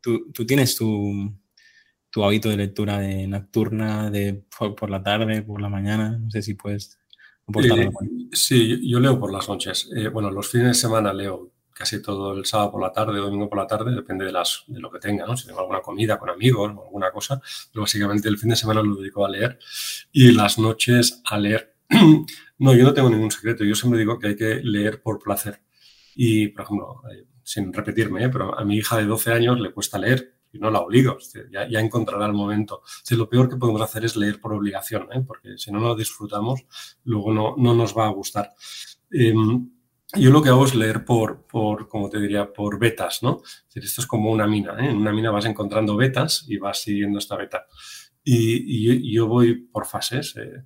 Tú, 0.00 0.32
tienes 0.44 0.74
tu, 0.74 1.32
hábito 2.16 2.48
de 2.48 2.56
lectura 2.56 2.98
de 2.98 3.28
nocturna, 3.28 4.10
de 4.10 4.42
por, 4.58 4.90
la 4.90 5.00
tarde, 5.00 5.42
por 5.42 5.60
la 5.60 5.68
mañana, 5.68 6.18
no 6.18 6.28
sé 6.28 6.42
si 6.42 6.54
puedes 6.54 6.98
eh, 7.54 7.90
Sí, 8.32 8.80
yo 8.90 8.98
leo 8.98 9.20
por 9.20 9.32
las 9.32 9.48
noches. 9.48 9.88
Eh, 9.94 10.08
bueno, 10.08 10.28
los 10.32 10.50
fines 10.50 10.66
de 10.66 10.74
semana 10.74 11.12
leo 11.12 11.52
casi 11.78 12.02
todo 12.02 12.36
el 12.36 12.44
sábado 12.44 12.72
por 12.72 12.82
la 12.82 12.92
tarde, 12.92 13.20
domingo 13.20 13.48
por 13.48 13.58
la 13.58 13.66
tarde, 13.66 13.94
depende 13.94 14.24
de, 14.24 14.32
las, 14.32 14.64
de 14.66 14.80
lo 14.80 14.90
que 14.90 14.98
tenga, 14.98 15.24
¿no? 15.24 15.36
Si 15.36 15.46
tengo 15.46 15.60
alguna 15.60 15.80
comida 15.80 16.18
con 16.18 16.28
amigos 16.28 16.72
o 16.76 16.84
alguna 16.84 17.12
cosa, 17.12 17.40
pero 17.72 17.82
básicamente 17.82 18.28
el 18.28 18.36
fin 18.36 18.50
de 18.50 18.56
semana 18.56 18.82
lo 18.82 18.96
dedico 18.96 19.24
a 19.24 19.30
leer 19.30 19.58
y 20.10 20.32
las 20.32 20.58
noches 20.58 21.22
a 21.24 21.38
leer. 21.38 21.76
no, 22.58 22.74
yo 22.74 22.84
no 22.84 22.92
tengo 22.92 23.08
ningún 23.08 23.30
secreto, 23.30 23.64
yo 23.64 23.76
siempre 23.76 24.00
digo 24.00 24.18
que 24.18 24.28
hay 24.28 24.36
que 24.36 24.56
leer 24.56 25.00
por 25.00 25.20
placer. 25.20 25.62
Y, 26.16 26.48
por 26.48 26.64
ejemplo, 26.64 27.02
eh, 27.12 27.26
sin 27.44 27.72
repetirme, 27.72 28.24
¿eh? 28.24 28.28
pero 28.28 28.58
a 28.58 28.64
mi 28.64 28.76
hija 28.76 28.96
de 28.96 29.04
12 29.04 29.32
años 29.32 29.60
le 29.60 29.70
cuesta 29.70 29.98
leer 29.98 30.34
y 30.52 30.58
no 30.58 30.70
la 30.70 30.80
obligo, 30.80 31.18
ya, 31.52 31.68
ya, 31.68 31.78
encontrará 31.78 32.26
el 32.26 32.32
momento. 32.32 32.82
lo 33.10 33.28
peor 33.28 33.48
que 33.48 33.56
podemos 33.56 33.82
hacer 33.82 34.04
es 34.04 34.16
leer 34.16 34.40
por 34.40 34.52
obligación, 34.52 35.08
¿eh? 35.12 35.22
porque 35.24 35.58
si 35.58 35.70
no 35.70 35.78
lo 35.78 35.94
disfrutamos, 35.94 36.64
luego 37.04 37.32
no, 37.32 37.54
no 37.56 37.74
nos 37.74 37.96
va 37.96 38.06
a 38.06 38.10
gustar. 38.10 38.52
Em, 39.10 39.70
yo 40.16 40.30
lo 40.30 40.42
que 40.42 40.48
hago 40.48 40.64
es 40.64 40.74
leer 40.74 41.04
por, 41.04 41.42
por 41.42 41.88
como 41.88 42.08
te 42.08 42.18
diría, 42.18 42.50
por 42.52 42.78
betas, 42.78 43.22
¿no? 43.22 43.42
esto 43.74 44.00
es 44.00 44.06
como 44.06 44.30
una 44.30 44.46
mina, 44.46 44.72
¿eh? 44.78 44.90
En 44.90 44.96
una 44.96 45.12
mina 45.12 45.30
vas 45.30 45.44
encontrando 45.44 45.96
betas 45.96 46.44
y 46.48 46.56
vas 46.56 46.82
siguiendo 46.82 47.18
esta 47.18 47.36
beta. 47.36 47.66
Y, 48.24 49.12
yo 49.12 49.26
voy 49.26 49.54
por 49.54 49.86
fases. 49.86 50.36
Eh, 50.36 50.64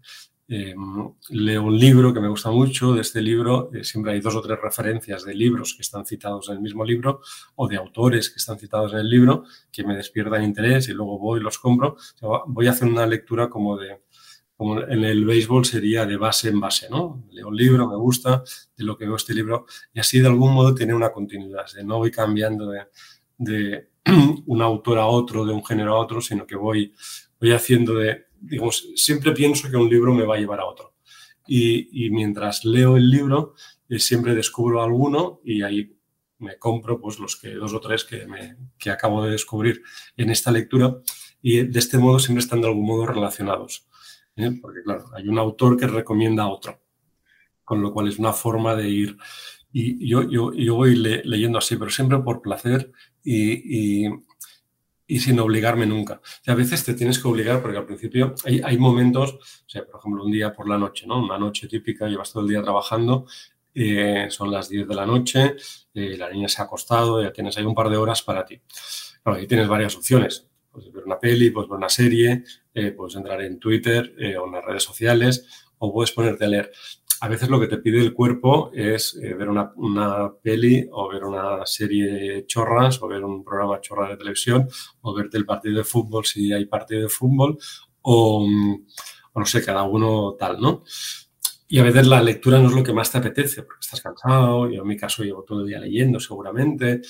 em, 0.48 1.12
leo 1.30 1.62
un 1.64 1.78
libro 1.78 2.12
que 2.12 2.20
me 2.20 2.28
gusta 2.28 2.50
mucho. 2.50 2.94
De 2.94 3.00
este 3.02 3.20
libro 3.20 3.70
eh, 3.72 3.84
siempre 3.84 4.12
hay 4.12 4.20
dos 4.20 4.34
o 4.34 4.42
tres 4.42 4.58
referencias 4.60 5.24
de 5.24 5.34
libros 5.34 5.74
que 5.74 5.82
están 5.82 6.04
citados 6.06 6.48
en 6.48 6.56
el 6.56 6.60
mismo 6.60 6.84
libro 6.84 7.20
o 7.56 7.68
de 7.68 7.76
autores 7.76 8.30
que 8.30 8.36
están 8.36 8.58
citados 8.58 8.92
en 8.92 9.00
el 9.00 9.10
libro 9.10 9.44
que 9.70 9.84
me 9.84 9.96
despiertan 9.96 10.42
interés 10.44 10.88
y 10.88 10.92
luego 10.92 11.18
voy 11.18 11.40
y 11.40 11.42
los 11.42 11.58
compro. 11.58 11.96
voy 12.46 12.66
a 12.66 12.70
hacer 12.70 12.88
una 12.88 13.06
lectura 13.06 13.48
como 13.48 13.76
de 13.76 14.01
como 14.62 14.80
en 14.80 15.02
el 15.02 15.24
béisbol 15.24 15.64
sería 15.64 16.06
de 16.06 16.16
base 16.16 16.48
en 16.48 16.60
base, 16.60 16.88
¿no? 16.88 17.24
Leo 17.32 17.48
un 17.48 17.56
libro, 17.56 17.88
me 17.88 17.96
gusta, 17.96 18.44
de 18.76 18.84
lo 18.84 18.96
que 18.96 19.06
veo 19.06 19.16
este 19.16 19.34
libro, 19.34 19.66
y 19.92 19.98
así 19.98 20.20
de 20.20 20.28
algún 20.28 20.54
modo 20.54 20.72
tiene 20.72 20.94
una 20.94 21.10
continuidad, 21.10 21.66
de 21.74 21.82
no 21.82 21.98
voy 21.98 22.12
cambiando 22.12 22.70
de, 22.70 22.86
de 23.38 23.88
un 24.46 24.62
autor 24.62 25.00
a 25.00 25.06
otro, 25.06 25.44
de 25.44 25.52
un 25.52 25.64
género 25.64 25.96
a 25.96 25.98
otro, 25.98 26.20
sino 26.20 26.46
que 26.46 26.54
voy, 26.54 26.94
voy 27.40 27.50
haciendo 27.50 27.94
de, 27.94 28.26
digamos, 28.40 28.88
siempre 28.94 29.32
pienso 29.32 29.68
que 29.68 29.76
un 29.76 29.90
libro 29.90 30.14
me 30.14 30.24
va 30.24 30.36
a 30.36 30.38
llevar 30.38 30.60
a 30.60 30.66
otro. 30.66 30.94
Y, 31.44 32.06
y 32.06 32.10
mientras 32.10 32.64
leo 32.64 32.96
el 32.96 33.10
libro, 33.10 33.54
eh, 33.88 33.98
siempre 33.98 34.36
descubro 34.36 34.80
alguno 34.80 35.40
y 35.44 35.62
ahí 35.62 35.98
me 36.38 36.56
compro 36.56 37.00
pues 37.00 37.18
los 37.18 37.34
que 37.34 37.54
dos 37.54 37.74
o 37.74 37.80
tres 37.80 38.04
que, 38.04 38.28
me, 38.28 38.58
que 38.78 38.90
acabo 38.90 39.24
de 39.24 39.32
descubrir 39.32 39.82
en 40.16 40.30
esta 40.30 40.52
lectura 40.52 40.98
y 41.40 41.64
de 41.64 41.78
este 41.80 41.98
modo 41.98 42.20
siempre 42.20 42.44
están 42.44 42.60
de 42.60 42.68
algún 42.68 42.86
modo 42.86 43.06
relacionados. 43.06 43.88
¿Eh? 44.36 44.58
porque 44.60 44.82
claro, 44.82 45.06
hay 45.14 45.28
un 45.28 45.38
autor 45.38 45.76
que 45.76 45.86
recomienda 45.86 46.44
a 46.44 46.48
otro, 46.48 46.80
con 47.64 47.80
lo 47.80 47.92
cual 47.92 48.08
es 48.08 48.18
una 48.18 48.32
forma 48.32 48.74
de 48.74 48.88
ir. 48.88 49.16
Y 49.74 50.06
yo, 50.06 50.26
voy 50.74 50.94
leyendo 50.96 51.58
así, 51.58 51.76
pero 51.76 51.90
siempre 51.90 52.18
por 52.18 52.42
placer 52.42 52.92
y, 53.24 54.04
y, 54.04 54.10
y 55.06 55.20
sin 55.20 55.40
obligarme 55.40 55.86
nunca. 55.86 56.20
Y 56.44 56.50
a 56.50 56.54
veces 56.54 56.84
te 56.84 56.92
tienes 56.92 57.18
que 57.18 57.28
obligar 57.28 57.62
porque 57.62 57.78
al 57.78 57.86
principio 57.86 58.34
hay, 58.44 58.60
hay 58.62 58.76
momentos, 58.76 59.32
o 59.32 59.68
sea, 59.68 59.86
por 59.86 60.00
ejemplo, 60.00 60.24
un 60.24 60.32
día 60.32 60.52
por 60.52 60.68
la 60.68 60.76
noche, 60.76 61.06
¿no? 61.06 61.24
Una 61.24 61.38
noche 61.38 61.68
típica, 61.68 62.06
llevas 62.06 62.32
todo 62.32 62.42
el 62.42 62.50
día 62.50 62.62
trabajando 62.62 63.24
eh, 63.74 64.26
son 64.30 64.50
las 64.50 64.68
10 64.68 64.86
de 64.86 64.94
la 64.94 65.06
noche, 65.06 65.56
eh, 65.94 66.16
la 66.18 66.30
niña 66.30 66.48
se 66.48 66.60
ha 66.60 66.66
acostado, 66.66 67.22
ya 67.22 67.32
tienes 67.32 67.56
ahí 67.56 67.64
un 67.64 67.74
par 67.74 67.88
de 67.88 67.96
horas 67.96 68.22
para 68.22 68.44
ti. 68.44 68.60
Claro, 69.22 69.38
ahí 69.38 69.46
tienes 69.46 69.68
varias 69.68 69.96
opciones. 69.96 70.46
Puedes 70.72 70.92
ver 70.92 71.04
una 71.04 71.18
peli, 71.18 71.50
puedes 71.50 71.68
ver 71.68 71.76
una 71.76 71.88
serie, 71.88 72.44
eh, 72.74 72.92
puedes 72.92 73.14
entrar 73.14 73.42
en 73.42 73.58
Twitter 73.58 74.14
eh, 74.18 74.36
o 74.36 74.46
en 74.46 74.52
las 74.52 74.64
redes 74.64 74.82
sociales 74.82 75.46
o 75.78 75.92
puedes 75.92 76.12
ponerte 76.12 76.44
a 76.44 76.48
leer. 76.48 76.72
A 77.20 77.28
veces 77.28 77.48
lo 77.48 77.60
que 77.60 77.68
te 77.68 77.78
pide 77.78 78.00
el 78.00 78.14
cuerpo 78.14 78.72
es 78.74 79.16
eh, 79.22 79.34
ver 79.34 79.48
una, 79.48 79.72
una, 79.76 80.32
peli 80.42 80.88
o 80.90 81.08
ver 81.08 81.22
una 81.22 81.64
serie 81.66 82.46
chorras 82.46 83.00
o 83.00 83.06
ver 83.06 83.22
un 83.22 83.44
programa 83.44 83.80
chorra 83.80 84.08
de 84.08 84.16
televisión 84.16 84.68
o 85.02 85.14
verte 85.14 85.36
el 85.36 85.46
partido 85.46 85.78
de 85.78 85.84
fútbol 85.84 86.24
si 86.24 86.52
hay 86.52 86.64
partido 86.66 87.02
de 87.02 87.08
fútbol 87.08 87.58
o, 88.02 88.46
no 89.34 89.46
sé, 89.46 89.64
cada 89.64 89.84
uno 89.84 90.34
tal, 90.38 90.60
¿no? 90.60 90.82
Y 91.68 91.78
a 91.78 91.84
veces 91.84 92.06
la 92.06 92.22
lectura 92.22 92.58
no 92.58 92.68
es 92.68 92.74
lo 92.74 92.82
que 92.82 92.92
más 92.92 93.10
te 93.10 93.18
apetece, 93.18 93.62
porque 93.62 93.80
estás 93.80 94.00
cansado, 94.00 94.68
yo 94.68 94.82
en 94.82 94.88
mi 94.88 94.96
caso 94.96 95.22
llevo 95.22 95.42
todo 95.44 95.60
el 95.60 95.68
día 95.68 95.78
leyendo 95.78 96.20
seguramente, 96.20 97.00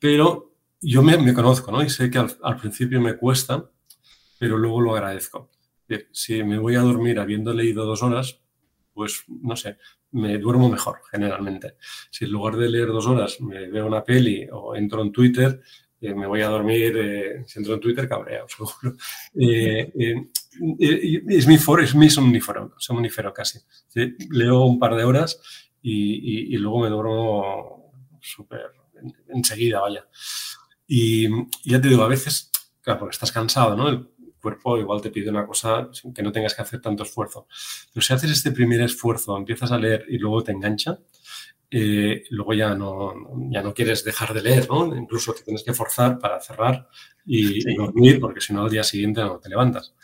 pero 0.00 0.47
yo 0.80 1.02
me, 1.02 1.34
conozco, 1.34 1.72
¿no? 1.72 1.82
Y 1.82 1.90
sé 1.90 2.10
que 2.10 2.18
al, 2.18 2.56
principio 2.58 3.00
me 3.00 3.16
cuesta, 3.16 3.70
pero 4.38 4.56
luego 4.56 4.80
lo 4.80 4.94
agradezco. 4.94 5.50
Si 6.12 6.42
me 6.44 6.58
voy 6.58 6.76
a 6.76 6.80
dormir 6.80 7.18
habiendo 7.18 7.52
leído 7.52 7.84
dos 7.84 8.02
horas, 8.02 8.40
pues 8.92 9.24
no 9.28 9.56
sé, 9.56 9.78
me 10.12 10.38
duermo 10.38 10.68
mejor 10.68 11.00
generalmente. 11.10 11.76
Si 12.10 12.24
en 12.24 12.32
lugar 12.32 12.56
de 12.56 12.68
leer 12.68 12.88
dos 12.88 13.06
horas 13.06 13.40
me 13.40 13.68
veo 13.68 13.86
una 13.86 14.04
peli 14.04 14.46
o 14.52 14.74
entro 14.74 15.02
en 15.02 15.12
Twitter, 15.12 15.60
eh, 16.00 16.14
me 16.14 16.26
voy 16.26 16.42
a 16.42 16.48
dormir, 16.48 16.96
eh, 16.96 17.44
si 17.46 17.58
entro 17.58 17.74
en 17.74 17.80
Twitter, 17.80 18.08
cabreado, 18.08 18.46
seguro. 18.48 18.96
Eh, 19.34 19.92
es, 20.78 21.46
mi 21.46 21.58
for, 21.58 21.82
es 21.82 21.94
mi 21.94 22.08
somnífero, 22.08 22.74
somnífero 22.78 23.32
casi. 23.32 23.58
Leo 24.30 24.64
un 24.64 24.78
par 24.78 24.94
de 24.94 25.04
horas 25.04 25.40
y, 25.82 26.56
luego 26.56 26.80
me 26.80 26.88
duermo 26.88 27.92
súper 28.20 28.72
enseguida, 29.28 29.80
vaya. 29.80 30.06
Y, 30.88 31.28
ya 31.64 31.80
te 31.80 31.88
digo, 31.88 32.02
a 32.02 32.08
veces, 32.08 32.50
claro, 32.80 33.00
porque 33.00 33.14
estás 33.14 33.30
cansado, 33.30 33.76
¿no? 33.76 33.88
El 33.88 34.08
cuerpo 34.40 34.78
igual 34.78 35.02
te 35.02 35.10
pide 35.10 35.28
una 35.28 35.46
cosa 35.46 35.90
que 36.14 36.22
no 36.22 36.32
tengas 36.32 36.54
que 36.54 36.62
hacer 36.62 36.80
tanto 36.80 37.02
esfuerzo. 37.02 37.46
Pero 37.92 38.04
si 38.04 38.14
haces 38.14 38.30
este 38.30 38.52
primer 38.52 38.80
esfuerzo, 38.80 39.36
empiezas 39.36 39.70
a 39.70 39.78
leer 39.78 40.06
y 40.08 40.16
luego 40.18 40.42
te 40.42 40.52
engancha, 40.52 40.98
eh, 41.70 42.24
luego 42.30 42.54
ya 42.54 42.74
no, 42.74 43.14
ya 43.50 43.62
no 43.62 43.74
quieres 43.74 44.02
dejar 44.02 44.32
de 44.32 44.42
leer, 44.42 44.68
¿no? 44.70 44.96
Incluso 44.96 45.34
te 45.34 45.42
tienes 45.42 45.62
que 45.62 45.74
forzar 45.74 46.18
para 46.18 46.40
cerrar 46.40 46.88
y, 47.26 47.74
dormir, 47.74 48.18
porque 48.18 48.40
si 48.40 48.54
no 48.54 48.62
al 48.62 48.70
día 48.70 48.82
siguiente 48.82 49.20
no 49.20 49.38
te 49.38 49.50
levantas. 49.50 49.94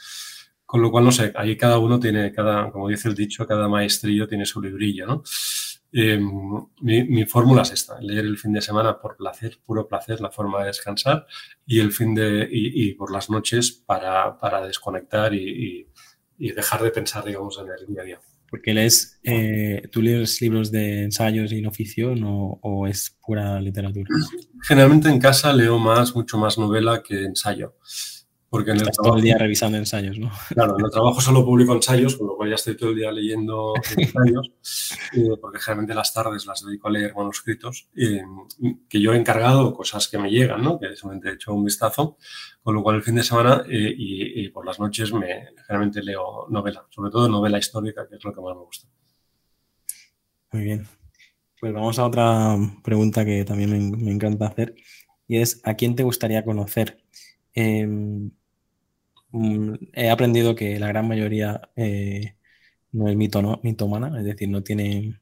Con 0.67 0.83
lo 0.83 0.91
cual, 0.91 1.05
no 1.05 1.13
sé, 1.13 1.33
ahí 1.37 1.57
cada 1.57 1.79
uno 1.79 1.99
tiene, 1.99 2.33
cada, 2.33 2.71
como 2.71 2.89
dice 2.89 3.09
el 3.09 3.15
dicho, 3.15 3.47
cada 3.47 3.69
maestrillo 3.69 4.29
tiene 4.29 4.45
su 4.45 4.61
librillo, 4.61 5.07
¿no? 5.07 5.23
Eh, 5.97 6.19
mi, 6.81 7.25
fórmula 7.25 7.63
es 7.63 7.71
esta, 7.71 8.01
leer 8.01 8.25
el 8.25 8.37
fin 8.37 8.53
de 8.53 8.61
semana 8.61 8.99
por 8.99 9.17
placer, 9.17 9.61
puro 9.65 9.87
placer, 9.87 10.21
la 10.21 10.29
forma 10.29 10.61
de 10.61 10.67
descansar, 10.67 11.25
y 11.65 11.79
el 11.79 11.93
fin 11.93 12.17
de, 12.17 12.49
y, 12.51 12.95
por 12.95 13.13
las 13.13 13.31
noches 13.31 13.71
para, 13.71 14.37
para 14.41 14.67
desconectar 14.67 15.33
y, 15.33 15.87
y, 16.37 16.51
dejar 16.51 16.83
de 16.83 16.91
pensar, 16.91 17.25
digamos, 17.25 17.61
en 17.61 17.67
el 17.69 17.87
día 17.87 18.03
a 18.03 18.05
día. 18.05 18.21
Porque 18.51 18.75
lees, 18.75 19.21
eh, 19.23 19.83
¿tú 19.93 20.03
lees 20.03 20.41
libros 20.41 20.73
de 20.73 21.05
ensayos 21.05 21.53
y 21.53 21.63
no 21.63 21.71
ficción 21.71 22.23
o, 22.25 22.87
es 22.89 23.17
pura 23.25 23.61
literatura? 23.61 24.09
Generalmente 24.63 25.09
en 25.09 25.21
casa 25.21 25.53
leo 25.53 25.79
más, 25.79 26.15
mucho 26.17 26.39
más 26.39 26.59
novela 26.59 27.05
que 27.05 27.23
ensayo. 27.23 27.77
Porque 28.55 28.71
en 28.71 28.77
el 28.77 28.83
trabajo, 28.85 29.03
todo 29.03 29.17
el 29.17 29.23
día 29.25 29.37
revisando 29.37 29.79
ensayos, 29.79 30.17
¿no? 30.17 30.31
Claro, 30.55 30.79
en 30.79 30.85
el 30.85 30.91
trabajo 30.93 31.21
solo 31.21 31.45
publico 31.45 31.73
ensayos, 31.73 32.15
con 32.15 32.29
lo 32.29 32.37
cual 32.37 32.51
ya 32.51 32.55
estoy 32.55 32.77
todo 32.77 32.91
el 32.91 32.97
día 32.97 33.11
leyendo 33.11 33.75
ensayos, 33.97 34.53
eh, 35.13 35.37
porque 35.41 35.59
generalmente 35.59 35.93
las 35.93 36.15
tardes 36.15 36.47
las 36.47 36.65
dedico 36.65 36.87
a 36.87 36.93
leer 36.93 37.17
manuscritos, 37.17 37.89
eh, 37.97 38.23
que 38.89 39.01
yo 39.01 39.13
he 39.13 39.17
encargado 39.17 39.75
cosas 39.75 40.07
que 40.07 40.19
me 40.19 40.31
llegan, 40.31 40.63
¿no? 40.63 40.79
Que 40.79 40.95
solamente 40.95 41.31
he 41.31 41.33
hecho 41.33 41.53
un 41.53 41.65
vistazo, 41.65 42.17
con 42.63 42.77
lo 42.77 42.85
cual 42.85 42.95
el 42.95 43.03
fin 43.03 43.17
de 43.17 43.25
semana 43.25 43.65
eh, 43.69 43.93
y, 43.99 44.49
por 44.51 44.65
las 44.65 44.79
noches 44.79 45.13
me 45.13 45.49
generalmente 45.67 46.01
leo 46.01 46.47
novela, 46.49 46.87
sobre 46.91 47.11
todo 47.11 47.29
novela 47.29 47.59
histórica, 47.59 48.07
que 48.09 48.15
es 48.15 48.25
lo 48.25 48.33
que 48.33 48.41
más 48.41 48.55
me 48.55 48.63
gusta. 48.63 48.87
Muy 50.53 50.63
bien. 50.63 50.87
Pues 51.59 51.73
vamos 51.73 51.99
a 51.99 52.07
otra 52.07 52.57
pregunta 52.85 53.25
que 53.25 53.45
también 53.45 53.73
me, 53.73 53.97
me 53.97 54.13
encanta 54.13 54.47
hacer, 54.47 54.77
y 55.27 55.39
es, 55.39 55.61
¿a 55.65 55.75
quién 55.75 55.97
te 55.97 56.05
gustaría 56.05 56.45
conocer? 56.45 57.03
Mm, 59.37 59.75
he 59.95 60.11
aprendido 60.11 60.55
que 60.55 60.79
la 60.79 60.87
gran 60.87 61.09
mayoría 61.09 61.69
eh, 61.75 62.37
no 62.93 63.09
es 63.09 63.17
mitomana, 63.17 64.17
es 64.19 64.25
decir, 64.25 64.49
no 64.49 64.63
tiene 64.63 65.21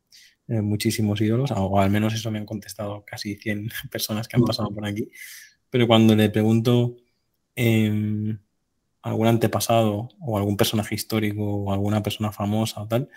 eh, 0.49 0.61
muchísimos 0.61 1.21
ídolos, 1.23 1.51
o 1.53 1.81
al 1.81 1.91
menos 1.91 2.13
eso 2.13 2.31
me 2.31 2.39
han 2.39 2.45
contestado 2.47 3.05
casi 3.07 3.37
100 3.37 3.71
personas 3.91 4.29
que 4.29 4.37
han 4.37 4.45
pasado 4.45 4.71
por 4.71 4.85
aquí. 4.87 5.11
Pero 5.71 5.87
cuando 5.87 6.15
le 6.15 6.29
pregunto 6.31 6.97
eh, 7.57 8.37
algún 9.03 9.27
antepasado 9.29 10.11
o 10.21 10.39
algún 10.39 10.57
personaje 10.59 10.95
histórico 10.95 11.43
o 11.65 11.73
alguna 11.73 12.03
persona 12.03 12.33
famosa 12.33 12.83
o 12.83 12.89
tal, 12.89 13.09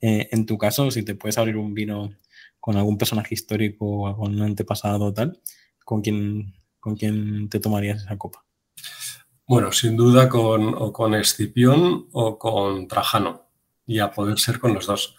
eh, 0.00 0.28
en 0.32 0.46
tu 0.46 0.56
caso, 0.58 0.90
si 0.90 1.04
te 1.04 1.14
puedes 1.14 1.38
abrir 1.38 1.58
un 1.58 1.74
vino 1.74 2.10
con 2.60 2.76
algún 2.78 2.98
personaje 2.98 3.34
histórico 3.34 3.86
o 3.86 4.26
un 4.26 4.40
antepasado 4.42 5.06
o 5.06 5.14
tal, 5.14 5.40
¿con 5.84 6.02
¿con 6.80 6.96
quién 6.96 7.48
te 7.50 7.60
tomarías 7.60 8.02
esa 8.02 8.16
copa? 8.16 8.47
Bueno, 9.48 9.72
sin 9.72 9.96
duda 9.96 10.28
con, 10.28 10.74
o 10.74 10.92
con 10.92 11.14
Escipión 11.14 12.08
o 12.12 12.38
con 12.38 12.86
Trajano, 12.86 13.46
y 13.86 13.98
a 13.98 14.10
poder 14.10 14.38
ser 14.38 14.58
con 14.58 14.74
los 14.74 14.86
dos. 14.86 15.16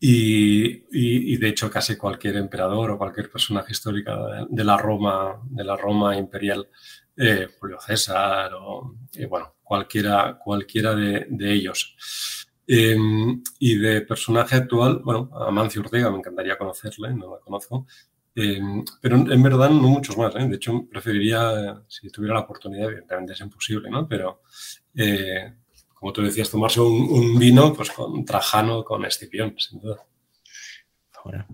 Y, 0.00 1.36
de 1.36 1.48
hecho 1.48 1.70
casi 1.70 1.96
cualquier 1.96 2.36
emperador 2.36 2.90
o 2.90 2.98
cualquier 2.98 3.30
personaje 3.30 3.70
histórica 3.70 4.46
de, 4.50 4.64
la 4.64 4.76
Roma, 4.76 5.40
de 5.44 5.62
la 5.62 5.76
Roma 5.76 6.16
imperial, 6.16 6.68
eh, 7.16 7.46
Julio 7.60 7.78
César 7.80 8.52
o 8.54 8.96
bueno, 9.30 9.54
cualquiera, 9.62 10.36
cualquiera 10.36 10.94
de, 10.96 11.52
ellos. 11.52 11.96
Em, 12.66 13.40
y 13.60 13.76
de 13.78 14.00
personaje 14.00 14.56
actual, 14.56 15.00
bueno, 15.04 15.30
Amancio 15.46 15.80
Ortega, 15.80 16.10
me 16.10 16.18
encantaría 16.18 16.58
conocerle, 16.58 17.14
no 17.14 17.30
la 17.34 17.40
conozco, 17.40 17.86
eh, 18.36 18.60
pero 19.00 19.16
en 19.16 19.42
verdad 19.42 19.70
no 19.70 19.88
muchos 19.88 20.16
más. 20.16 20.34
¿eh? 20.36 20.46
De 20.48 20.56
hecho, 20.56 20.86
preferiría, 20.88 21.82
si 21.88 22.10
tuviera 22.10 22.34
la 22.34 22.40
oportunidad, 22.40 22.88
evidentemente 22.88 23.32
es 23.32 23.40
imposible, 23.40 23.90
¿no? 23.90 24.08
Pero, 24.08 24.42
eh, 24.94 25.54
como 25.94 26.12
tú 26.12 26.22
decías, 26.22 26.50
tomarse 26.50 26.80
un, 26.80 27.38
vino 27.38 27.72
pues 27.72 27.90
con 27.90 28.24
Trajano, 28.24 28.84
con 28.84 29.04
Escipión, 29.04 29.54
sin 29.58 29.80
duda. 29.80 30.04
Ahora. 31.22 31.46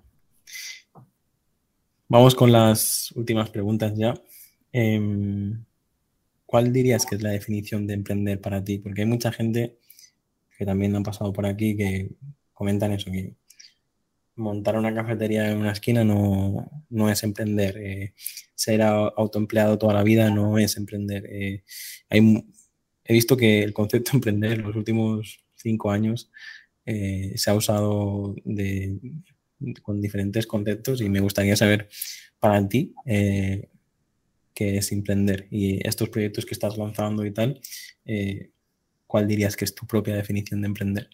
Vamos 2.08 2.34
con 2.34 2.50
las 2.50 3.12
últimas 3.12 3.50
preguntas 3.50 3.92
ya. 3.96 4.14
Em, 4.72 5.64
¿Cuál 6.46 6.72
dirías 6.72 7.06
que 7.06 7.14
es 7.14 7.22
la 7.22 7.30
definición 7.30 7.86
de 7.86 7.94
emprender 7.94 8.40
para 8.40 8.64
ti? 8.64 8.78
Porque 8.78 9.02
hay 9.02 9.06
mucha 9.06 9.30
gente 9.30 9.78
que 10.58 10.66
también 10.66 10.96
han 10.96 11.04
pasado 11.04 11.32
por 11.32 11.46
aquí 11.46 11.76
que 11.76 12.10
comentan 12.52 12.92
eso, 12.92 13.10
que 13.12 13.36
montar 14.40 14.76
una 14.76 14.94
cafetería 14.94 15.50
en 15.50 15.58
una 15.58 15.72
esquina 15.72 16.04
no, 16.04 17.10
es 17.10 17.22
emprender. 17.22 17.76
Eh, 17.78 18.14
ser 18.54 18.82
autoempleado 18.82 19.78
toda 19.78 19.94
la 19.94 20.02
vida 20.02 20.30
no 20.30 20.58
es 20.58 20.76
emprender. 20.76 21.26
Eh, 21.30 21.62
he 22.10 23.12
visto 23.12 23.36
que 23.36 23.62
el 23.62 23.72
concepto 23.72 24.12
de 24.12 24.16
emprender 24.18 24.52
en 24.52 24.62
los 24.62 24.74
últimos 24.74 25.44
cinco 25.54 25.90
años 25.90 26.30
eh, 26.86 27.32
se 27.36 27.50
ha 27.50 27.54
usado 27.54 28.34
con 29.82 30.00
diferentes 30.00 30.46
conceptos 30.46 31.00
y 31.02 31.08
me 31.08 31.20
gustaría 31.20 31.54
saber 31.54 31.88
para 32.38 32.66
ti 32.66 32.94
qué 33.04 33.68
es 34.76 34.92
emprender 34.92 35.46
y 35.50 35.86
estos 35.86 36.08
proyectos 36.08 36.46
que 36.46 36.54
estás 36.54 36.78
lanzando 36.78 37.26
y 37.26 37.30
tal, 37.30 37.60
¿cuál 39.06 39.28
dirías 39.28 39.56
que 39.56 39.66
es 39.66 39.74
tu 39.74 39.86
propia 39.86 40.16
definición 40.16 40.62
de 40.62 40.66
emprender? 40.68 41.10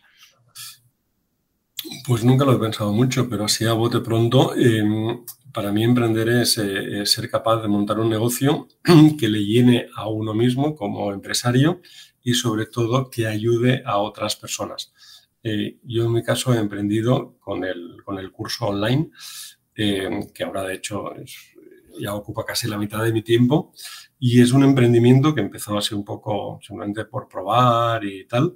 Pues 2.06 2.22
nunca 2.22 2.44
lo 2.44 2.52
he 2.52 2.58
pensado 2.60 2.92
mucho, 2.92 3.28
pero 3.28 3.46
así 3.46 3.66
a 3.66 3.72
bote 3.72 3.98
pronto, 3.98 4.54
em, 4.54 5.24
para 5.52 5.72
mí 5.72 5.82
emprender 5.82 6.28
es 6.28 6.56
eh, 6.56 7.04
ser 7.04 7.28
capaz 7.28 7.60
de 7.62 7.66
montar 7.66 7.98
un 7.98 8.08
negocio 8.08 8.68
que 9.18 9.28
le 9.28 9.44
llene 9.44 9.88
a 9.96 10.08
uno 10.08 10.32
mismo 10.32 10.76
como 10.76 11.12
empresario 11.12 11.80
y 12.22 12.34
sobre 12.34 12.66
todo 12.66 13.10
que 13.10 13.26
ayude 13.26 13.82
a 13.84 13.98
otras 13.98 14.36
personas. 14.36 14.92
Eh, 15.42 15.78
yo 15.82 16.04
en 16.04 16.12
mi 16.12 16.22
caso 16.22 16.54
he 16.54 16.58
emprendido 16.58 17.38
con 17.40 17.64
el, 17.64 17.96
con 18.04 18.20
el 18.20 18.30
curso 18.30 18.66
online, 18.66 19.10
em, 19.74 20.28
que 20.32 20.44
ahora 20.44 20.62
de 20.62 20.74
hecho 20.74 21.12
ya 22.00 22.14
ocupa 22.14 22.44
casi 22.44 22.68
la 22.68 22.78
mitad 22.78 23.02
de 23.02 23.12
mi 23.12 23.22
tiempo 23.22 23.72
y 24.20 24.40
es 24.40 24.52
un 24.52 24.62
emprendimiento 24.62 25.34
que 25.34 25.40
empezó 25.40 25.76
así 25.76 25.92
un 25.92 26.04
poco 26.04 26.60
simplemente 26.62 27.04
por 27.06 27.28
probar 27.28 28.04
y 28.04 28.26
tal 28.28 28.54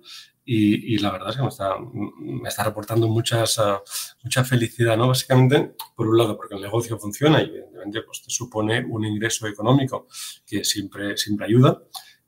y, 0.52 0.98
la 0.98 1.12
verdad 1.12 1.30
es 1.30 1.36
que 1.36 1.42
me 1.42 1.48
está, 1.48 1.76
me 2.18 2.48
está 2.48 2.64
reportando 2.64 3.06
muchas, 3.06 3.56
ah, 3.60 3.80
mucha 4.24 4.42
felicidad, 4.42 4.96
¿no? 4.96 5.06
Básicamente, 5.06 5.76
por 5.94 6.08
un 6.08 6.18
lado, 6.18 6.36
porque 6.36 6.56
el 6.56 6.60
negocio 6.60 6.98
funciona 6.98 7.40
y 7.40 7.44
evidentemente 7.44 8.02
pues, 8.02 8.20
te 8.22 8.30
supone 8.30 8.84
un 8.84 9.04
ingreso 9.04 9.46
económico 9.46 10.08
que 10.44 10.64
siempre, 10.64 11.16
siempre 11.16 11.46
ayuda, 11.46 11.80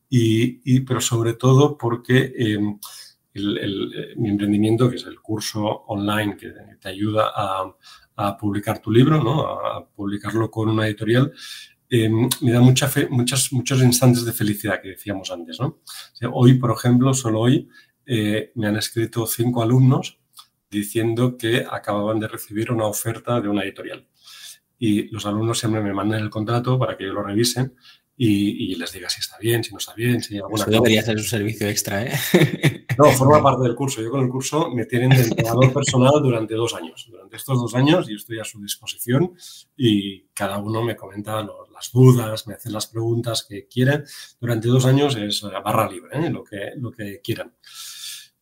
y, 0.08 0.80
pero 0.80 1.00
sobre 1.00 1.34
todo 1.34 1.76
porque 1.76 2.32
em, 2.36 2.78
el, 3.34 4.14
mi 4.18 4.28
emprendimiento, 4.28 4.88
que 4.88 4.96
es 4.96 5.04
el 5.04 5.20
curso 5.20 5.64
online 5.88 6.36
que 6.36 6.52
te 6.80 6.88
ayuda 6.88 7.32
a, 7.34 7.74
a 8.14 8.36
publicar 8.36 8.80
tu 8.80 8.92
libro, 8.92 9.20
¿no? 9.20 9.48
a 9.48 9.84
publicarlo 9.84 10.48
con 10.48 10.68
una 10.68 10.86
editorial, 10.86 11.32
em, 11.90 12.28
me 12.40 12.52
da 12.52 12.60
mucha 12.60 12.86
fe, 12.86 13.08
muchas, 13.10 13.52
muchos 13.52 13.82
instantes 13.82 14.24
de 14.24 14.32
felicidad 14.32 14.80
que 14.80 14.90
decíamos 14.90 15.28
antes. 15.32 15.58
¿no? 15.58 15.80
hoy, 16.32 16.54
por 16.54 16.70
ejemplo, 16.70 17.12
solo 17.14 17.40
hoy 17.40 17.68
eh, 18.06 18.52
me 18.54 18.66
han 18.66 18.76
escrito 18.76 19.26
cinco 19.26 19.62
alumnos 19.62 20.18
diciendo 20.70 21.36
que 21.36 21.66
acababan 21.70 22.18
de 22.18 22.28
recibir 22.28 22.72
una 22.72 22.86
oferta 22.86 23.40
de 23.40 23.48
una 23.48 23.62
editorial. 23.62 24.06
Y 24.78 25.08
los 25.08 25.26
alumnos 25.26 25.58
siempre 25.58 25.82
me 25.82 25.92
mandan 25.92 26.20
el 26.20 26.30
contrato 26.30 26.78
para 26.78 26.96
que 26.96 27.04
yo 27.04 27.12
lo 27.12 27.22
revise 27.22 27.72
y, 28.16 28.74
les 28.76 28.92
diga 28.92 29.08
si 29.08 29.20
está 29.20 29.36
bien, 29.38 29.64
si 29.64 29.72
no 29.72 29.78
está 29.78 29.94
bien, 29.94 30.22
si 30.22 30.34
hay 30.34 30.40
alguna 30.40 30.62
Eso 30.62 30.70
debería 30.70 31.02
ser 31.02 31.16
un 31.16 31.24
servicio 31.24 31.68
extra, 31.68 32.04
¿eh? 32.04 32.12
No, 32.98 33.10
forma 33.12 33.42
parte 33.42 33.62
del 33.64 33.74
curso. 33.74 34.02
Yo 34.02 34.10
con 34.10 34.20
el 34.20 34.28
curso 34.28 34.70
me 34.70 34.84
tienen 34.84 35.10
de 35.10 35.22
entrenador 35.22 35.72
personal 35.72 36.22
durante 36.22 36.54
dos 36.54 36.74
años. 36.74 37.08
Durante 37.10 37.36
estos 37.36 37.58
dos 37.58 37.74
años 37.74 38.06
yo 38.06 38.16
estoy 38.16 38.38
a 38.38 38.44
su 38.44 38.60
disposición 38.60 39.32
y 39.76 40.24
cada 40.34 40.58
uno 40.58 40.82
me 40.82 40.94
comenta 40.94 41.42
las 41.42 41.90
dudas, 41.90 42.46
me 42.46 42.54
hace 42.54 42.70
las 42.70 42.86
preguntas 42.86 43.46
que 43.48 43.66
quieren. 43.66 44.04
Durante 44.38 44.68
dos 44.68 44.84
años 44.84 45.16
es 45.16 45.42
barra 45.64 45.90
libre, 45.90 46.10
¿eh? 46.18 46.30
lo, 46.30 46.44
que, 46.44 46.72
lo 46.76 46.92
que 46.92 47.20
quieran. 47.22 47.54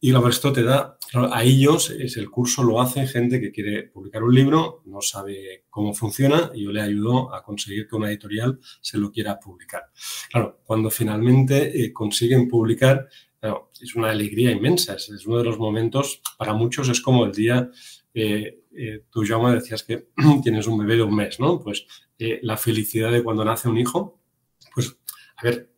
Y 0.02 0.12
lo 0.12 0.26
esto 0.28 0.50
te 0.50 0.62
da, 0.62 0.96
a 1.12 1.44
ellos 1.44 1.90
es 1.90 2.16
el 2.16 2.30
curso 2.30 2.62
lo 2.62 2.80
hace 2.80 3.06
gente 3.06 3.38
que 3.38 3.52
quiere 3.52 3.82
publicar 3.82 4.22
un 4.22 4.34
libro, 4.34 4.82
no 4.86 5.02
sabe 5.02 5.64
cómo 5.68 5.92
funciona 5.92 6.50
y 6.54 6.64
yo 6.64 6.72
le 6.72 6.80
ayudo 6.80 7.34
a 7.34 7.42
conseguir 7.42 7.86
que 7.86 7.96
una 7.96 8.08
editorial 8.08 8.58
se 8.80 8.96
lo 8.96 9.12
quiera 9.12 9.38
publicar. 9.38 9.90
Claro, 10.30 10.60
cuando 10.64 10.88
finalmente 10.88 11.84
eh, 11.84 11.92
consiguen 11.92 12.48
publicar, 12.48 13.08
es 13.80 13.94
una 13.94 14.10
alegría 14.10 14.50
inmensa, 14.50 14.94
es, 14.94 15.26
uno 15.26 15.38
de 15.38 15.44
los 15.44 15.58
momentos, 15.58 16.22
para 16.38 16.54
muchos 16.54 16.88
es 16.88 17.00
como 17.02 17.26
el 17.26 17.32
día, 17.32 17.70
eh, 18.14 18.64
eh, 18.74 19.04
tú 19.10 19.24
ya 19.24 19.38
decías 19.52 19.82
que 19.82 20.08
tienes 20.42 20.66
un 20.66 20.78
bebé 20.78 20.96
de 20.96 21.02
un 21.02 21.14
mes, 21.14 21.38
¿no? 21.40 21.60
Pues 21.60 21.86
la 22.42 22.58
felicidad 22.58 23.10
de 23.12 23.22
cuando 23.22 23.44
nace 23.44 23.68
un 23.68 23.78
hijo, 23.78 24.20
pues 24.74 24.94
a 25.36 25.44
ver, 25.44 25.69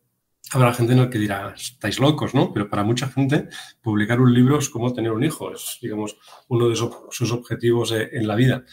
Habrá 0.53 0.71
gente 0.71 0.93
en 0.93 0.99
el 0.99 1.09
que 1.09 1.17
dirá, 1.17 1.55
estáis 1.57 1.99
locos, 1.99 2.35
¿no? 2.35 2.53
Pero 2.53 2.69
para 2.69 2.83
mucha 2.83 3.07
gente, 3.07 3.49
publicar 3.81 4.21
un 4.21 4.31
libro 4.31 4.59
es 4.59 4.69
como 4.69 4.93
tener 4.93 5.11
un 5.11 5.23
hijo, 5.23 5.51
es, 5.51 5.79
digamos, 5.81 6.15
uno 6.47 6.69
de 6.69 6.75
sus 6.75 7.31
objetivos 7.31 7.91
eh, 7.91 8.09
en 8.13 8.27
la 8.27 8.35
vida. 8.35 8.63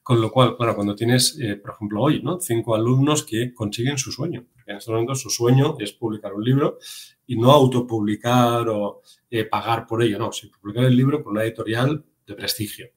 Con 0.00 0.20
lo 0.20 0.30
cual, 0.30 0.56
claro, 0.56 0.76
cuando 0.76 0.94
tienes, 0.94 1.36
eh, 1.40 1.56
por 1.56 1.72
ejemplo, 1.72 2.02
hoy, 2.02 2.22
¿no? 2.22 2.40
Cinco 2.40 2.76
alumnos 2.76 3.24
que 3.24 3.52
consiguen 3.52 3.98
su 3.98 4.12
sueño. 4.12 4.46
En 4.64 4.76
este 4.76 4.92
momento 4.92 5.16
su 5.16 5.28
sueño 5.28 5.76
es 5.80 5.92
publicar 5.92 6.34
un 6.34 6.44
libro 6.44 6.78
y 7.26 7.36
no 7.36 7.50
autopublicar 7.50 8.68
o 8.68 9.02
eh, 9.28 9.44
pagar 9.44 9.88
por 9.88 10.04
ello, 10.04 10.20
no, 10.20 10.30
sino 10.30 10.56
publicar 10.60 10.84
el 10.84 10.96
libro 10.96 11.24
con 11.24 11.32
una 11.32 11.42
editorial 11.42 12.04
de 12.26 12.34
prestigio. 12.34 12.90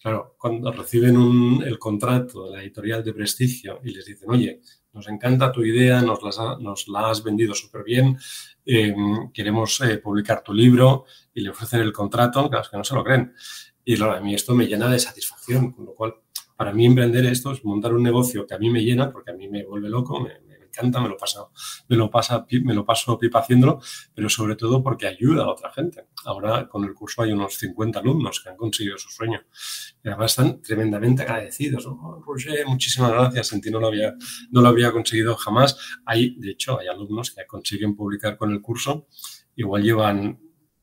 Claro, 0.00 0.36
cuando 0.38 0.70
reciben 0.70 1.60
el 1.66 1.78
contrato 1.78 2.44
de 2.44 2.56
la 2.56 2.62
editorial 2.62 3.02
de 3.02 3.14
prestigio 3.14 3.80
y 3.82 3.92
les 3.92 4.04
dicen, 4.04 4.30
oye, 4.30 4.60
nos 4.92 5.08
encanta 5.08 5.52
tu 5.52 5.62
idea, 5.62 6.02
nos, 6.02 6.88
la 6.88 7.10
has 7.10 7.22
vendido 7.22 7.54
súper 7.54 7.84
bien, 7.84 8.18
eh, 8.64 8.94
queremos 9.32 9.80
eh, 9.82 9.98
publicar 9.98 10.42
tu 10.42 10.52
libro 10.52 11.04
y 11.32 11.40
le 11.40 11.50
ofrecen 11.50 11.80
el 11.80 11.92
contrato, 11.92 12.48
claro, 12.48 12.62
es 12.62 12.68
que 12.68 12.76
no 12.76 12.84
se 12.84 12.94
lo 12.94 13.04
creen. 13.04 13.34
Y 13.84 13.96
claro, 13.96 14.14
a 14.14 14.20
mí 14.20 14.34
esto 14.34 14.54
me 14.54 14.66
llena 14.66 14.88
de 14.88 14.98
satisfacción, 14.98 15.72
con 15.72 15.86
lo 15.86 15.94
cual, 15.94 16.14
para 16.56 16.72
mí 16.72 16.84
emprender 16.84 17.24
esto 17.26 17.52
es 17.52 17.64
montar 17.64 17.94
un 17.94 18.02
negocio 18.02 18.46
que 18.46 18.54
a 18.54 18.58
mí 18.58 18.68
me 18.68 18.84
llena, 18.84 19.10
porque 19.10 19.30
a 19.30 19.34
mí 19.34 19.48
me 19.48 19.64
vuelve 19.64 19.88
loco, 19.88 20.20
me, 20.20 20.49
encanta, 20.70 21.00
me 21.00 21.08
lo, 21.08 21.16
paso, 21.16 21.52
me, 21.88 21.96
lo 21.96 22.10
pasa, 22.10 22.46
me 22.62 22.74
lo 22.74 22.84
paso 22.84 23.18
pipa 23.18 23.40
haciéndolo, 23.40 23.80
pero 24.14 24.28
sobre 24.28 24.56
todo 24.56 24.82
porque 24.82 25.06
ayuda 25.06 25.44
a 25.44 25.48
otra 25.48 25.70
gente. 25.72 26.06
Ahora 26.24 26.68
con 26.68 26.84
el 26.84 26.94
curso 26.94 27.22
hay 27.22 27.32
unos 27.32 27.54
50 27.58 27.98
alumnos 27.98 28.40
que 28.40 28.50
han 28.50 28.56
conseguido 28.56 28.96
su 28.98 29.08
sueño 29.10 29.42
y 30.02 30.08
además 30.08 30.32
están 30.32 30.62
tremendamente 30.62 31.22
agradecidos. 31.22 31.86
Oh, 31.86 32.22
Roger, 32.24 32.66
muchísimas 32.66 33.12
gracias, 33.12 33.52
en 33.52 33.60
ti 33.60 33.70
no 33.70 33.80
lo, 33.80 33.88
había, 33.88 34.14
no 34.50 34.62
lo 34.62 34.68
habría 34.68 34.92
conseguido 34.92 35.36
jamás. 35.36 35.76
Hay, 36.06 36.36
de 36.38 36.52
hecho, 36.52 36.78
hay 36.78 36.88
alumnos 36.88 37.32
que 37.32 37.46
consiguen 37.46 37.96
publicar 37.96 38.36
con 38.36 38.52
el 38.52 38.62
curso, 38.62 39.08
igual 39.56 39.82
llevan 39.82 40.38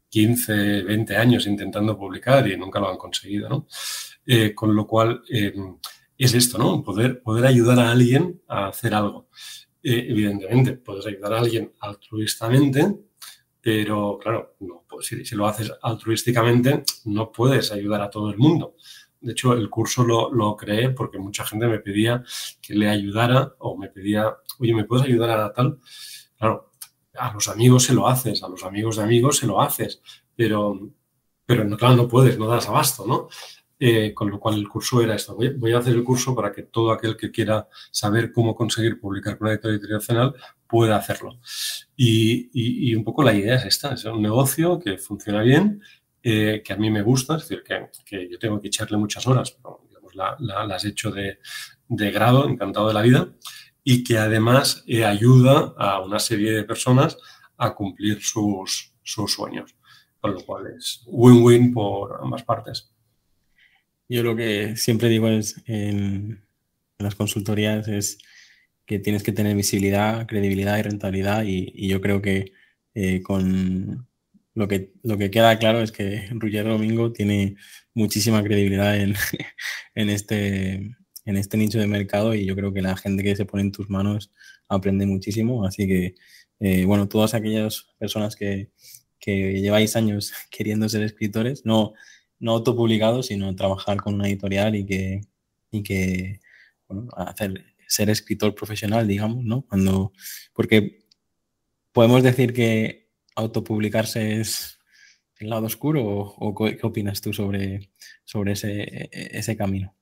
15, 0.09 0.83
20 0.83 1.17
años 1.17 1.47
intentando 1.47 1.97
publicar 1.97 2.47
y 2.47 2.57
nunca 2.57 2.79
lo 2.79 2.89
han 2.89 2.97
conseguido, 2.97 3.49
¿no? 3.49 3.67
Eh, 4.25 4.53
con 4.53 4.75
lo 4.75 4.85
cual, 4.85 5.21
eh, 5.29 5.53
es 6.17 6.33
esto, 6.33 6.57
¿no? 6.57 6.83
Poder, 6.83 7.21
poder 7.21 7.45
ayudar 7.45 7.79
a 7.79 7.91
alguien 7.91 8.41
a 8.47 8.67
hacer 8.67 8.93
algo. 8.93 9.29
Evidentemente, 9.89 10.73
puedes 10.73 11.05
ayudar 11.05 11.33
a 11.33 11.39
alguien 11.39 11.71
altruistamente, 11.79 12.93
pero 13.61 14.19
claro, 14.21 14.55
no, 14.59 14.83
pues 14.85 15.07
si, 15.07 15.35
lo 15.35 15.47
haces 15.47 15.71
altruísticamente, 15.81 16.83
no 17.05 17.31
puedes 17.31 17.71
ayudar 17.71 18.01
a 18.01 18.09
todo 18.09 18.29
el 18.29 18.37
mundo. 18.37 18.75
De 19.21 19.31
hecho, 19.31 19.53
el 19.53 19.69
curso 19.69 20.03
lo, 20.03 20.29
lo, 20.33 20.57
creé 20.57 20.89
porque 20.89 21.19
mucha 21.19 21.45
gente 21.45 21.67
me 21.67 21.79
pedía 21.79 22.21
que 22.61 22.75
le 22.75 22.89
ayudara 22.89 23.55
o 23.59 23.77
me 23.77 23.87
pedía, 23.87 24.35
oye, 24.59 24.73
¿me 24.73 24.83
puedes 24.83 25.05
ayudar 25.05 25.29
a 25.39 25.53
tal? 25.53 25.79
Claro, 26.37 26.71
a 27.17 27.31
los 27.31 27.47
amigos 27.47 27.83
se 27.85 27.93
lo 27.93 28.09
haces, 28.09 28.43
a 28.43 28.49
los 28.49 28.65
amigos 28.65 28.97
de 28.97 29.03
amigos 29.03 29.37
se 29.37 29.47
lo 29.47 29.61
haces, 29.61 30.01
pero, 30.35 30.91
pero 31.45 31.63
no, 31.63 31.77
claro, 31.77 31.95
no 31.95 32.09
puedes, 32.09 32.37
no 32.37 32.47
das 32.47 32.67
abasto, 32.67 33.07
¿no? 33.07 33.29
Eh, 33.79 34.11
con 34.11 34.31
lo 34.31 34.39
cual 34.39 34.55
el 34.55 34.67
curso 34.67 35.03
era 35.03 35.13
esto. 35.13 35.35
Voy, 35.35 35.71
a 35.71 35.77
hacer 35.77 35.93
el 35.93 36.03
curso 36.03 36.35
para 36.35 36.51
que 36.51 36.63
todo 36.63 36.91
aquel 36.91 37.15
que 37.15 37.29
quiera 37.29 37.67
saber 37.91 38.31
cómo 38.31 38.55
conseguir 38.55 38.99
publicar 38.99 39.37
con 39.37 39.45
una 39.45 39.53
editorial 39.53 39.79
internacional 39.79 40.35
pueda 40.65 40.97
hacerlo. 40.97 41.39
Y, 41.95 42.95
un 42.95 43.03
poco 43.03 43.21
la 43.21 43.35
idea 43.35 43.55
es 43.55 43.65
esta, 43.65 43.93
es 43.93 44.03
un 44.05 44.21
negocio 44.21 44.79
que 44.79 44.97
funciona 44.97 45.41
bien, 45.43 45.81
eh, 46.23 46.63
que 46.65 46.73
a 46.73 46.77
mí 46.77 46.89
me 46.89 47.03
gusta, 47.03 47.35
es 47.35 47.47
decir, 47.47 47.63
que, 47.63 48.27
yo 48.29 48.39
tengo 48.39 48.59
que 48.59 48.67
echarle 48.67 48.97
muchas 48.97 49.27
horas, 49.27 49.51
pero 49.51 49.81
digamos, 49.87 50.15
la, 50.15 50.35
las 50.39 50.83
he 50.83 50.89
hecho 50.89 51.11
de, 51.11 51.37
grado, 51.87 52.49
encantado 52.49 52.87
de 52.87 52.95
la 52.95 53.01
vida, 53.03 53.29
y 53.83 54.03
que 54.03 54.17
además 54.17 54.83
eh, 54.87 55.05
ayuda 55.05 55.75
a 55.77 56.01
una 56.01 56.17
serie 56.17 56.51
de 56.51 56.63
personas 56.63 57.17
a 57.57 57.75
cumplir 57.75 58.23
sus, 58.23 58.95
sus 59.03 59.33
sueños. 59.33 59.75
Con 60.19 60.33
lo 60.33 60.43
cual 60.43 60.65
es 60.75 61.03
win-win 61.05 61.71
por 61.71 62.19
ambas 62.23 62.43
partes. 62.43 62.96
Yo 64.09 64.23
lo 64.23 64.35
que 64.35 64.77
siempre 64.77 65.09
digo 65.09 65.27
es 65.27 65.61
en, 65.65 66.43
las 66.97 67.15
consultorías 67.15 67.87
es 67.87 68.17
que 68.85 68.99
tienes 68.99 69.23
que 69.23 69.33
tener 69.33 69.55
visibilidad, 69.55 70.25
credibilidad 70.27 70.77
y 70.77 70.81
rentabilidad 70.81 71.43
y, 71.45 71.87
yo 71.87 72.01
creo 72.01 72.21
que 72.21 72.53
eh, 72.95 73.21
con 73.21 74.07
lo 74.53 74.67
que, 74.67 74.93
lo 75.03 75.17
que 75.17 75.29
queda 75.29 75.59
claro 75.59 75.81
es 75.81 75.91
que 75.91 76.27
Ruggiero 76.31 76.71
Domingo 76.71 77.11
tiene 77.11 77.55
muchísima 77.93 78.43
credibilidad 78.43 78.97
en, 78.97 79.13
en, 79.95 80.09
este, 80.09 80.73
en 81.25 81.37
este 81.37 81.57
nicho 81.57 81.79
de 81.79 81.87
mercado 81.87 82.33
y 82.33 82.45
yo 82.45 82.55
creo 82.55 82.73
que 82.73 82.81
la 82.81 82.97
gente 82.97 83.23
que 83.23 83.35
se 83.35 83.45
pone 83.45 83.63
en 83.63 83.71
tus 83.71 83.89
manos 83.89 84.31
aprende 84.69 85.05
muchísimo. 85.05 85.65
Así 85.65 85.87
que, 85.87 86.15
eh, 86.59 86.85
bueno, 86.85 87.07
todas 87.07 87.33
aquellas 87.33 87.87
personas 87.99 88.35
que, 88.35 88.71
que 89.19 89.59
lleváis 89.61 89.95
años 89.95 90.33
queriendo 90.49 90.89
ser 90.89 91.03
escritores, 91.03 91.65
no, 91.65 91.93
no 92.39 92.51
autopublicado, 92.51 93.23
sino 93.23 93.55
trabajar 93.55 93.97
con 93.97 94.15
una 94.15 94.27
editorial 94.27 94.75
y 94.75 94.85
que, 94.85 95.21
y 95.71 95.83
que 95.83 96.39
bueno, 96.87 97.09
hacer, 97.15 97.65
ser 97.87 98.09
escritor 98.09 98.55
profesional, 98.55 99.07
digamos, 99.07 99.43
¿no? 99.43 99.63
Cuando, 99.63 100.13
porque 100.53 101.05
podemos 101.91 102.23
decir 102.23 102.53
que 102.53 103.09
autopublicarse 103.35 104.39
es 104.39 104.79
el 105.39 105.49
lado 105.49 105.65
oscuro 105.65 106.03
o, 106.03 106.55
qué 106.55 106.79
opinas 106.81 107.21
tú 107.21 107.33
sobre, 107.33 107.91
sobre 108.23 108.53
ese, 108.53 109.09
ese 109.11 109.55
camino? 109.55 109.95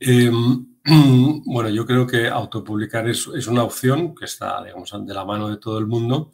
Em, 0.00 0.66
bueno, 1.44 1.68
yo 1.70 1.86
creo 1.86 2.06
que 2.06 2.28
autopublicar 2.28 3.08
es, 3.08 3.28
es, 3.34 3.46
una 3.46 3.62
opción 3.62 4.14
que 4.14 4.24
está, 4.24 4.62
digamos, 4.62 4.92
de 5.06 5.14
la 5.14 5.24
mano 5.24 5.48
de 5.48 5.58
todo 5.58 5.78
el 5.78 5.86
mundo 5.86 6.32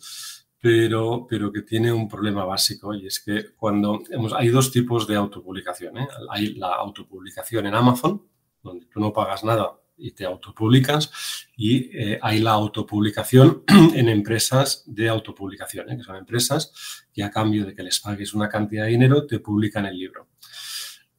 pero, 0.61 1.26
pero 1.28 1.50
que 1.50 1.62
tiene 1.62 1.90
un 1.90 2.06
problema 2.06 2.44
básico 2.44 2.94
y 2.94 3.06
es 3.06 3.20
que 3.20 3.54
cuando 3.56 4.02
hemos, 4.11 4.32
hay 4.34 4.48
dos 4.48 4.70
tipos 4.70 5.06
de 5.06 5.16
autopublicación. 5.16 5.96
¿eh? 5.98 6.08
Hay 6.30 6.54
la 6.54 6.74
autopublicación 6.74 7.66
en 7.66 7.74
Amazon, 7.74 8.22
donde 8.62 8.86
tú 8.86 9.00
no 9.00 9.12
pagas 9.12 9.42
nada 9.42 9.72
y 9.96 10.12
te 10.12 10.24
autopublicas, 10.24 11.11
y 11.56 11.90
eh, 11.96 12.18
hay 12.22 12.40
la 12.40 12.52
autopublicación 12.52 13.64
en 13.94 14.08
empresas 14.08 14.84
de 14.86 15.08
autopublicación, 15.08 15.90
¿eh? 15.90 15.96
que 15.96 16.02
son 16.02 16.16
empresas 16.16 17.06
que 17.12 17.22
a 17.22 17.30
cambio 17.30 17.64
de 17.64 17.74
que 17.74 17.82
les 17.82 17.98
pagues 18.00 18.34
una 18.34 18.48
cantidad 18.48 18.84
de 18.84 18.90
dinero 18.90 19.26
te 19.26 19.40
publican 19.40 19.86
el 19.86 19.98
libro. 19.98 20.28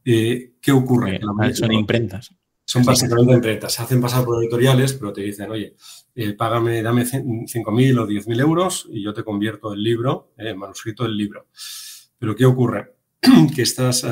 ¿Qué 0.04 0.72
ocurre? 0.72 1.20
Son 1.54 1.72
imprentas. 1.72 2.36
Son 2.66 2.84
básicamente 2.84 3.34
imprentas. 3.34 3.74
Se 3.74 3.82
hacen 3.82 4.02
pasar 4.02 4.24
por 4.24 4.42
editoriales, 4.42 4.94
pero 4.94 5.12
te 5.12 5.22
dicen, 5.22 5.52
oye, 5.52 5.76
eh, 6.16 6.34
págame, 6.34 6.82
dame 6.82 7.06
5.000 7.06 8.00
o 8.00 8.08
10.000 8.08 8.40
euros 8.40 8.88
y 8.90 9.04
yo 9.04 9.14
te 9.14 9.24
convierto 9.24 9.74
el 9.74 9.84
libro, 9.84 10.34
el 10.38 10.56
manuscrito 10.56 11.04
del 11.04 11.18
libro. 11.18 11.48
Pero 12.18 12.36
¿qué 12.36 12.46
ocurre? 12.46 12.96
que 13.56 13.62
estas 13.62 14.06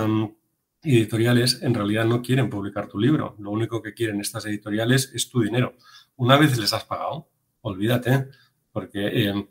editoriales 0.83 1.61
en 1.61 1.73
realidad 1.73 2.05
no 2.05 2.21
quieren 2.21 2.49
publicar 2.49 2.87
tu 2.87 2.99
libro. 2.99 3.35
Lo 3.39 3.51
único 3.51 3.81
que 3.81 3.93
quieren 3.93 4.19
estas 4.19 4.45
editoriales 4.45 5.11
es 5.13 5.29
tu 5.29 5.41
dinero. 5.41 5.75
Una 6.15 6.37
vez 6.37 6.57
les 6.57 6.73
has 6.73 6.85
pagado, 6.85 7.29
olvídate, 7.61 8.27
porque 8.71 9.07
eh, 9.07 9.47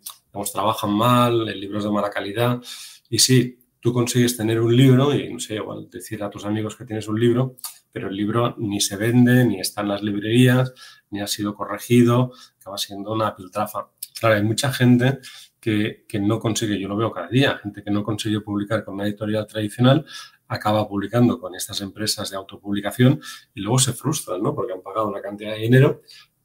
trabajan 0.53 0.93
mal, 0.93 1.49
el 1.49 1.61
libro 1.61 1.79
es 1.79 1.85
de 1.85 1.91
mala 1.91 2.11
calidad. 2.11 2.63
Y 3.09 3.19
sí, 3.19 3.59
tú 3.89 3.95
consigues 3.95 4.37
tener 4.37 4.61
un 4.61 4.77
libro 4.77 5.15
y, 5.15 5.33
no 5.33 5.41
sé, 5.41 5.55
igual 5.55 5.89
decir 5.91 6.23
a 6.23 6.29
tus 6.29 6.45
amigos 6.45 6.77
que 6.77 6.85
tienes 6.85 7.09
un 7.09 7.19
libro, 7.19 7.57
pero 7.91 8.09
el 8.09 8.17
libro 8.17 8.55
ni 8.59 8.83
se 8.83 8.97
vende, 8.97 9.47
ni 9.47 9.61
está 9.61 9.81
en 9.81 9.89
las 9.89 10.03
librerías, 10.03 10.75
ni 11.09 11.23
ha 11.23 11.27
sido 11.27 11.55
corregido, 11.55 12.33
acaba 12.61 12.77
siendo 12.77 13.13
una 13.13 13.35
piltrafa. 13.35 13.89
Claro, 14.21 14.35
hay 14.35 14.43
mucha 14.43 14.71
gente 14.75 15.21
que, 15.59 16.05
no 16.21 16.39
consigue, 16.39 16.79
yo 16.79 16.87
lo 16.87 16.99
veo 16.99 17.11
cada 17.11 17.29
día, 17.29 17.57
gente 17.63 17.83
que 17.83 17.91
no 17.91 18.05
consigue 18.05 18.43
publicar 18.43 18.85
con 18.85 18.97
una 18.97 19.05
editorial 19.05 19.47
tradicional, 19.47 20.05
acaba 20.49 20.87
publicando 20.87 21.39
con 21.39 21.55
estas 21.55 21.81
empresas 21.81 22.29
de 22.29 22.37
autopublicación 22.37 23.23
y 23.55 23.63
luego 23.63 23.79
se 23.79 23.95
frustran, 23.95 24.43
¿no? 24.43 24.55
Porque 24.55 24.75
han 24.75 24.83
pagado 24.83 25.09
una 25.09 25.23
cantidad 25.23 25.53
de 25.53 25.61
dinero 25.61 26.03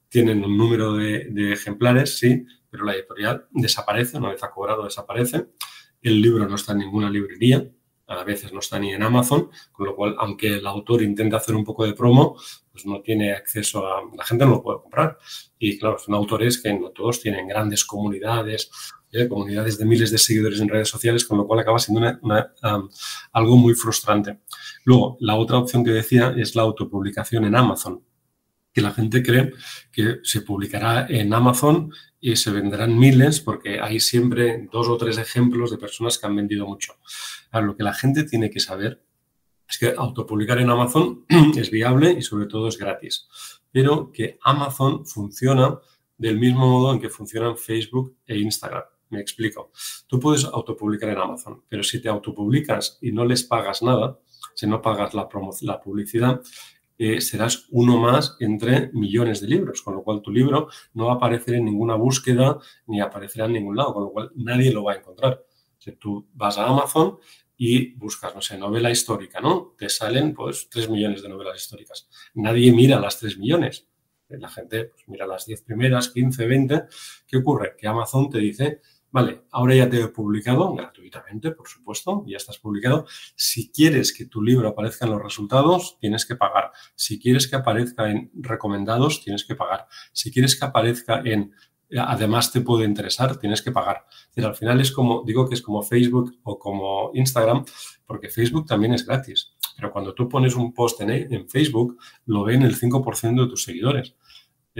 tienen 0.08 0.44
un 0.44 0.56
número 0.56 0.94
de, 0.94 1.26
de 1.30 1.52
ejemplares, 1.52 2.18
sí, 2.18 2.46
pero 2.70 2.84
la 2.84 2.94
editorial 2.94 3.48
desaparece, 3.50 4.16
una 4.16 4.30
vez 4.30 4.42
ha 4.44 4.50
cobrado 4.50 4.84
desaparece. 4.84 5.48
El 6.04 6.20
libro 6.20 6.46
no 6.46 6.54
está 6.54 6.72
en 6.72 6.80
ninguna 6.80 7.10
librería, 7.10 7.66
a 8.06 8.24
veces 8.24 8.52
no 8.52 8.58
está 8.58 8.78
ni 8.78 8.92
en 8.92 9.02
Amazon, 9.02 9.50
con 9.72 9.86
lo 9.86 9.96
cual, 9.96 10.14
aunque 10.18 10.58
el 10.58 10.66
autor 10.66 11.02
intenta 11.02 11.38
hacer 11.38 11.54
un 11.54 11.64
poco 11.64 11.86
de 11.86 11.94
promo, 11.94 12.36
pues 12.70 12.84
no 12.84 13.00
tiene 13.00 13.32
acceso 13.32 13.86
a... 13.86 14.02
La 14.14 14.22
gente 14.22 14.44
no 14.44 14.52
lo 14.52 14.62
puede 14.62 14.80
comprar. 14.82 15.16
Y 15.58 15.78
claro, 15.78 15.98
son 15.98 16.14
autores 16.14 16.62
que 16.62 16.74
no 16.74 16.90
todos 16.90 17.22
tienen 17.22 17.48
grandes 17.48 17.86
comunidades, 17.86 18.70
¿eh? 19.12 19.26
comunidades 19.26 19.78
de 19.78 19.86
miles 19.86 20.10
de 20.10 20.18
seguidores 20.18 20.60
en 20.60 20.68
redes 20.68 20.90
sociales, 20.90 21.24
con 21.24 21.38
lo 21.38 21.46
cual 21.46 21.60
acaba 21.60 21.78
siendo 21.78 22.06
algo 23.32 23.56
muy 23.56 23.74
frustrante. 23.74 24.40
Luego, 24.84 25.16
la 25.20 25.36
otra 25.36 25.56
opción 25.56 25.82
que 25.82 25.92
decía 25.92 26.34
es 26.36 26.54
la 26.54 26.62
autopublicación 26.62 27.46
en 27.46 27.56
Amazon 27.56 28.04
que 28.74 28.82
la 28.82 28.92
gente 28.92 29.22
cree 29.22 29.52
que 29.92 30.18
se 30.24 30.42
publicará 30.42 31.06
en 31.08 31.32
Amazon 31.32 31.92
y 32.20 32.34
se 32.36 32.50
venderán 32.50 32.98
miles 32.98 33.40
porque 33.40 33.80
hay 33.80 34.00
siempre 34.00 34.68
dos 34.72 34.88
o 34.88 34.96
tres 34.96 35.16
ejemplos 35.16 35.70
de 35.70 35.78
personas 35.78 36.18
que 36.18 36.26
han 36.26 36.34
vendido 36.34 36.66
mucho. 36.66 36.94
Lo 37.52 37.76
que 37.76 37.84
la 37.84 37.94
gente 37.94 38.24
tiene 38.24 38.50
que 38.50 38.58
saber 38.58 39.00
es 39.68 39.78
que 39.78 39.94
autopublicar 39.96 40.58
en 40.58 40.70
Amazon 40.70 41.24
es 41.56 41.70
viable 41.70 42.16
y 42.18 42.22
sobre 42.22 42.46
todo 42.46 42.66
es 42.66 42.76
gratis, 42.76 43.28
pero 43.70 44.10
que 44.12 44.38
Amazon 44.42 45.06
funciona 45.06 45.78
del 46.18 46.38
mismo 46.38 46.66
modo 46.66 46.92
en 46.92 47.00
que 47.00 47.08
funcionan 47.08 47.56
Facebook 47.56 48.16
e 48.26 48.38
Instagram. 48.38 48.82
Me 49.10 49.20
explico. 49.20 49.70
Tú 50.08 50.18
puedes 50.18 50.44
autopublicar 50.44 51.10
en 51.10 51.18
Amazon, 51.18 51.62
pero 51.68 51.84
si 51.84 52.02
te 52.02 52.08
autopublicas 52.08 52.98
y 53.00 53.12
no 53.12 53.24
les 53.24 53.44
pagas 53.44 53.82
nada, 53.82 54.18
si 54.54 54.66
no 54.66 54.82
pagas 54.82 55.14
la, 55.14 55.28
la 55.62 55.80
publicidad, 55.80 56.40
eh, 56.98 57.20
serás 57.20 57.66
uno 57.70 57.98
más 57.98 58.36
entre 58.40 58.90
millones 58.92 59.40
de 59.40 59.48
libros, 59.48 59.82
con 59.82 59.94
lo 59.94 60.02
cual 60.02 60.22
tu 60.22 60.30
libro 60.30 60.68
no 60.94 61.06
va 61.06 61.14
a 61.14 61.16
aparecer 61.16 61.54
en 61.54 61.64
ninguna 61.64 61.96
búsqueda 61.96 62.58
ni 62.86 63.00
aparecerá 63.00 63.46
en 63.46 63.54
ningún 63.54 63.76
lado, 63.76 63.94
con 63.94 64.04
lo 64.04 64.10
cual 64.10 64.30
nadie 64.36 64.72
lo 64.72 64.84
va 64.84 64.92
a 64.92 64.96
encontrar. 64.96 65.44
Tú 65.98 66.26
vas 66.32 66.56
a 66.56 66.66
Amazon 66.66 67.18
y 67.56 67.94
buscas, 67.94 68.34
no 68.34 68.40
sé, 68.40 68.56
novela 68.56 68.90
histórica, 68.90 69.40
¿no? 69.40 69.74
Te 69.76 69.88
salen 69.88 70.34
pues 70.34 70.68
3 70.70 70.88
millones 70.88 71.22
de 71.22 71.28
novelas 71.28 71.60
históricas. 71.60 72.08
Nadie 72.34 72.72
mira 72.72 72.98
las 72.98 73.18
3 73.20 73.38
millones. 73.38 73.86
La 74.28 74.48
gente 74.48 74.86
pues, 74.86 75.06
mira 75.06 75.26
las 75.26 75.46
10 75.46 75.62
primeras, 75.62 76.08
15, 76.08 76.46
20. 76.46 76.82
¿Qué 77.26 77.36
ocurre? 77.36 77.74
Que 77.76 77.86
Amazon 77.86 78.30
te 78.30 78.38
dice, 78.38 78.80
Vale, 79.14 79.44
ahora 79.52 79.76
ya 79.76 79.88
te 79.88 80.00
he 80.00 80.08
publicado 80.08 80.74
gratuitamente, 80.74 81.52
por 81.52 81.68
supuesto, 81.68 82.24
ya 82.26 82.36
estás 82.36 82.58
publicado. 82.58 83.06
Si 83.36 83.70
quieres 83.70 84.12
que 84.12 84.26
tu 84.26 84.42
libro 84.42 84.68
aparezca 84.68 85.04
en 85.04 85.12
los 85.12 85.22
resultados, 85.22 85.96
tienes 86.00 86.26
que 86.26 86.34
pagar. 86.34 86.72
Si 86.96 87.20
quieres 87.20 87.46
que 87.46 87.54
aparezca 87.54 88.10
en 88.10 88.32
recomendados, 88.34 89.22
tienes 89.22 89.44
que 89.44 89.54
pagar. 89.54 89.86
Si 90.12 90.32
quieres 90.32 90.58
que 90.58 90.64
aparezca 90.64 91.22
en 91.24 91.52
además 91.96 92.50
te 92.50 92.60
puede 92.62 92.86
interesar, 92.86 93.36
tienes 93.36 93.62
que 93.62 93.70
pagar. 93.70 94.04
Es 94.34 94.44
al 94.44 94.56
final 94.56 94.80
es 94.80 94.90
como, 94.90 95.22
digo 95.24 95.48
que 95.48 95.54
es 95.54 95.62
como 95.62 95.84
Facebook 95.84 96.36
o 96.42 96.58
como 96.58 97.12
Instagram, 97.14 97.64
porque 98.04 98.30
Facebook 98.30 98.66
también 98.66 98.94
es 98.94 99.06
gratis. 99.06 99.52
Pero 99.76 99.92
cuando 99.92 100.12
tú 100.12 100.28
pones 100.28 100.56
un 100.56 100.74
post 100.74 101.00
en, 101.02 101.10
en 101.10 101.48
Facebook, 101.48 101.98
lo 102.26 102.42
ven 102.42 102.62
el 102.62 102.76
5% 102.76 103.42
de 103.42 103.48
tus 103.48 103.62
seguidores. 103.62 104.16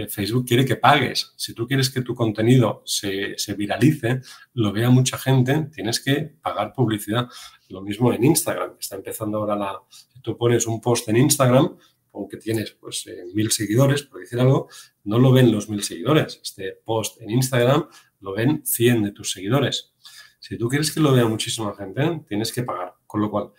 Facebook 0.09 0.45
quiere 0.45 0.65
que 0.65 0.75
pagues. 0.75 1.33
Si 1.37 1.53
tú 1.53 1.65
quieres 1.67 1.89
que 1.89 2.01
tu 2.01 2.13
contenido 2.13 2.83
se, 2.85 3.35
viralice, 3.57 4.21
lo 4.53 4.73
vea 4.73 4.89
mucha 4.89 5.17
gente, 5.17 5.69
tienes 5.73 6.01
que 6.01 6.35
pagar 6.41 6.73
publicidad. 6.73 7.29
Lo 7.69 7.81
mismo 7.81 8.11
en 8.11 8.23
Instagram. 8.25 8.73
Está 8.79 8.95
empezando 8.97 9.37
ahora 9.37 9.55
la... 9.55 9.79
Si 9.89 10.19
tú 10.21 10.37
pones 10.37 10.67
un 10.67 10.81
post 10.81 11.07
en 11.07 11.17
Instagram, 11.17 11.77
aunque 12.13 12.37
tienes 12.37 12.71
pues 12.71 13.07
eh, 13.07 13.23
mil 13.33 13.51
seguidores, 13.51 14.03
por 14.03 14.19
decir 14.19 14.39
algo, 14.39 14.67
no 15.05 15.17
lo 15.17 15.31
ven 15.31 15.51
los 15.51 15.69
mil 15.69 15.83
seguidores. 15.83 16.39
Este 16.43 16.73
post 16.83 17.21
en 17.21 17.31
Instagram 17.31 17.87
lo 18.19 18.33
ven 18.33 18.61
100 18.65 19.03
de 19.03 19.11
tus 19.11 19.31
seguidores. 19.31 19.93
Si 20.39 20.57
tú 20.57 20.67
quieres 20.67 20.91
que 20.91 20.99
lo 20.99 21.13
vea 21.13 21.25
muchísima 21.25 21.73
gente, 21.73 22.21
tienes 22.27 22.51
que 22.51 22.63
pagar. 22.63 22.95
Con 23.07 23.21
lo 23.21 23.31
cual, 23.31 23.51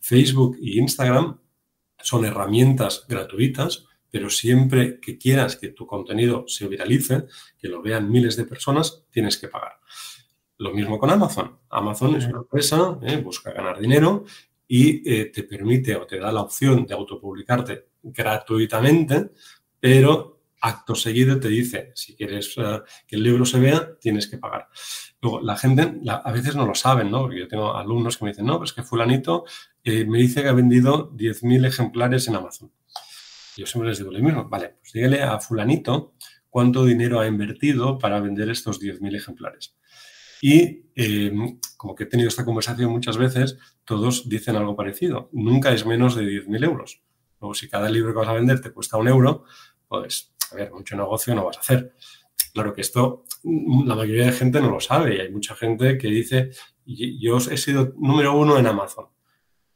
Facebook 0.00 0.56
y 0.60 0.78
Instagram 0.78 1.40
son 2.02 2.24
herramientas 2.24 3.04
gratuitas 3.08 3.86
pero 4.14 4.30
siempre 4.30 5.00
que 5.00 5.18
quieras 5.18 5.56
que 5.56 5.70
tu 5.70 5.88
contenido 5.88 6.44
se 6.46 6.68
viralice, 6.68 7.24
que 7.58 7.66
lo 7.66 7.82
vean 7.82 8.08
miles 8.08 8.36
de 8.36 8.44
personas, 8.44 9.02
tienes 9.10 9.36
que 9.36 9.48
pagar. 9.48 9.72
Lo 10.58 10.72
mismo 10.72 11.00
con 11.00 11.10
Amazon. 11.10 11.58
Amazon 11.68 12.14
es 12.14 12.26
una 12.26 12.38
empresa, 12.38 12.96
eh, 13.02 13.16
busca 13.16 13.50
ganar 13.50 13.80
dinero 13.80 14.24
y 14.68 15.02
eh, 15.12 15.32
te 15.34 15.42
permite 15.42 15.96
o 15.96 16.06
te 16.06 16.20
da 16.20 16.30
la 16.30 16.42
opción 16.42 16.86
de 16.86 16.94
autopublicarte 16.94 17.88
gratuitamente, 18.04 19.32
pero 19.80 20.42
acto 20.60 20.94
seguido 20.94 21.40
te 21.40 21.48
dice, 21.48 21.90
si 21.96 22.14
quieres 22.14 22.54
eh, 22.56 22.82
que 23.08 23.16
el 23.16 23.22
libro 23.24 23.44
se 23.44 23.58
vea, 23.58 23.98
tienes 24.00 24.28
que 24.28 24.38
pagar. 24.38 24.68
Luego, 25.20 25.40
la 25.40 25.56
gente 25.56 25.92
a 26.08 26.30
veces 26.30 26.54
no 26.54 26.64
lo 26.64 26.76
saben, 26.76 27.10
¿no? 27.10 27.22
Porque 27.22 27.40
yo 27.40 27.48
tengo 27.48 27.74
alumnos 27.74 28.16
que 28.16 28.26
me 28.26 28.30
dicen, 28.30 28.46
no, 28.46 28.58
pues 28.58 28.72
que 28.72 28.84
fulanito 28.84 29.44
me 29.84 30.18
dice 30.18 30.42
que 30.42 30.48
ha 30.48 30.52
vendido 30.52 31.10
10.000 31.16 31.66
ejemplares 31.66 32.28
en 32.28 32.36
Amazon. 32.36 32.70
Yo 33.56 33.66
siempre 33.66 33.88
les 33.88 33.98
digo 33.98 34.10
lo 34.10 34.18
mismo, 34.18 34.48
vale, 34.48 34.76
pues 34.80 34.92
dígale 34.92 35.22
a 35.22 35.38
fulanito 35.38 36.14
cuánto 36.50 36.84
dinero 36.84 37.20
ha 37.20 37.26
invertido 37.26 37.98
para 37.98 38.20
vender 38.20 38.50
estos 38.50 38.80
10.000 38.80 39.16
ejemplares. 39.16 39.76
Y 40.40 40.86
em, 40.94 41.58
como 41.76 41.94
que 41.94 42.04
he 42.04 42.06
tenido 42.06 42.28
esta 42.28 42.44
conversación 42.44 42.90
muchas 42.90 43.16
veces, 43.16 43.56
todos 43.84 44.28
dicen 44.28 44.56
algo 44.56 44.76
parecido. 44.76 45.30
Nunca 45.32 45.72
es 45.72 45.86
menos 45.86 46.14
de 46.16 46.24
10.000 46.24 46.64
euros. 46.64 47.02
Luego, 47.40 47.54
si 47.54 47.68
cada 47.68 47.88
libro 47.88 48.12
que 48.12 48.18
vas 48.18 48.28
a 48.28 48.34
vender 48.34 48.60
te 48.60 48.72
cuesta 48.72 48.96
un 48.96 49.08
euro, 49.08 49.44
pues, 49.88 50.34
a 50.52 50.56
ver, 50.56 50.72
mucho 50.72 50.96
negocio 50.96 51.34
no 51.34 51.44
vas 51.44 51.56
a 51.56 51.60
hacer. 51.60 51.94
Claro 52.52 52.72
que 52.72 52.82
esto 52.82 53.24
la 53.42 53.94
mayoría 53.94 54.26
de 54.26 54.32
gente 54.32 54.60
no 54.60 54.70
lo 54.70 54.80
sabe 54.80 55.16
y 55.16 55.20
hay 55.20 55.30
mucha 55.30 55.54
gente 55.54 55.98
que 55.98 56.08
dice, 56.08 56.50
yo 56.84 57.38
he 57.38 57.56
sido 57.56 57.92
número 57.96 58.36
uno 58.36 58.58
en 58.58 58.66
Amazon. 58.66 59.06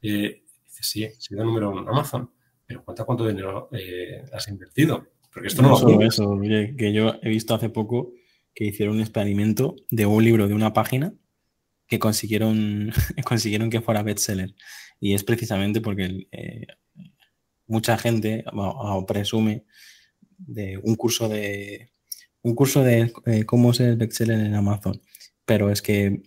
Eh, 0.01 0.43
dice, 0.65 0.83
sí, 0.83 1.03
he 1.03 1.13
sido 1.19 1.43
número 1.43 1.69
uno 1.71 1.81
en 1.81 1.89
Amazon 1.89 2.31
pero 2.69 2.85
cuenta 2.85 3.03
cuánto 3.03 3.27
dinero 3.27 3.67
eh, 3.71 4.23
has 4.31 4.47
invertido. 4.47 5.07
Porque 5.33 5.47
esto 5.47 5.63
no, 5.63 5.69
lo 5.69 6.01
eso, 6.03 6.39
que 6.39 6.93
yo 6.93 7.15
he 7.23 7.29
visto 7.29 7.55
hace 7.55 7.69
poco 7.69 8.13
que 8.53 8.65
hicieron 8.65 8.97
un 8.97 9.01
experimento 9.01 9.75
de 9.89 10.05
un 10.05 10.23
libro 10.23 10.47
de 10.47 10.53
una 10.53 10.71
página 10.71 11.11
que 11.87 11.97
consiguieron, 11.97 12.91
consiguieron 13.25 13.71
que 13.71 13.81
fuera 13.81 14.03
bestseller. 14.03 14.53
Y 14.99 15.15
es 15.15 15.23
precisamente 15.23 15.81
porque 15.81 16.27
eh, 16.31 16.67
mucha 17.65 17.97
gente 17.97 18.45
presume 19.07 19.65
de 20.37 20.77
un 20.77 20.95
curso 20.95 21.27
de 21.27 21.91
un 22.43 22.53
curso 22.53 22.83
de 22.83 23.11
eh, 23.25 23.45
cómo 23.45 23.73
ser 23.73 23.95
bestseller 23.95 24.41
en 24.41 24.53
Amazon. 24.53 25.01
Pero 25.43 25.71
es 25.71 25.81
que 25.81 26.21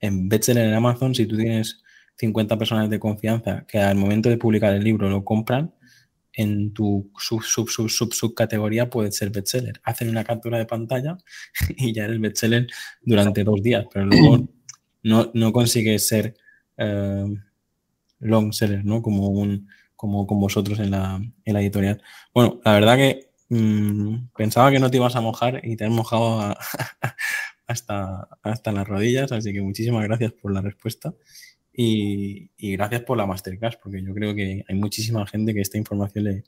en 0.00 0.30
bestseller 0.30 0.66
en 0.66 0.74
Amazon, 0.74 1.14
si 1.14 1.26
tú 1.26 1.36
tienes 1.36 1.83
50 2.16 2.58
personas 2.58 2.90
de 2.90 3.00
confianza 3.00 3.64
que 3.66 3.78
al 3.78 3.96
momento 3.96 4.28
de 4.28 4.38
publicar 4.38 4.74
el 4.74 4.84
libro 4.84 5.08
lo 5.08 5.24
compran, 5.24 5.72
en 6.36 6.72
tu 6.74 7.10
sub, 7.16 7.42
sub, 7.42 7.68
sub, 7.68 7.88
sub, 7.88 8.12
subcategoría 8.12 8.90
puede 8.90 9.12
ser 9.12 9.30
bestseller. 9.30 9.80
Hacen 9.84 10.08
una 10.08 10.24
captura 10.24 10.58
de 10.58 10.66
pantalla 10.66 11.16
y 11.76 11.92
ya 11.92 12.04
eres 12.04 12.20
bestseller 12.20 12.66
durante 13.02 13.44
dos 13.44 13.62
días, 13.62 13.86
pero 13.92 14.06
luego 14.06 14.48
no, 15.02 15.30
no 15.32 15.52
consigues 15.52 16.06
ser 16.06 16.34
eh, 16.76 17.26
long 18.20 18.52
seller, 18.52 18.84
¿no? 18.84 19.02
Como, 19.02 19.28
un, 19.28 19.68
como 19.94 20.26
con 20.26 20.40
vosotros 20.40 20.78
en 20.80 20.90
la, 20.90 21.20
en 21.44 21.54
la 21.54 21.60
editorial. 21.60 22.02
Bueno, 22.34 22.60
la 22.64 22.72
verdad 22.72 22.96
que 22.96 23.30
mm, 23.48 24.28
pensaba 24.36 24.70
que 24.70 24.80
no 24.80 24.90
te 24.90 24.96
ibas 24.96 25.16
a 25.16 25.20
mojar 25.20 25.60
y 25.64 25.76
te 25.76 25.84
has 25.84 25.90
mojado 25.90 26.54
hasta, 27.66 28.28
hasta 28.42 28.72
las 28.72 28.88
rodillas, 28.88 29.30
así 29.30 29.52
que 29.52 29.62
muchísimas 29.62 30.04
gracias 30.04 30.32
por 30.32 30.52
la 30.52 30.62
respuesta. 30.62 31.14
Y, 31.76 32.50
gracias 32.76 33.02
por 33.02 33.18
la 33.18 33.26
masterclass, 33.26 33.76
porque 33.76 34.02
yo 34.02 34.14
creo 34.14 34.34
que 34.34 34.64
hay 34.66 34.74
muchísima 34.76 35.26
gente 35.26 35.52
que 35.52 35.60
esta 35.60 35.78
información 35.78 36.24
le, 36.24 36.44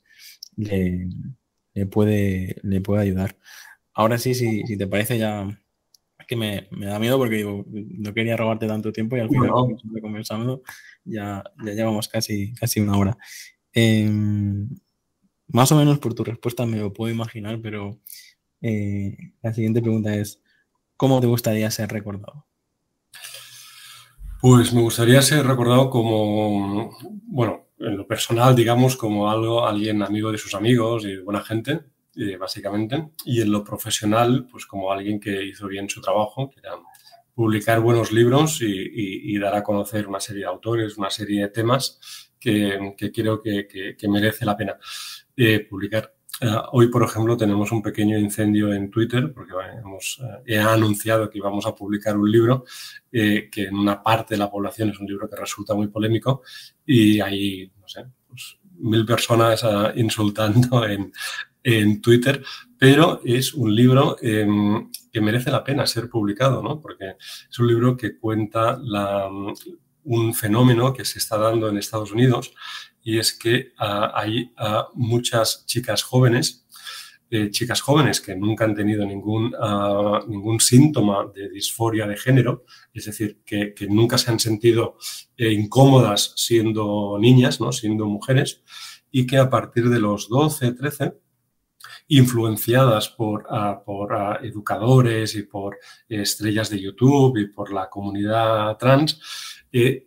le, 1.73 1.85
puede, 1.85 2.55
le 2.63 2.81
puede 2.81 3.01
ayudar. 3.01 3.37
Ahora 3.93 4.17
sí, 4.17 4.33
si, 4.33 4.63
si 4.63 4.77
te 4.77 4.87
parece 4.87 5.17
ya 5.17 5.47
que 6.27 6.35
me, 6.35 6.67
me, 6.71 6.85
da 6.85 6.99
miedo 6.99 7.17
porque 7.17 7.43
no 7.43 8.13
quería 8.13 8.35
robarte 8.35 8.67
tanto 8.67 8.91
tiempo 8.91 9.15
y 9.15 9.21
al 9.21 9.29
final 9.29 9.51
conversando 10.01 10.61
ya, 11.05 11.43
ya 11.63 11.73
llevamos 11.73 12.07
casi, 12.09 12.53
casi 12.53 12.81
una 12.81 12.97
hora. 12.97 13.17
Em, 13.73 14.69
más 15.47 15.71
o 15.71 15.77
menos 15.77 15.99
por 15.99 16.13
tu 16.13 16.23
respuesta 16.23 16.65
me 16.65 16.77
lo 16.77 16.93
puedo 16.93 17.13
imaginar, 17.13 17.59
pero 17.61 17.99
eh, 18.61 19.15
la 19.41 19.53
siguiente 19.53 19.81
pregunta 19.81 20.15
es, 20.15 20.41
¿cómo 20.97 21.21
te 21.21 21.27
gustaría 21.27 21.71
ser 21.71 21.89
recordado? 21.89 22.45
Pues 24.39 24.71
me 24.71 24.81
gustaría 24.81 25.21
ser 25.23 25.47
recordado 25.47 25.89
como, 25.89 26.91
bueno, 27.23 27.69
en 27.79 27.97
lo 27.97 28.05
personal, 28.05 28.55
digamos, 28.55 28.95
como 28.95 29.31
algo, 29.31 29.65
alguien 29.65 30.03
amigo 30.03 30.31
de 30.31 30.37
sus 30.37 30.53
amigos 30.53 31.05
y 31.05 31.17
buena 31.17 31.41
gente, 31.41 31.79
eh, 32.15 32.37
básicamente. 32.37 33.09
Y 33.25 33.41
en 33.41 33.51
lo 33.51 33.63
profesional, 33.63 34.47
pues 34.51 34.67
como 34.67 34.91
alguien 34.91 35.19
que 35.19 35.43
hizo 35.43 35.67
bien 35.67 35.89
su 35.89 36.01
trabajo, 36.01 36.51
que 36.51 36.59
era 36.59 36.73
publicar 37.33 37.79
buenos 37.79 38.11
libros 38.11 38.59
y, 38.61 39.37
dar 39.39 39.55
a 39.55 39.63
conocer 39.63 40.07
una 40.07 40.19
serie 40.19 40.41
de 40.43 40.49
autores, 40.49 40.97
una 40.97 41.09
serie 41.09 41.41
de 41.41 41.49
temas 41.49 41.99
que, 42.39 42.95
creo 43.13 43.41
que, 43.41 43.95
merece 44.07 44.45
la 44.45 44.55
pena 44.55 44.77
eh, 45.35 45.59
publicar. 45.67 46.16
Hoy, 46.71 46.87
por 46.87 47.03
ejemplo, 47.03 47.35
tenemos 47.35 47.71
un 47.71 47.81
pequeño 47.81 48.17
incendio 48.17 48.71
en 48.73 48.89
Twitter 48.91 49.33
porque 49.33 49.53
hemos, 49.79 50.21
he 50.45 50.59
anunciado 50.59 51.29
que 51.29 51.39
íbamos 51.39 51.65
a 51.65 51.73
publicar 51.73 52.17
un 52.17 52.31
libro 52.31 52.65
que 53.11 53.49
en 53.55 53.75
una 53.75 54.01
parte 54.03 54.35
de 54.35 54.39
la 54.39 54.51
población 54.51 54.89
es 54.89 54.99
un 54.99 55.07
libro 55.07 55.29
que 55.29 55.35
resulta 55.35 55.73
muy 55.73 55.87
polémico 55.87 56.43
y 56.85 57.19
hay, 57.19 57.71
pues, 57.79 58.59
mil 58.79 59.05
personas 59.05 59.65
insultando 59.95 60.85
en, 60.85 61.11
en 61.67 62.01
Twitter, 62.01 62.41
pero 62.77 63.19
es 63.25 63.53
un 63.53 63.75
libro 63.75 64.15
em, 64.21 64.89
que 65.11 65.19
merece 65.19 65.51
la 65.51 65.65
pena 65.65 65.85
ser 65.85 66.09
publicado, 66.09 66.63
¿no? 66.63 66.79
Porque 66.79 67.15
es 67.19 67.59
un 67.59 67.67
libro 67.67 67.97
que 67.97 68.17
cuenta 68.17 68.79
un 70.03 70.33
fenómeno 70.33 70.93
que 70.93 71.03
se 71.03 71.19
está 71.19 71.37
dando 71.37 71.67
en 71.67 71.77
Estados 71.77 72.13
Unidos 72.13 72.53
y 73.07 73.19
es 73.19 73.31
que 73.31 73.71
ah, 73.77 74.11
hay 74.13 74.51
ah, 74.57 74.89
muchas 74.93 75.65
chicas 75.65 76.03
jóvenes, 76.03 76.67
eh, 77.29 77.49
chicas 77.51 77.79
jóvenes 77.79 78.19
que 78.19 78.35
nunca 78.35 78.65
han 78.65 78.75
tenido 78.75 79.05
ningún, 79.05 79.55
ah, 79.57 80.19
ningún 80.27 80.59
síntoma 80.59 81.25
de 81.33 81.47
disforia 81.47 82.05
de 82.05 82.17
género, 82.17 82.65
es 82.93 83.05
decir, 83.05 83.39
que, 83.45 83.73
nunca 83.89 84.17
se 84.17 84.29
han 84.29 84.41
sentido 84.41 84.97
eh, 85.37 85.53
incómodas 85.53 86.33
siendo 86.35 87.17
niñas, 87.17 87.61
¿no? 87.61 87.71
siendo 87.71 88.07
mujeres, 88.07 88.61
y 89.09 89.25
que 89.25 89.37
a 89.37 89.49
partir 89.49 89.87
de 89.87 90.01
los 90.01 90.27
12, 90.27 90.73
13 90.73 91.13
influenciadas 92.09 93.07
por, 93.07 93.47
por 93.85 94.37
educadores 94.43 95.33
y 95.35 95.43
por 95.43 95.77
estrellas 96.09 96.69
de 96.69 96.81
YouTube 96.81 97.37
y 97.37 97.47
por 97.47 97.71
la 97.71 97.89
comunidad 97.89 98.75
trans, 98.77 99.21
eh, 99.71 100.05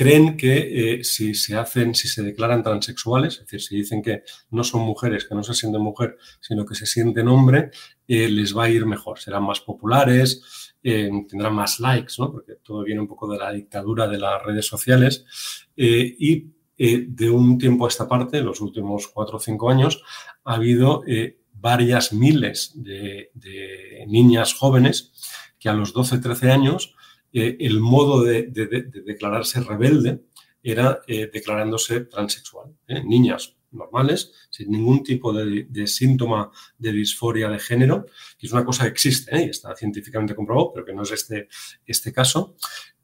creen 0.00 0.34
que 0.38 0.54
eh, 0.94 1.04
si 1.04 1.34
se 1.34 1.54
hacen, 1.58 1.94
si 1.94 2.08
se 2.08 2.22
declaran 2.22 2.62
transexuales, 2.62 3.34
es 3.34 3.40
decir, 3.40 3.60
si 3.60 3.76
dicen 3.76 4.00
que 4.00 4.22
no 4.50 4.64
son 4.64 4.80
mujeres, 4.80 5.26
que 5.26 5.34
no 5.34 5.42
se 5.42 5.52
sienten 5.52 5.82
mujer, 5.82 6.16
sino 6.40 6.64
que 6.64 6.74
se 6.74 6.86
sienten 6.86 7.28
hombre, 7.28 7.70
eh, 8.08 8.26
les 8.30 8.56
va 8.56 8.64
a 8.64 8.70
ir 8.70 8.86
mejor, 8.86 9.18
serán 9.18 9.42
más 9.42 9.60
populares, 9.60 10.72
tendrán 10.82 11.54
más 11.54 11.80
likes, 11.80 12.14
porque 12.16 12.54
todo 12.62 12.82
viene 12.82 13.02
un 13.02 13.08
poco 13.08 13.30
de 13.30 13.36
la 13.36 13.52
dictadura 13.52 14.08
de 14.08 14.16
las 14.16 14.42
redes 14.42 14.66
sociales. 14.66 15.26
y 15.76 16.46
de 16.78 17.30
un 17.30 17.58
tiempo 17.58 17.84
a 17.84 17.88
esta 17.88 18.08
parte, 18.08 18.40
los 18.40 18.62
últimos 18.62 19.08
cuatro 19.08 19.36
o 19.36 19.40
cinco 19.40 19.68
años, 19.68 20.02
ha 20.44 20.54
habido 20.54 21.02
varias 21.52 22.14
miles 22.14 22.72
de, 22.74 23.28
niñas 24.06 24.54
jóvenes 24.54 25.12
que 25.58 25.68
a 25.68 25.74
los 25.74 25.92
12, 25.92 26.20
13 26.20 26.50
años 26.50 26.94
eh, 27.32 27.56
el 27.60 27.80
modo 27.80 28.22
de, 28.24 28.42
declararse 28.48 29.60
rebelde 29.60 30.24
era 30.62 31.00
eh, 31.06 31.30
declarándose 31.32 32.00
transexual. 32.00 32.74
¿eh? 32.88 33.02
Niñas 33.04 33.56
normales, 33.70 34.32
sin 34.50 34.70
ningún 34.70 35.04
tipo 35.04 35.32
de, 35.32 35.86
síntoma 35.86 36.50
de 36.76 36.92
disforia 36.92 37.48
de 37.48 37.60
género, 37.60 38.06
que 38.36 38.46
es 38.46 38.52
una 38.52 38.64
cosa 38.64 38.84
que 38.84 38.90
existe 38.90 39.44
y 39.44 39.50
está 39.50 39.76
científicamente 39.76 40.34
comprobado, 40.34 40.72
pero 40.74 40.84
que 40.84 40.92
no 40.92 41.02
es 41.02 41.12
este, 41.12 41.48
este 41.86 42.12
caso. 42.12 42.56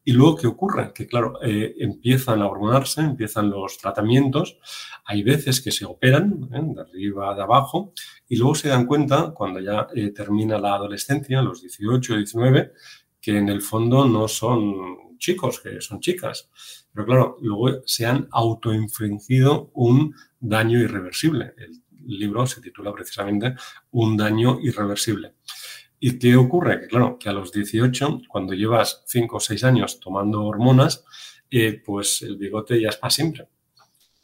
Y 0.03 0.13
luego, 0.13 0.37
¿qué 0.37 0.47
ocurre? 0.47 0.93
Que, 0.93 1.07
claro, 1.07 1.39
empiezan 1.43 2.41
a 2.41 2.47
hormonarse, 2.47 3.01
empiezan 3.01 3.51
los 3.51 3.77
tratamientos, 3.79 4.59
hay 5.05 5.25
veces 5.25 5.61
que 5.61 5.73
se 5.73 5.85
operan, 5.85 6.49
de 6.49 6.81
arriba, 6.81 7.35
de 7.35 7.43
abajo, 7.43 7.93
y 8.29 8.37
luego 8.37 8.55
se 8.55 8.69
dan 8.69 8.87
cuenta, 8.87 9.33
cuando 9.35 9.59
ya 9.59 9.89
termina 10.15 10.59
la 10.59 10.75
adolescencia, 10.75 11.43
los 11.43 11.61
18, 11.61 12.19
19, 12.19 12.73
que 13.27 13.37
en 13.37 13.49
el 13.49 13.61
fondo 13.61 14.07
no 14.07 14.29
son 14.29 15.19
chicos, 15.19 15.59
que 15.59 15.81
son 15.81 15.99
chicas. 15.99 16.49
Pero 16.93 17.07
claro, 17.07 17.37
luego 17.41 17.83
se 17.85 18.07
han 18.07 18.29
autoinfringido 18.31 19.73
un 19.75 20.15
daño 20.39 20.79
irreversible. 20.79 21.53
El 21.57 21.83
libro 22.07 22.47
se 22.47 22.61
titula 22.61 22.93
precisamente 22.93 23.57
Un 23.91 24.17
daño 24.17 24.61
irreversible. 24.63 25.35
¿Y 25.99 26.21
qué 26.21 26.37
ocurre? 26.37 26.83
Que 26.83 26.87
claro, 26.87 27.19
que 27.19 27.29
a 27.29 27.33
los 27.33 27.51
18, 27.51 28.21
cuando 28.29 28.55
llevas 28.55 29.03
5 29.07 29.39
o 29.39 29.41
6 29.41 29.65
años 29.65 29.99
tomando 29.99 30.45
hormonas, 30.45 31.05
eh, 31.51 31.83
pues 31.85 32.23
el 32.23 32.37
bigote 32.37 32.81
ya 32.81 32.91
es 32.91 32.97
para 32.97 33.11
siempre. 33.11 33.49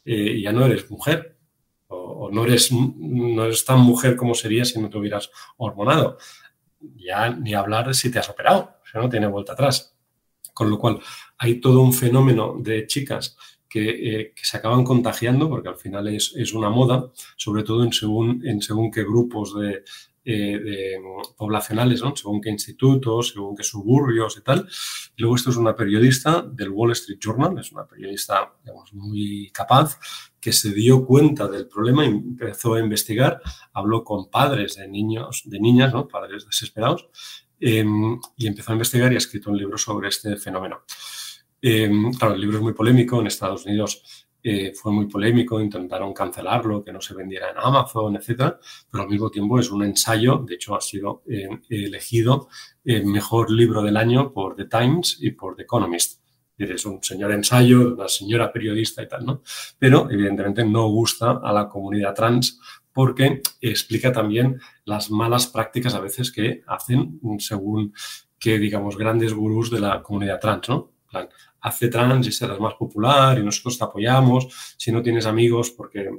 Eh, 0.05 0.39
ya 0.41 0.53
no 0.53 0.65
eres 0.65 0.89
mujer. 0.89 1.35
O, 1.87 2.31
no, 2.31 2.45
eres, 2.45 2.71
no 2.71 3.43
eres 3.43 3.65
tan 3.65 3.81
mujer 3.81 4.15
como 4.15 4.33
serías 4.33 4.69
si 4.69 4.79
no 4.79 4.89
te 4.89 4.97
hubieras 4.97 5.29
hormonado. 5.57 6.17
Ya 6.95 7.29
ni 7.29 7.53
hablar 7.53 7.93
si 7.95 8.11
te 8.11 8.19
has 8.19 8.29
operado. 8.29 8.77
O 8.83 8.85
sea, 8.85 9.01
no 9.01 9.09
tiene 9.09 9.27
vuelta 9.27 9.53
atrás. 9.53 9.95
Con 10.53 10.69
lo 10.69 10.77
cual, 10.77 10.99
hay 11.37 11.59
todo 11.59 11.81
un 11.81 11.93
fenómeno 11.93 12.55
de 12.59 12.85
chicas 12.85 13.35
que, 13.67 14.19
eh, 14.21 14.33
se 14.35 14.57
acaban 14.57 14.83
contagiando, 14.83 15.49
porque 15.49 15.69
al 15.69 15.77
final 15.77 16.07
es, 16.07 16.33
es, 16.35 16.53
una 16.53 16.69
moda, 16.69 17.11
sobre 17.37 17.63
todo 17.63 17.83
en 17.83 17.91
según, 17.91 18.45
en 18.45 18.61
según 18.61 18.91
qué 18.91 19.03
grupos 19.03 19.55
de, 19.55 19.83
eh, 20.25 20.57
de, 20.57 21.01
poblacionales, 21.35 22.01
según 22.15 22.39
qué 22.39 22.49
institutos, 22.49 23.29
según 23.33 23.55
qué 23.55 23.63
suburbios 23.63 24.37
y 24.37 24.41
tal. 24.41 24.67
Y 25.17 25.21
luego 25.21 25.35
esto 25.35 25.49
es 25.49 25.57
una 25.57 25.75
periodista 25.75 26.41
del 26.41 26.69
Wall 26.69 26.93
Street 26.93 27.19
Journal, 27.19 27.59
es 27.59 27.71
una 27.73 27.85
periodista 27.85 28.53
muy 28.93 29.51
capaz, 29.51 29.99
que 30.39 30.53
se 30.53 30.73
dio 30.73 31.05
cuenta 31.05 31.47
del 31.47 31.67
problema 31.67 32.05
empezó 32.05 32.75
a 32.75 32.79
investigar, 32.79 33.41
habló 33.73 34.03
con 34.03 34.29
padres 34.29 34.75
de 34.75 34.87
niños, 34.87 35.43
de 35.45 35.59
niñas, 35.59 35.93
padres 36.11 36.45
desesperados, 36.45 37.09
em, 37.59 38.19
y 38.37 38.47
empezó 38.47 38.71
a 38.71 38.75
investigar 38.75 39.11
y 39.11 39.15
ha 39.15 39.17
escrito 39.17 39.51
un 39.51 39.57
libro 39.57 39.77
sobre 39.77 40.07
este 40.09 40.37
fenómeno. 40.37 40.83
Em, 41.61 42.13
claro, 42.13 42.35
el 42.35 42.41
libro 42.41 42.57
es 42.57 42.63
muy 42.63 42.73
polémico, 42.73 43.19
en 43.19 43.27
Estados 43.27 43.65
Unidos 43.65 44.25
eh, 44.43 44.73
fue 44.75 44.91
muy 44.91 45.07
polémico, 45.07 45.61
intentaron 45.61 46.13
cancelarlo, 46.13 46.83
que 46.83 46.91
no 46.91 46.99
se 46.99 47.15
vendiera 47.15 47.49
en 47.49 47.57
Amazon, 47.57 48.17
etcétera, 48.17 48.59
pero 48.91 49.03
al 49.03 49.09
mismo 49.09 49.31
tiempo 49.31 49.57
es 49.57 49.71
un 49.71 49.83
ensayo, 49.83 50.43
de 50.45 50.55
hecho 50.55 50.75
ha 50.75 50.81
sido 50.81 51.23
eh, 51.27 51.47
elegido 51.69 52.49
el 52.83 53.05
mejor 53.05 53.49
libro 53.49 53.81
del 53.81 53.95
año 53.95 54.33
por 54.33 54.55
The 54.55 54.65
Times 54.65 55.17
y 55.21 55.31
por 55.31 55.55
The 55.55 55.63
Economist. 55.63 56.21
Es 56.57 56.85
un 56.85 57.01
señor 57.01 57.31
ensayo, 57.31 57.95
una 57.95 58.07
señora 58.07 58.51
periodista 58.51 59.01
y 59.01 59.07
tal, 59.07 59.25
¿no? 59.25 59.41
Pero 59.79 60.09
evidentemente 60.11 60.63
no 60.63 60.87
gusta 60.87 61.39
a 61.43 61.51
la 61.51 61.67
comunidad 61.67 62.13
trans 62.13 62.59
porque 62.91 63.41
explica 63.59 64.11
también 64.11 64.59
las 64.85 65.09
malas 65.09 65.47
prácticas 65.47 65.95
a 65.95 65.99
veces 65.99 66.31
que 66.31 66.63
hacen 66.67 67.19
según 67.39 67.93
que, 68.37 68.59
digamos, 68.59 68.97
grandes 68.97 69.33
gurús 69.33 69.71
de 69.71 69.79
la 69.79 70.03
comunidad 70.03 70.39
trans, 70.39 70.69
¿no? 70.69 70.92
Hace 71.61 71.87
trans 71.87 72.27
y 72.27 72.31
serás 72.31 72.59
más 72.59 72.73
popular 72.75 73.37
y 73.39 73.43
nosotros 73.43 73.77
te 73.77 73.83
apoyamos. 73.83 74.75
Si 74.77 74.91
no 74.91 75.01
tienes 75.01 75.25
amigos 75.25 75.71
porque 75.71 76.09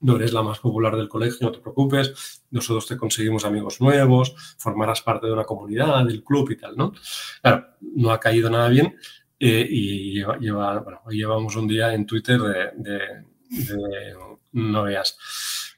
no 0.00 0.16
eres 0.16 0.32
la 0.32 0.42
más 0.42 0.58
popular 0.58 0.96
del 0.96 1.08
colegio, 1.08 1.46
no 1.46 1.52
te 1.52 1.60
preocupes, 1.60 2.42
nosotros 2.50 2.86
te 2.86 2.96
conseguimos 2.96 3.44
amigos 3.44 3.80
nuevos, 3.80 4.34
formarás 4.58 5.00
parte 5.00 5.26
de 5.26 5.32
una 5.32 5.44
comunidad, 5.44 6.04
del 6.04 6.24
club 6.24 6.50
y 6.50 6.56
tal, 6.56 6.76
¿no? 6.76 6.92
Claro, 7.40 7.66
no 7.80 8.10
ha 8.10 8.18
caído 8.18 8.50
nada 8.50 8.68
bien 8.68 8.96
eh, 9.38 9.66
y 9.68 10.24
llevamos 11.10 11.56
un 11.56 11.68
día 11.68 11.94
en 11.94 12.06
Twitter 12.06 12.40
de, 12.40 12.70
de. 12.76 13.32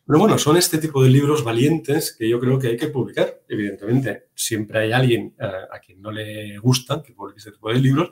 Pero 0.07 0.18
bueno, 0.18 0.38
son 0.38 0.57
este 0.57 0.78
tipo 0.78 1.02
de 1.02 1.09
libros 1.09 1.42
valientes 1.42 2.14
que 2.18 2.28
yo 2.28 2.38
creo 2.38 2.59
que 2.59 2.68
hay 2.68 2.76
que 2.76 2.88
publicar. 2.88 3.40
Evidentemente, 3.48 4.28
siempre 4.34 4.80
hay 4.80 4.92
alguien 4.92 5.34
eh, 5.40 5.46
a 5.70 5.78
quien 5.78 6.02
no 6.02 6.11
le 6.11 6.59
gusta 6.59 7.02
que 7.02 7.14
publique 7.14 7.38
este 7.38 7.52
tipo 7.52 7.72
de 7.72 7.78
libros, 7.78 8.11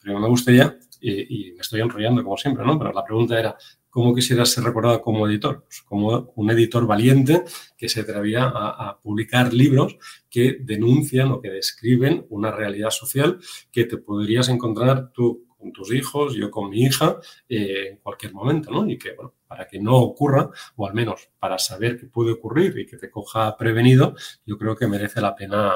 pero 0.00 0.20
me 0.20 0.28
gusta 0.28 0.52
ya 0.52 0.76
y, 1.02 1.52
me 1.52 1.60
estoy 1.60 1.80
enrollando 1.80 2.22
como 2.22 2.36
siempre, 2.36 2.64
¿no? 2.64 2.78
Pero 2.78 2.92
la 2.92 3.04
pregunta 3.04 3.38
era, 3.38 3.56
¿cómo 3.90 4.14
quisieras 4.14 4.50
ser 4.50 4.64
recordado 4.64 5.02
como 5.02 5.26
editor? 5.26 5.64
Pues 5.64 5.82
como 5.82 6.32
un 6.36 6.50
editor 6.50 6.86
valiente 6.86 7.42
que 7.76 7.88
se 7.88 8.00
atrevía 8.00 8.44
a, 8.44 8.98
publicar 9.02 9.52
libros 9.52 9.96
que 10.30 10.58
denuncian 10.60 11.32
o 11.32 11.40
que 11.40 11.50
describen 11.50 12.24
una 12.30 12.52
realidad 12.52 12.90
social 12.90 13.38
que 13.72 13.84
te 13.84 13.96
podrías 13.96 14.48
encontrar 14.48 15.10
tú 15.12 15.46
con 15.62 15.72
tus 15.72 15.94
hijos, 15.94 16.34
yo 16.34 16.50
con 16.50 16.68
mi 16.68 16.82
hija, 16.82 17.18
eh, 17.48 17.88
en 17.92 17.96
cualquier 17.98 18.34
momento, 18.34 18.70
¿no? 18.70 18.88
Y 18.88 18.98
que, 18.98 19.14
bueno, 19.14 19.34
para 19.46 19.66
que 19.66 19.78
no 19.78 19.96
ocurra, 19.96 20.50
o 20.76 20.86
al 20.86 20.92
menos 20.92 21.30
para 21.38 21.58
saber 21.58 21.98
que 21.98 22.06
puede 22.06 22.32
ocurrir 22.32 22.76
y 22.78 22.86
que 22.86 22.96
te 22.96 23.08
coja 23.10 23.56
prevenido, 23.56 24.14
yo 24.44 24.58
creo 24.58 24.76
que 24.76 24.88
merece 24.88 25.20
la 25.20 25.34
pena, 25.34 25.72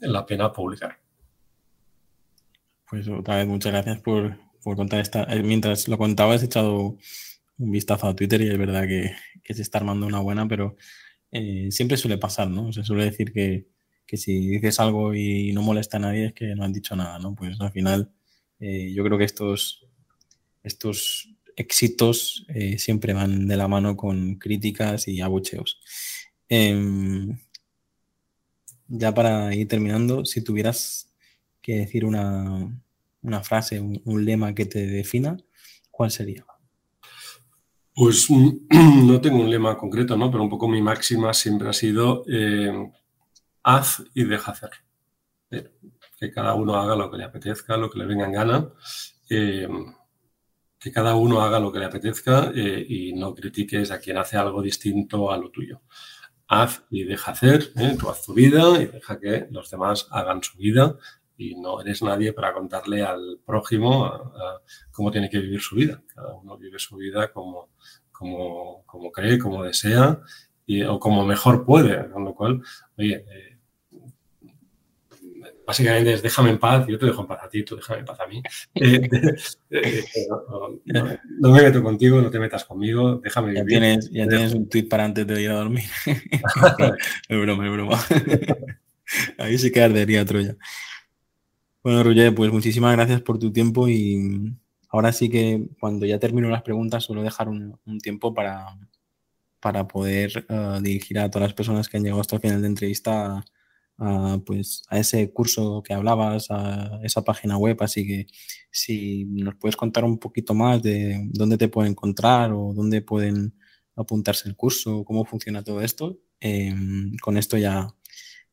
la 0.00 0.26
pena 0.26 0.52
publicar. 0.52 0.98
Pues 2.88 3.08
otra 3.08 3.36
vez, 3.36 3.46
muchas 3.46 3.72
gracias 3.72 4.00
por, 4.00 4.36
contar 4.62 5.00
esta. 5.00 5.22
Eh, 5.24 5.42
mientras 5.44 5.86
lo 5.86 5.96
contabas, 5.96 6.42
he 6.42 6.46
echado 6.46 6.98
un 7.58 7.70
vistazo 7.70 8.08
a 8.08 8.16
Twitter 8.16 8.40
y 8.40 8.48
es 8.48 8.58
verdad 8.58 8.86
que, 8.86 9.14
se 9.54 9.62
está 9.62 9.78
armando 9.78 10.06
una 10.06 10.20
buena, 10.20 10.46
pero 10.46 10.76
eh, 11.30 11.68
siempre 11.70 11.96
suele 11.96 12.18
pasar, 12.18 12.48
¿no? 12.48 12.72
Se 12.72 12.84
suele 12.84 13.04
decir 13.04 13.32
que, 13.32 13.66
si 14.16 14.48
dices 14.48 14.80
algo 14.80 15.14
y 15.14 15.52
no 15.52 15.62
molesta 15.62 15.98
a 15.98 16.00
nadie 16.00 16.26
es 16.26 16.32
que 16.32 16.54
no 16.56 16.64
han 16.64 16.72
dicho 16.72 16.96
nada, 16.96 17.20
¿no? 17.20 17.34
Pues 17.36 17.60
al 17.60 17.70
final 17.70 18.12
eh, 18.60 18.92
yo 18.94 19.02
creo 19.04 19.18
que 19.18 19.24
estos, 19.24 19.86
estos 20.62 21.28
éxitos 21.56 22.46
siempre 22.78 23.12
van 23.12 23.46
de 23.46 23.56
la 23.56 23.68
mano 23.68 23.96
con 23.96 24.36
críticas 24.36 25.08
y 25.08 25.20
abucheos. 25.20 25.80
Em, 26.48 27.36
ya 28.88 29.14
para 29.14 29.54
ir 29.54 29.68
terminando, 29.68 30.24
si 30.24 30.42
tuvieras 30.42 31.12
que 31.62 31.76
decir 31.76 32.04
una, 32.04 32.74
frase, 33.42 33.80
un, 33.80 34.24
lema 34.24 34.52
que 34.54 34.66
te 34.66 34.86
defina, 34.86 35.36
¿cuál 35.90 36.10
sería? 36.10 36.44
Pues 37.94 38.28
no 38.70 39.20
tengo 39.20 39.40
un 39.40 39.50
lema 39.50 39.76
concreto, 39.76 40.16
¿no? 40.16 40.30
Pero 40.30 40.42
un 40.42 40.50
poco 40.50 40.66
mi 40.66 40.82
máxima 40.82 41.32
siempre 41.32 41.68
ha 41.68 41.72
sido 41.72 42.24
eh, 42.28 42.90
haz 43.62 44.02
y 44.14 44.24
deja 44.24 44.52
hacer. 44.52 44.70
Eh, 46.20 46.28
que 46.28 46.30
cada 46.30 46.54
uno 46.54 46.76
haga 46.76 46.94
lo 46.96 47.10
que 47.10 47.18
le 47.18 47.24
apetezca, 47.24 47.76
lo 47.76 47.90
que 47.90 47.98
le 47.98 48.06
venga 48.06 48.26
en 48.26 48.32
gana. 48.32 48.68
Eh, 49.28 49.68
que 50.78 50.92
cada 50.92 51.14
uno 51.14 51.42
haga 51.42 51.58
lo 51.58 51.72
que 51.72 51.78
le 51.78 51.84
apetezca 51.86 52.52
y 52.54 53.12
no 53.12 53.34
critiques 53.34 53.90
a 53.90 53.98
quien 53.98 54.16
hace 54.16 54.38
algo 54.38 54.62
distinto 54.62 55.30
a 55.30 55.36
lo 55.36 55.50
tuyo. 55.50 55.82
Haz 56.48 56.84
y 56.90 57.04
deja 57.04 57.32
hacer, 57.32 57.72
tú 57.98 58.08
haz 58.08 58.24
tu 58.24 58.32
vida 58.32 58.80
y 58.80 58.86
deja 58.86 59.20
que 59.20 59.46
los 59.50 59.70
demás 59.70 60.08
hagan 60.10 60.42
su 60.42 60.56
vida 60.56 60.96
y 61.36 61.54
no 61.54 61.80
eres 61.80 62.02
nadie 62.02 62.32
para 62.32 62.52
contarle 62.54 63.02
al 63.02 63.40
prójimo 63.44 64.32
cómo 64.90 65.10
tiene 65.10 65.28
que 65.28 65.38
vivir 65.38 65.60
su 65.60 65.76
vida. 65.76 66.02
Cada 66.14 66.34
uno 66.34 66.56
vive 66.56 66.78
su 66.78 66.96
vida 66.96 67.30
como, 67.30 67.70
como, 68.10 68.84
como 68.84 69.10
cree, 69.10 69.38
como 69.38 69.64
desea 69.64 70.20
y, 70.66 70.82
o 70.82 71.00
como 71.00 71.24
mejor 71.24 71.64
puede. 71.64 72.10
Con 72.10 72.24
lo 72.24 72.34
cual, 72.34 72.62
oye, 72.98 73.24
eh, 73.26 73.59
básicamente 75.70 76.12
es 76.14 76.22
déjame 76.22 76.50
en 76.50 76.58
paz, 76.58 76.84
yo 76.88 76.98
te 76.98 77.06
dejo 77.06 77.22
en 77.22 77.28
paz 77.28 77.38
a 77.44 77.48
ti, 77.48 77.62
tú 77.62 77.76
déjame 77.76 78.00
en 78.00 78.04
paz 78.04 78.18
a 78.20 78.26
mí. 78.26 78.42
Eh, 79.72 80.04
eh, 80.16 80.26
no, 81.38 81.52
me 81.52 81.62
meto 81.62 81.80
contigo, 81.80 82.20
no 82.20 82.28
te 82.28 82.40
metas 82.40 82.64
conmigo, 82.64 83.20
déjame 83.22 83.54
ya 83.54 83.64
Tienes, 83.64 84.10
ya 84.10 84.26
tienes 84.26 84.52
un 84.52 84.68
tweet 84.68 84.88
para 84.88 85.04
antes 85.04 85.24
de 85.24 85.40
ir 85.40 85.50
a 85.50 85.54
dormir. 85.54 85.84
es 87.28 87.40
broma, 87.40 87.66
es 87.66 87.72
broma. 87.72 88.00
Ahí 89.38 89.56
sí 89.58 89.70
que 89.70 89.80
ardería 89.80 90.24
Troya. 90.24 90.56
Bueno, 91.84 92.02
Roger, 92.02 92.34
pues 92.34 92.50
muchísimas 92.50 92.96
gracias 92.96 93.22
por 93.22 93.38
tu 93.38 93.52
tiempo 93.52 93.88
y 93.88 94.52
ahora 94.88 95.12
sí 95.12 95.30
que 95.30 95.68
cuando 95.78 96.04
ya 96.04 96.18
termino 96.18 96.48
las 96.48 96.62
preguntas 96.62 97.04
suelo 97.04 97.22
dejar 97.22 97.48
un, 97.48 97.78
tiempo 98.02 98.34
para, 98.34 98.76
para 99.60 99.86
poder 99.86 100.46
eh, 100.48 100.78
dirigir 100.82 101.20
a 101.20 101.30
todas 101.30 101.48
las 101.48 101.54
personas 101.54 101.88
que 101.88 101.96
han 101.96 102.02
llegado 102.02 102.20
hasta 102.20 102.34
el 102.34 102.42
final 102.42 102.60
de 102.60 102.66
entrevista 102.66 103.44
a, 104.00 104.38
pues, 104.44 104.82
a 104.88 104.98
ese 104.98 105.32
curso 105.32 105.82
que 105.82 105.92
hablabas, 105.92 106.50
a 106.50 107.00
esa 107.02 107.22
página 107.22 107.58
web. 107.58 107.76
Así 107.80 108.06
que 108.06 108.26
si 108.70 109.26
nos 109.26 109.56
puedes 109.56 109.76
contar 109.76 110.04
un 110.04 110.18
poquito 110.18 110.54
más 110.54 110.82
de 110.82 111.28
dónde 111.32 111.58
te 111.58 111.68
pueden 111.68 111.92
encontrar 111.92 112.52
o 112.52 112.72
dónde 112.74 113.02
pueden 113.02 113.54
apuntarse 113.96 114.48
el 114.48 114.56
curso, 114.56 115.04
cómo 115.04 115.26
funciona 115.26 115.62
todo 115.62 115.82
esto, 115.82 116.18
em, 116.40 117.14
con 117.18 117.36
esto 117.36 117.58
ya, 117.58 117.88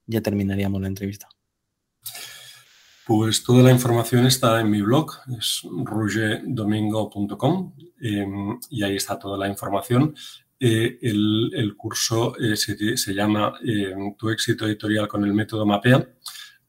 ya 0.06 0.22
terminaríamos 0.22 0.82
la 0.82 0.90
entrevista. 0.90 1.30
Pues 3.06 3.42
toda 3.42 3.64
la 3.64 3.72
información 3.72 4.26
está 4.26 4.60
en 4.60 4.70
mi 4.70 4.82
blog, 4.82 5.14
es 5.40 5.62
rugedomingo.com 5.64 7.74
em, 8.02 8.60
y 8.70 8.84
ahí 8.84 8.98
está 8.98 9.18
toda 9.18 9.38
la 9.38 9.48
información. 9.48 10.14
Eh, 10.60 10.98
el, 11.04 11.76
curso 11.78 12.36
eh, 12.40 12.56
se, 12.56 13.14
llama 13.14 13.54
em, 13.64 14.16
Tu 14.18 14.30
éxito 14.30 14.66
editorial 14.66 15.08
con 15.08 15.24
el 15.24 15.34
método 15.34 15.66
MAPEA. 15.66 16.10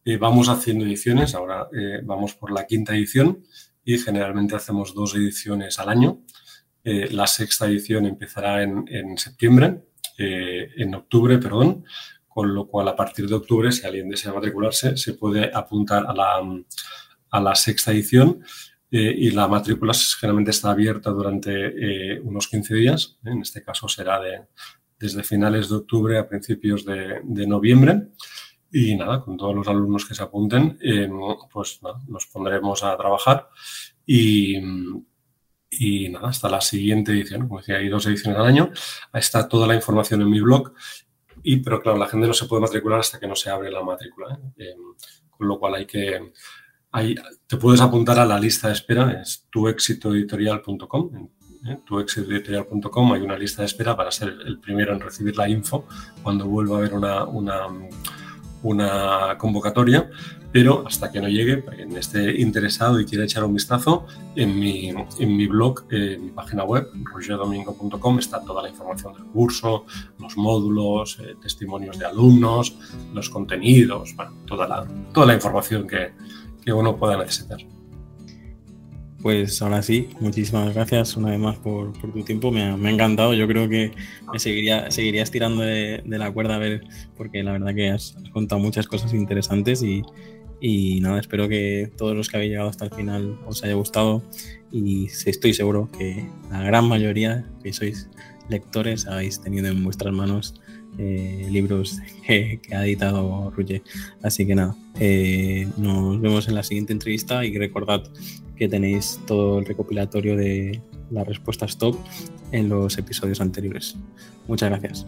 Eh, 0.05 0.17
vamos 0.19 0.49
haciendo 0.49 0.85
ediciones, 0.85 1.35
ahora 1.35 1.69
vamos 2.05 2.35
por 2.35 2.51
la 2.51 2.67
quinta 2.67 2.95
edición 2.95 3.43
y 3.85 3.99
generalmente 3.99 4.57
hacemos 4.57 4.95
dos 4.95 5.15
ediciones 5.15 5.79
al 5.79 5.89
año. 5.91 6.23
la 6.85 7.27
sexta 7.27 7.67
edición 7.67 8.07
empezará 8.07 8.63
en, 8.63 8.85
en 8.89 9.19
septiembre, 9.19 9.83
en 10.17 10.95
octubre, 10.95 11.37
perdón, 11.39 11.85
con 12.27 12.55
lo 12.55 12.67
cual 12.69 12.89
a 12.89 12.97
partir 12.97 13.29
de 13.29 13.35
octubre, 13.35 13.71
si 13.71 13.87
alguien 13.87 14.09
desea 14.09 14.33
matricularse, 14.33 14.97
se 14.97 15.13
puede 15.13 15.51
apuntar 15.53 16.07
a 16.07 16.15
la, 16.15 16.41
a 17.31 17.41
la 17.41 17.55
sexta 17.55 17.93
edición 17.93 18.43
eh, 18.91 19.15
y 19.17 19.31
la 19.31 19.49
matrícula 19.49 19.93
generalmente 19.95 20.51
está 20.51 20.71
abierta 20.71 21.11
durante 21.11 21.53
eh, 21.53 22.21
unos 22.21 22.49
15 22.49 22.75
días, 22.75 23.19
en 23.25 23.43
este 23.43 23.63
caso 23.63 23.89
será 23.89 24.21
de, 24.21 24.47
desde 24.99 25.23
finales 25.23 25.69
de 25.69 25.77
octubre 25.77 26.19
a 26.19 26.29
principios 26.29 26.85
de, 26.85 27.47
noviembre. 27.47 28.09
Y 28.71 28.97
nada, 28.97 29.23
con 29.23 29.39
todos 29.39 29.55
los 29.55 29.67
alumnos 29.67 30.05
que 30.05 30.15
se 30.15 30.23
apunten, 30.23 30.79
eh, 30.83 31.09
pues 31.51 31.81
nos 32.07 32.27
pondremos 32.27 32.85
a 32.85 32.97
trabajar 32.99 33.49
y, 34.05 34.59
y 35.71 36.09
nada, 36.11 36.29
hasta 36.29 36.49
la 36.51 36.61
siguiente 36.61 37.13
edición. 37.13 37.49
Como 37.49 37.61
decía, 37.61 37.77
hay 37.77 37.89
dos 37.89 38.07
ediciones 38.07 38.39
al 38.39 38.47
año. 38.47 38.71
Está 39.13 39.49
toda 39.49 39.67
la 39.67 39.75
información 39.75 40.21
en 40.21 40.31
mi 40.31 40.41
blog 40.41 40.75
y, 41.43 41.59
pero 41.59 41.81
claro, 41.81 41.99
la 41.99 42.07
gente 42.07 42.27
no 42.27 42.35
se 42.35 42.47
puede 42.47 42.63
matricular 42.63 43.01
hasta 43.01 43.19
que 43.19 43.27
no 43.27 43.37
se 43.37 43.51
abre 43.51 43.71
la 43.71 43.83
matrícula. 43.83 44.35
¿eh? 44.35 44.71
Em, 44.71 44.81
con 45.31 45.49
lo 45.49 45.59
cual 45.59 45.75
hay 45.75 45.87
que... 45.87 46.33
Te 47.47 47.57
puedes 47.59 47.81
apuntar 47.81 48.19
a 48.19 48.25
la 48.25 48.41
lista 48.41 48.69
de 48.69 48.75
espera, 48.75 49.21
es 49.21 49.47
tuexitoeditorial.com. 49.51 51.29
¿eh? 51.67 51.79
tuexitoeditorial.com 51.85 53.13
hay 53.13 53.21
una 53.21 53.37
lista 53.37 53.63
de 53.63 53.67
espera 53.67 53.95
para 53.95 54.11
ser 54.11 54.35
el 54.47 54.59
primero 54.59 54.95
en 54.95 55.01
recibir 55.01 55.37
la 55.37 55.49
info 55.49 55.87
cuando 56.23 56.47
vuelva 56.47 56.77
a 56.77 56.79
haber 56.79 56.95
una, 58.63 59.37
convocatoria 59.39 60.09
pero 60.51 60.87
hasta 60.87 61.13
que 61.13 61.21
no 61.21 61.29
llegue, 61.29 61.63
quien 61.63 61.95
esté 61.95 62.41
interesado 62.41 62.99
y 62.99 63.05
quiera 63.05 63.25
echar 63.25 63.45
un 63.45 63.53
vistazo, 63.53 64.07
en 64.35 64.59
mi, 64.59 64.89
en 64.89 65.49
blog, 65.49 65.85
en 65.91 66.25
mi 66.25 66.31
página 66.31 66.65
web, 66.65 66.89
rogerdomingo.com, 67.05 68.19
está 68.19 68.43
toda 68.43 68.63
la 68.63 68.71
información 68.71 69.13
del 69.13 69.25
curso, 69.25 69.85
los 70.19 70.39
módulos, 70.39 71.19
eh, 71.21 71.37
testimonios 71.43 71.99
de 71.99 72.07
alumnos, 72.07 72.79
los 73.13 73.29
contenidos, 73.29 74.17
toda 74.47 75.27
la 75.27 75.35
información 75.35 75.87
que, 75.87 76.13
que 76.69 76.73
uno 76.75 76.99
pueda 76.99 77.17
necesitar. 77.17 77.57
Pues 79.23 79.63
ahora 79.63 79.81
sí, 79.81 80.11
muchísimas 80.21 80.75
gracias 80.75 81.17
una 81.17 81.31
vez 81.31 81.39
más 81.39 81.57
por, 81.57 81.95
tu 81.95 82.23
tiempo. 82.25 82.51
Me 82.51 82.61
ha, 82.63 82.75
encantado. 82.75 83.33
Yo 83.33 83.49
creo 83.49 83.71
que 83.71 83.93
me 84.31 84.39
seguiría, 84.39 84.91
seguiría 84.91 85.23
estirando 85.23 85.63
de, 85.63 86.03
la 86.05 86.31
cuerda 86.31 86.57
a 86.57 86.59
ver, 86.59 86.83
porque 87.17 87.43
la 87.43 87.53
verdad 87.53 87.75
que 87.75 87.89
has, 87.89 88.15
has 88.23 88.29
contado 88.33 88.61
muchas 88.61 88.87
cosas 88.87 89.15
interesantes 89.15 89.83
y, 89.83 90.03
y 90.61 91.01
nada, 91.01 91.19
espero 91.19 91.49
que 91.49 91.91
todos 91.97 92.15
los 92.15 92.29
que 92.29 92.37
habéis 92.37 92.51
llegado 92.51 92.69
hasta 92.69 92.85
el 92.85 92.91
final 92.91 93.39
os 93.47 93.65
haya 93.65 93.73
gustado 93.73 94.23
y 94.71 95.07
estoy 95.25 95.55
seguro 95.55 95.89
que 95.97 96.29
la 96.51 96.63
gran 96.63 96.87
mayoría 96.87 97.47
que 97.63 97.73
sois 97.73 98.11
lectores 98.51 99.07
habéis 99.07 99.41
tenido 99.41 99.69
en 99.69 99.83
vuestras 99.83 100.13
manos 100.13 100.61
eh, 100.99 101.47
libros 101.51 101.99
que, 102.27 102.61
ha 102.73 102.85
editado 102.85 103.51
Ruye. 103.51 103.83
Así 104.23 104.47
que 104.47 104.55
nada, 104.55 104.77
eh, 104.99 105.69
nos 105.77 106.21
vemos 106.21 106.49
en 106.49 106.55
la 106.55 106.63
siguiente 106.63 106.93
entrevista 106.93 107.45
y 107.45 107.57
recordad 107.57 108.03
que 108.57 108.69
tenéis 108.69 109.21
todo 109.27 109.61
el 109.61 109.67
recopilatorio 109.67 110.37
de 110.37 110.81
las 111.11 111.27
respuestas 111.27 111.79
top 111.79 111.97
en 112.53 112.69
los 112.69 112.99
episodios 112.99 113.41
anteriores. 113.41 113.97
Muchas 114.47 114.71
gracias. 114.71 115.07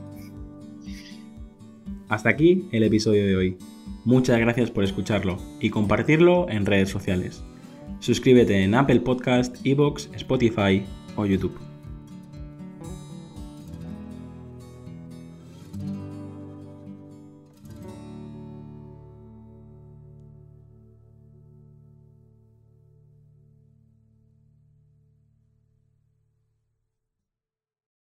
Hasta 2.08 2.28
aquí 2.28 2.68
el 2.72 2.82
episodio 2.82 3.26
de 3.26 3.36
hoy. 3.36 3.56
Muchas 4.04 4.38
gracias 4.40 4.70
por 4.70 4.84
escucharlo 4.84 5.38
y 5.60 5.70
compartirlo 5.70 6.48
en 6.48 6.66
redes 6.66 6.88
sociales. 6.88 7.42
Suscríbete 8.00 8.62
en 8.64 8.74
Apple 8.74 9.00
Podcast, 9.00 9.56
Evox, 9.64 10.08
Spotify 10.14 10.82
o 11.16 11.26
YouTube. 11.26 11.69